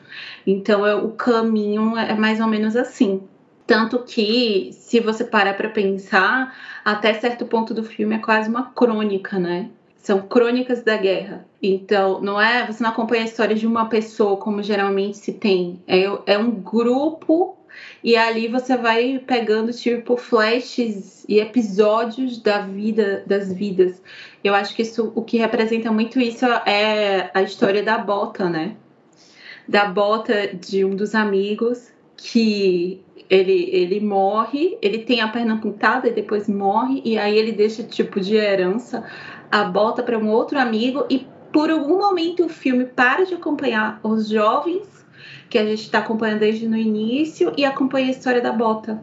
Então 0.47 0.87
é, 0.87 0.95
o 0.95 1.11
caminho 1.11 1.97
é 1.99 2.15
mais 2.15 2.41
ou 2.41 2.47
menos 2.47 2.77
assim. 2.77 3.23
Tanto 3.67 3.99
que, 3.99 4.71
se 4.73 4.99
você 4.99 5.25
parar 5.25 5.55
para 5.55 5.69
pensar, 5.69 6.57
até 6.83 7.13
certo 7.13 7.45
ponto 7.45 7.75
do 7.75 7.85
filme 7.85 8.15
é 8.15 8.19
quase 8.19 8.49
uma 8.49 8.71
crônica, 8.71 9.39
né? 9.39 9.69
São 9.99 10.23
crônicas 10.23 10.83
da 10.83 10.97
guerra. 10.97 11.47
Então, 11.63 12.19
não 12.23 12.41
é. 12.41 12.67
Você 12.67 12.83
não 12.83 12.89
acompanha 12.89 13.25
a 13.25 13.27
história 13.27 13.55
de 13.55 13.67
uma 13.67 13.87
pessoa 13.91 14.39
como 14.39 14.63
geralmente 14.63 15.19
se 15.19 15.35
tem. 15.35 15.83
É, 15.87 16.05
é 16.25 16.39
um 16.39 16.51
grupo 16.51 17.58
e 18.03 18.17
ali 18.17 18.49
você 18.49 18.77
vai 18.77 19.19
pegando 19.27 19.73
tipo 19.73 20.17
flashes 20.17 21.25
e 21.29 21.41
episódios 21.41 22.41
da 22.41 22.61
vida 22.61 23.23
das 23.27 23.53
vidas. 23.53 24.03
Eu 24.43 24.55
acho 24.55 24.75
que 24.75 24.83
isso 24.83 25.13
o 25.15 25.23
que 25.23 25.39
representa 25.39 25.91
muito 25.91 26.21
isso 26.21 26.47
é 26.47 27.31
a 27.35 27.43
história 27.43 27.83
da 27.83 27.99
bota, 27.99 28.49
né? 28.49 28.77
Da 29.67 29.87
bota 29.87 30.49
de 30.49 30.85
um 30.85 30.97
dos 30.97 31.15
amigos 31.15 31.93
que 32.17 33.03
ele, 33.29 33.69
ele 33.73 34.01
morre, 34.01 34.79
ele 34.81 34.99
tem 34.99 35.21
a 35.21 35.29
perna 35.29 35.55
amputada 35.55 36.09
e 36.09 36.13
depois 36.13 36.49
morre, 36.49 37.03
e 37.05 37.19
aí 37.19 37.37
ele 37.37 37.53
deixa, 37.53 37.83
tipo, 37.83 38.21
de 38.21 38.37
herança 38.37 39.05
a 39.51 39.65
bota 39.65 40.03
para 40.03 40.19
um 40.19 40.31
outro 40.31 40.59
amigo, 40.59 41.05
e 41.11 41.27
por 41.53 41.71
algum 41.71 41.99
momento 41.99 42.45
o 42.45 42.49
filme 42.49 42.85
para 42.85 43.25
de 43.25 43.35
acompanhar 43.35 44.01
os 44.03 44.29
jovens, 44.29 44.98
que 45.49 45.59
a 45.59 45.65
gente 45.65 45.83
está 45.83 45.99
acompanhando 45.99 46.41
desde 46.41 46.69
no 46.69 46.77
início, 46.77 47.53
e 47.57 47.65
acompanha 47.65 48.09
a 48.09 48.11
história 48.11 48.41
da 48.41 48.53
bota 48.53 49.01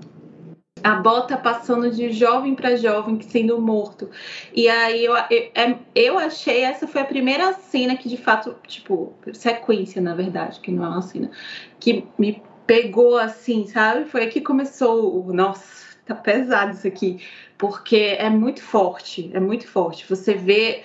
a 0.85 0.97
bota 0.97 1.35
passando 1.35 1.89
de 1.89 2.11
jovem 2.11 2.53
para 2.53 2.75
jovem 2.75 3.19
sendo 3.19 3.59
morto. 3.59 4.07
E 4.53 4.69
aí 4.69 5.03
eu, 5.03 5.15
eu, 5.15 5.51
é, 5.55 5.79
eu, 5.95 6.19
achei 6.19 6.61
essa 6.61 6.87
foi 6.87 7.01
a 7.01 7.05
primeira 7.05 7.53
cena 7.53 7.97
que 7.97 8.07
de 8.07 8.17
fato, 8.17 8.55
tipo, 8.67 9.11
sequência, 9.33 9.99
na 9.99 10.13
verdade, 10.13 10.59
que 10.59 10.71
não 10.71 10.85
é 10.85 10.89
uma 10.89 11.01
cena, 11.01 11.31
que 11.79 12.05
me 12.19 12.39
pegou 12.67 13.17
assim, 13.17 13.65
sabe? 13.65 14.05
Foi 14.05 14.21
aí 14.21 14.27
que 14.27 14.41
começou 14.41 15.25
o. 15.25 15.33
Nossa, 15.33 15.97
tá 16.05 16.13
pesado 16.13 16.73
isso 16.73 16.87
aqui. 16.87 17.19
Porque 17.57 18.15
é 18.19 18.29
muito 18.29 18.61
forte, 18.61 19.31
é 19.33 19.39
muito 19.39 19.67
forte. 19.67 20.05
Você 20.07 20.35
vê 20.35 20.83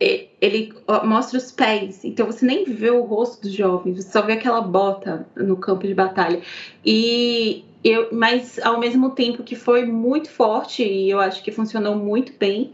ele 0.00 0.72
mostra 1.04 1.36
os 1.36 1.52
pés, 1.52 2.02
então 2.04 2.24
você 2.24 2.46
nem 2.46 2.64
vê 2.64 2.90
o 2.90 3.02
rosto 3.02 3.42
do 3.42 3.50
jovem, 3.50 3.94
você 3.94 4.10
só 4.10 4.22
vê 4.22 4.32
aquela 4.32 4.62
bota 4.62 5.26
no 5.36 5.56
campo 5.56 5.86
de 5.86 5.92
batalha. 5.92 6.40
E 6.84 7.64
eu, 7.84 8.08
mas 8.10 8.58
ao 8.60 8.80
mesmo 8.80 9.10
tempo 9.10 9.42
que 9.42 9.54
foi 9.54 9.84
muito 9.84 10.30
forte 10.30 10.82
e 10.82 11.10
eu 11.10 11.20
acho 11.20 11.42
que 11.42 11.52
funcionou 11.52 11.96
muito 11.96 12.32
bem, 12.38 12.72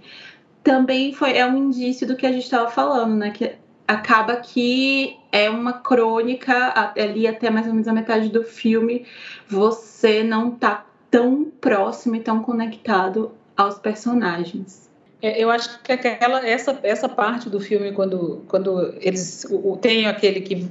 também 0.62 1.12
foi 1.12 1.37
é 1.37 1.45
um 1.47 1.57
indício 1.57 2.07
do 2.07 2.16
que 2.16 2.27
a 2.27 2.33
gente 2.33 2.45
estava 2.45 2.70
falando, 2.70 3.16
né? 3.16 3.31
Que 3.31 3.57
acaba 3.89 4.37
que 4.37 5.16
é 5.33 5.51
uma 5.51 5.74
crônica 5.74 6.93
ali 6.97 7.27
até 7.27 7.51
mais 7.51 7.66
ou 7.66 7.72
menos 7.72 7.89
a 7.89 7.93
metade 7.93 8.29
do 8.29 8.43
filme, 8.45 9.05
você 9.49 10.22
não 10.22 10.53
tá 10.53 10.87
tão 11.11 11.45
próximo 11.61 12.16
e 12.16 12.20
tão 12.20 12.43
conectado 12.43 13.33
aos 13.57 13.79
personagens. 13.79 14.86
É, 15.27 15.43
eu 15.43 15.51
acho 15.51 15.81
que 15.83 15.91
aquela 15.91 16.47
essa 16.47 16.79
essa 16.85 17.09
parte 17.09 17.51
do 17.51 17.59
filme 17.59 17.91
quando 17.91 18.45
quando 18.47 18.95
eles 19.01 19.45
o, 19.51 19.77
tem 19.77 20.07
aquele 20.07 20.41
que 20.41 20.68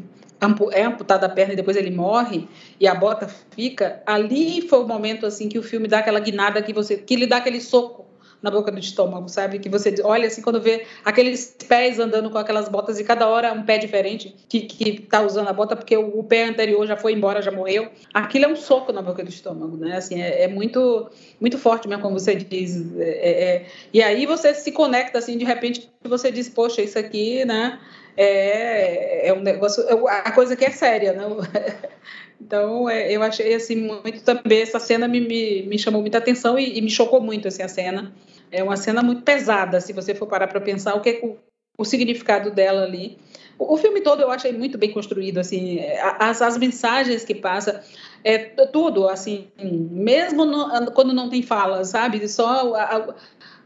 é 0.72 0.84
amputado 0.84 1.26
a 1.26 1.30
perna 1.30 1.54
e 1.54 1.56
depois 1.58 1.76
ele 1.76 1.92
morre 1.92 2.48
e 2.80 2.88
a 2.88 2.96
bota 2.96 3.28
fica, 3.52 4.02
ali 4.06 4.62
foi 4.62 4.80
o 4.80 4.88
momento 4.88 5.26
assim 5.26 5.50
que 5.50 5.60
o 5.60 5.64
filme 5.64 5.88
dá 5.90 6.00
aquela 6.00 6.22
guinada 6.22 6.62
que 6.62 6.72
você 6.72 6.96
que 6.96 7.18
lhe 7.18 7.28
dá 7.28 7.38
aquele 7.38 7.60
soco 7.60 8.06
na 8.42 8.52
boca 8.52 8.72
do 8.72 8.80
estômago, 8.80 9.28
sabe? 9.28 9.60
Que 9.60 9.70
você 9.70 9.96
olha 10.04 10.28
assim 10.28 10.42
quando 10.42 10.62
vê 10.62 10.86
aqueles 11.04 11.56
pés 11.68 12.00
andando 12.00 12.30
com 12.30 12.38
aquelas 12.38 12.70
botas 12.70 13.00
e 13.00 13.04
cada 13.04 13.28
hora 13.28 13.54
um 13.54 13.64
pé 13.64 13.78
diferente 13.78 14.36
que, 14.48 14.62
que 14.62 15.02
tá 15.02 15.22
usando 15.22 15.48
a 15.48 15.54
bota 15.54 15.76
porque 15.76 15.96
o, 15.98 16.20
o 16.20 16.24
pé 16.24 16.46
anterior 16.46 16.86
já 16.86 16.96
foi 16.96 17.14
embora, 17.14 17.42
já 17.42 17.52
morreu. 17.52 17.90
Aquilo 18.14 18.46
é 18.46 18.48
um 18.48 18.56
soco 18.56 18.92
na 18.92 19.02
boca 19.02 19.24
do 19.24 19.30
estômago, 19.30 19.78
né? 19.78 19.98
Assim, 19.98 20.22
é, 20.22 20.44
é 20.44 20.48
muito 20.48 21.10
muito 21.40 21.58
forte 21.58 21.88
mesmo, 21.88 22.04
como 22.04 22.20
você 22.20 22.36
diz. 22.36 22.76
É, 22.98 23.04
é, 23.04 23.56
é, 23.56 23.66
e 23.94 24.02
aí 24.02 24.26
você 24.26 24.54
se 24.54 24.72
conecta 24.72 25.20
assim, 25.20 25.38
de 25.38 25.46
repente 25.46 25.90
você 26.04 26.32
diz, 26.32 26.48
poxa, 26.50 26.82
isso 26.82 27.00
aqui, 27.00 27.46
né? 27.46 27.80
É, 28.18 29.28
é 29.28 29.34
um 29.34 29.42
negócio, 29.42 29.84
a 30.08 30.32
coisa 30.32 30.56
que 30.56 30.66
é 30.66 30.72
séria, 30.72 31.14
né? 31.14 31.24
Então, 32.40 32.90
é, 32.90 33.12
eu 33.12 33.24
achei, 33.24 33.56
assim, 33.56 33.76
muito 34.04 34.22
também, 34.22 34.62
essa 34.62 34.78
cena 34.78 35.08
me, 35.08 35.22
me, 35.22 35.64
me 35.64 35.80
chamou 35.80 36.02
muita 36.02 36.18
atenção 36.18 36.60
e, 36.60 36.78
e, 36.78 36.82
me 36.82 36.90
chocou 36.90 37.22
muito, 37.22 37.48
assim, 37.48 37.64
a 37.64 37.68
cena. 37.68 38.14
É 38.52 38.62
uma 38.62 38.76
cena 38.76 39.02
muito 39.02 39.24
pesada, 39.24 39.80
se 39.80 39.94
você 39.94 40.14
for 40.14 40.28
parar 40.28 40.48
para 40.48 40.60
pensar 40.62 40.96
o 40.96 41.02
que 41.02 41.10
é 41.10 41.26
o, 41.26 41.38
o 41.78 41.86
significado 41.86 42.52
dela 42.52 42.84
ali. 42.84 43.18
O, 43.58 43.74
o, 43.74 43.78
filme 43.78 44.02
todo 44.02 44.22
eu 44.22 44.30
achei 44.30 44.52
muito 44.52 44.78
bem 44.78 44.92
construído, 44.92 45.40
assim, 45.40 45.80
as, 46.20 46.42
as 46.42 46.58
mensagens 46.58 47.24
que 47.24 47.34
passa, 47.34 47.82
é 48.24 48.38
tudo, 48.38 49.08
assim, 49.08 49.48
mesmo 49.58 50.46
no, 50.46 50.92
quando 50.92 51.14
não 51.14 51.30
tem 51.30 51.42
fala, 51.42 51.84
sabe? 51.86 52.28
Só 52.28 52.76
a, 52.76 53.16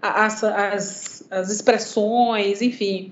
a, 0.02 0.26
as, 0.26 0.44
as, 0.44 1.28
as 1.32 1.50
expressões, 1.50 2.62
enfim 2.62 3.12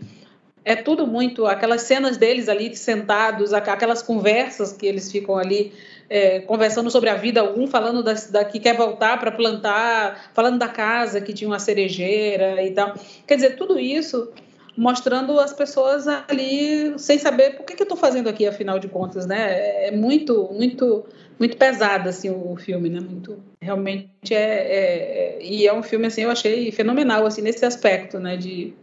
é 0.67 0.75
tudo 0.75 1.07
muito 1.07 1.45
aquelas 1.45 1.83
cenas 1.83 2.17
deles 2.17 2.49
ali 2.49 2.75
sentados, 2.75 3.53
aquelas 3.53 4.03
conversas 4.03 4.73
que 4.73 4.85
eles 4.85 5.09
ficam 5.09 5.37
ali 5.37 5.71
é, 6.09 6.41
conversando 6.41 6.91
sobre 6.91 7.09
a 7.09 7.15
vida, 7.15 7.41
um 7.57 7.67
falando 7.67 8.03
da, 8.03 8.13
da 8.13 8.43
que 8.43 8.59
quer 8.59 8.75
voltar 8.75 9.17
para 9.17 9.31
plantar, 9.31 10.29
falando 10.33 10.59
da 10.59 10.67
casa 10.67 11.21
que 11.21 11.31
tinha 11.31 11.49
uma 11.49 11.57
cerejeira 11.57 12.61
e 12.61 12.71
tal. 12.71 12.95
Quer 13.25 13.35
dizer, 13.35 13.55
tudo 13.55 13.79
isso 13.79 14.29
mostrando 14.75 15.39
as 15.39 15.53
pessoas 15.53 16.05
ali 16.05 16.99
sem 16.99 17.17
saber 17.17 17.55
por 17.55 17.65
que, 17.65 17.73
que 17.73 17.81
eu 17.83 17.85
estou 17.85 17.97
fazendo 17.97 18.27
aqui, 18.27 18.45
afinal 18.45 18.77
de 18.77 18.89
contas, 18.89 19.25
né? 19.25 19.87
É 19.87 19.91
muito, 19.91 20.49
muito, 20.51 21.05
muito 21.39 21.55
pesado 21.55 22.09
assim 22.09 22.29
o 22.29 22.57
filme, 22.57 22.89
né? 22.89 22.99
Muito, 22.99 23.41
realmente 23.61 24.33
é, 24.33 24.35
é, 24.35 25.37
é 25.39 25.39
e 25.41 25.65
é 25.65 25.73
um 25.73 25.81
filme 25.81 26.07
assim 26.07 26.23
eu 26.23 26.29
achei 26.29 26.69
fenomenal 26.73 27.25
assim 27.25 27.41
nesse 27.41 27.65
aspecto, 27.65 28.19
né? 28.19 28.35
De 28.35 28.73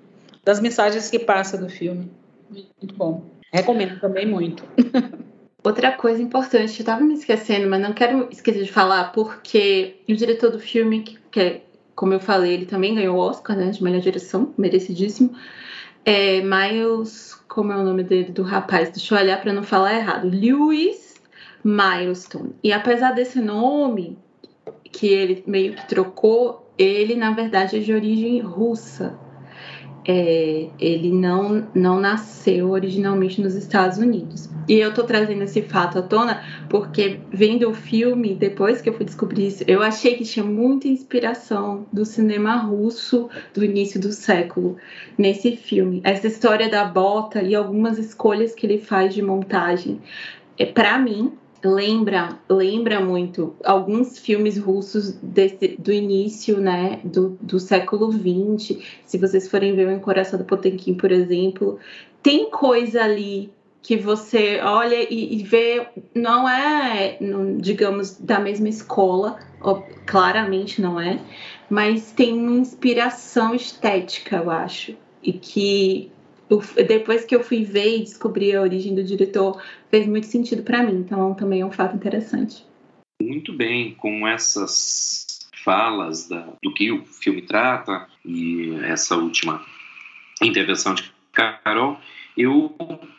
das 0.44 0.60
mensagens 0.60 1.08
que 1.10 1.18
passa 1.18 1.56
do 1.56 1.68
filme. 1.68 2.10
Muito 2.50 2.94
bom. 2.94 3.24
Recomendo 3.52 3.98
também 4.00 4.26
muito. 4.26 4.64
Outra 5.64 5.92
coisa 5.92 6.20
importante, 6.20 6.78
eu 6.78 6.84
tava 6.84 7.02
me 7.02 7.14
esquecendo, 7.14 7.66
mas 7.68 7.80
não 7.80 7.94
quero 7.94 8.28
esquecer 8.30 8.64
de 8.64 8.70
falar, 8.70 9.12
porque 9.12 9.96
o 10.06 10.14
diretor 10.14 10.50
do 10.50 10.60
filme, 10.60 11.02
que 11.30 11.40
é, 11.40 11.62
como 11.94 12.12
eu 12.12 12.20
falei, 12.20 12.52
ele 12.52 12.66
também 12.66 12.94
ganhou 12.94 13.16
o 13.16 13.20
Oscar, 13.20 13.56
né, 13.56 13.70
de 13.70 13.82
melhor 13.82 14.02
direção, 14.02 14.52
merecidíssimo. 14.58 15.34
É 16.04 16.42
Miles, 16.42 17.34
como 17.48 17.72
é 17.72 17.76
o 17.76 17.82
nome 17.82 18.02
dele, 18.02 18.30
do 18.30 18.42
rapaz? 18.42 18.90
Deixa 18.90 19.14
eu 19.14 19.18
olhar 19.18 19.40
para 19.40 19.54
não 19.54 19.62
falar 19.62 19.94
errado. 19.94 20.28
Lewis 20.28 21.14
Milestone. 21.64 22.54
E 22.62 22.70
apesar 22.70 23.12
desse 23.12 23.40
nome, 23.40 24.18
que 24.92 25.06
ele 25.06 25.42
meio 25.46 25.74
que 25.74 25.88
trocou, 25.88 26.70
ele 26.76 27.14
na 27.14 27.30
verdade 27.30 27.76
é 27.76 27.78
de 27.78 27.92
origem 27.94 28.38
russa 28.40 29.18
é, 30.06 30.68
ele 30.78 31.12
não, 31.12 31.66
não 31.74 32.00
nasceu 32.00 32.70
originalmente 32.70 33.40
nos 33.40 33.54
Estados 33.54 33.98
Unidos. 33.98 34.48
E 34.68 34.74
eu 34.74 34.94
tô 34.94 35.04
trazendo 35.04 35.42
esse 35.42 35.62
fato 35.62 35.98
à 35.98 36.02
tona 36.02 36.42
porque, 36.68 37.20
vendo 37.30 37.68
o 37.68 37.74
filme, 37.74 38.34
depois 38.34 38.80
que 38.80 38.88
eu 38.88 38.94
fui 38.94 39.04
descobrir 39.04 39.48
isso, 39.48 39.64
eu 39.66 39.82
achei 39.82 40.14
que 40.14 40.24
tinha 40.24 40.44
muita 40.44 40.88
inspiração 40.88 41.86
do 41.92 42.04
cinema 42.04 42.56
russo 42.56 43.28
do 43.52 43.64
início 43.64 44.00
do 44.00 44.12
século 44.12 44.76
nesse 45.18 45.56
filme. 45.56 46.00
Essa 46.04 46.26
história 46.26 46.68
da 46.68 46.84
bota 46.84 47.42
e 47.42 47.54
algumas 47.54 47.98
escolhas 47.98 48.54
que 48.54 48.66
ele 48.66 48.78
faz 48.78 49.14
de 49.14 49.22
montagem. 49.22 50.00
É, 50.58 50.64
para 50.64 50.98
mim, 50.98 51.32
lembra 51.64 52.38
lembra 52.48 53.00
muito 53.00 53.54
alguns 53.64 54.18
filmes 54.18 54.58
russos 54.58 55.12
desse, 55.12 55.76
do 55.78 55.92
início 55.92 56.60
né 56.60 57.00
do, 57.04 57.38
do 57.40 57.58
século 57.58 58.12
XX 58.12 58.78
se 59.04 59.18
vocês 59.18 59.48
forem 59.48 59.74
ver 59.74 59.88
o 59.88 59.92
Encoraçado 59.92 60.44
Potemkin 60.44 60.94
por 60.94 61.10
exemplo 61.10 61.78
tem 62.22 62.50
coisa 62.50 63.02
ali 63.02 63.52
que 63.82 63.96
você 63.96 64.60
olha 64.62 65.06
e, 65.12 65.40
e 65.40 65.42
vê 65.42 65.86
não 66.14 66.48
é 66.48 67.18
digamos 67.58 68.18
da 68.18 68.38
mesma 68.38 68.68
escola 68.68 69.38
claramente 70.06 70.80
não 70.80 71.00
é 71.00 71.18
mas 71.68 72.12
tem 72.12 72.32
uma 72.34 72.56
inspiração 72.56 73.54
estética 73.54 74.36
eu 74.36 74.50
acho 74.50 74.96
e 75.22 75.32
que 75.32 76.10
depois 76.86 77.24
que 77.24 77.34
eu 77.34 77.42
fui 77.42 77.64
ver 77.64 77.98
e 77.98 78.00
descobri 78.00 78.54
a 78.54 78.60
origem 78.60 78.94
do 78.94 79.02
diretor, 79.02 79.62
fez 79.90 80.06
muito 80.06 80.26
sentido 80.26 80.62
para 80.62 80.82
mim. 80.82 80.96
Então, 80.96 81.34
também 81.34 81.60
é 81.60 81.66
um 81.66 81.72
fato 81.72 81.96
interessante. 81.96 82.64
Muito 83.20 83.52
bem, 83.52 83.94
com 83.94 84.26
essas 84.26 85.48
falas 85.64 86.28
da, 86.28 86.46
do 86.62 86.72
que 86.74 86.92
o 86.92 87.04
filme 87.06 87.42
trata 87.42 88.06
e 88.24 88.74
essa 88.84 89.16
última 89.16 89.64
intervenção 90.42 90.94
de 90.94 91.10
Carol, 91.32 91.98
eu 92.36 92.74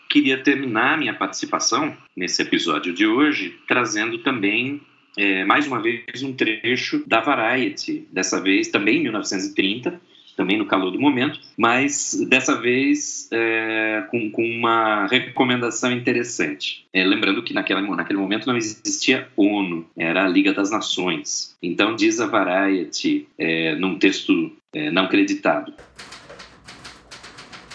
queria 0.09 0.41
terminar 0.41 0.97
minha 0.97 1.13
participação 1.13 1.95
nesse 2.15 2.41
episódio 2.41 2.93
de 2.93 3.07
hoje 3.07 3.57
trazendo 3.67 4.19
também 4.19 4.82
é, 5.17 5.43
mais 5.45 5.65
uma 5.65 5.82
vez 5.82 6.21
um 6.21 6.34
trecho 6.34 7.03
da 7.07 7.21
Variety, 7.21 8.07
dessa 8.11 8.39
vez 8.41 8.67
também 8.67 8.97
em 8.97 9.03
1930 9.03 9.99
também 10.36 10.57
no 10.57 10.65
calor 10.65 10.91
do 10.91 10.99
momento, 10.99 11.39
mas 11.57 12.13
dessa 12.29 12.59
vez 12.59 13.29
é, 13.31 14.03
com, 14.09 14.29
com, 14.31 14.43
uma 14.43 15.07
recomendação 15.07 15.91
interessante. 15.91 16.86
É, 16.93 17.03
lembrando 17.03 17.43
que 17.43 17.53
naquela, 17.53 17.81
naquele 17.81 18.19
momento 18.19 18.47
não 18.47 18.57
existia 18.57 19.27
ONU, 19.36 19.88
era 19.97 20.25
a 20.25 20.27
Liga 20.27 20.53
das 20.53 20.71
Nações. 20.71 21.55
Então 21.61 21.95
diz 21.95 22.19
a 22.19 22.27
Variety, 22.27 23.27
é, 23.38 23.75
num 23.75 23.97
texto 23.97 24.51
é, 24.73 24.91
não 24.91 25.07
creditado. 25.07 25.73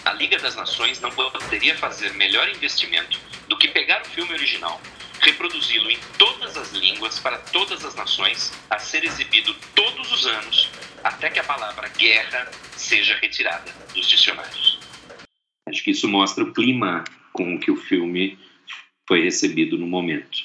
A 0.05 0.13
Liga 0.13 0.37
das 0.39 0.55
Nações 0.55 0.99
não 1.01 1.11
poderia 1.11 1.75
fazer 1.75 2.13
melhor 2.13 2.47
investimento 2.49 3.19
do 3.47 3.57
que 3.57 3.67
pegar 3.67 4.01
o 4.01 4.05
filme 4.05 4.33
original 4.33 4.79
reproduzi-lo 5.21 5.89
em 5.89 5.99
todas 6.17 6.57
as 6.57 6.71
línguas 6.73 7.19
para 7.19 7.37
todas 7.37 7.85
as 7.85 7.95
nações, 7.95 8.51
a 8.69 8.79
ser 8.79 9.03
exibido 9.03 9.55
todos 9.75 10.11
os 10.11 10.25
anos, 10.25 10.69
até 11.03 11.29
que 11.29 11.39
a 11.39 11.43
palavra 11.43 11.87
guerra 11.89 12.49
seja 12.77 13.15
retirada 13.21 13.71
dos 13.93 14.07
dicionários. 14.07 14.79
Acho 15.67 15.83
que 15.83 15.91
isso 15.91 16.07
mostra 16.07 16.43
o 16.43 16.53
clima 16.53 17.03
com 17.31 17.57
que 17.59 17.71
o 17.71 17.77
filme 17.77 18.37
foi 19.07 19.23
recebido 19.23 19.77
no 19.77 19.87
momento. 19.87 20.39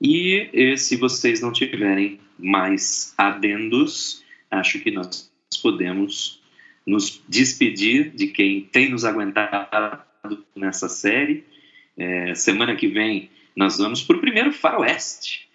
E, 0.00 0.48
e 0.52 0.76
se 0.76 0.96
vocês 0.96 1.40
não 1.40 1.52
tiverem 1.52 2.20
mais 2.38 3.14
adendos, 3.18 4.24
acho 4.50 4.78
que 4.80 4.90
nós 4.90 5.30
podemos 5.62 6.40
nos 6.86 7.22
despedir 7.28 8.10
de 8.10 8.28
quem 8.28 8.62
tem 8.62 8.90
nos 8.90 9.04
aguentado 9.04 10.04
nessa 10.54 10.88
série. 10.88 11.44
É, 11.96 12.34
semana 12.34 12.76
que 12.76 12.86
vem 12.86 13.30
nós 13.56 13.78
vamos 13.78 14.02
para 14.02 14.16
o 14.16 14.20
primeiro 14.20 14.52
Faroeste, 14.52 15.48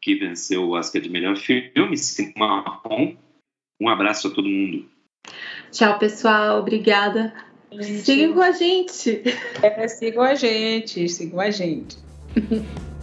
que 0.00 0.14
venceu 0.14 0.64
o 0.64 0.72
Oscar 0.72 1.00
de 1.00 1.08
melhor 1.08 1.36
filme, 1.36 1.96
Marrom. 2.36 3.16
Um 3.80 3.88
abraço 3.88 4.28
a 4.28 4.30
todo 4.30 4.48
mundo. 4.48 4.86
Tchau, 5.70 5.98
pessoal. 5.98 6.60
Obrigada. 6.60 7.32
Sigam 8.02 8.32
com 8.32 8.40
a 8.40 8.52
gente. 8.52 9.22
É, 9.62 9.88
sigam 9.88 10.22
a 10.22 10.34
gente, 10.34 11.08
sigam 11.08 11.40
a 11.40 11.50
gente. 11.50 11.98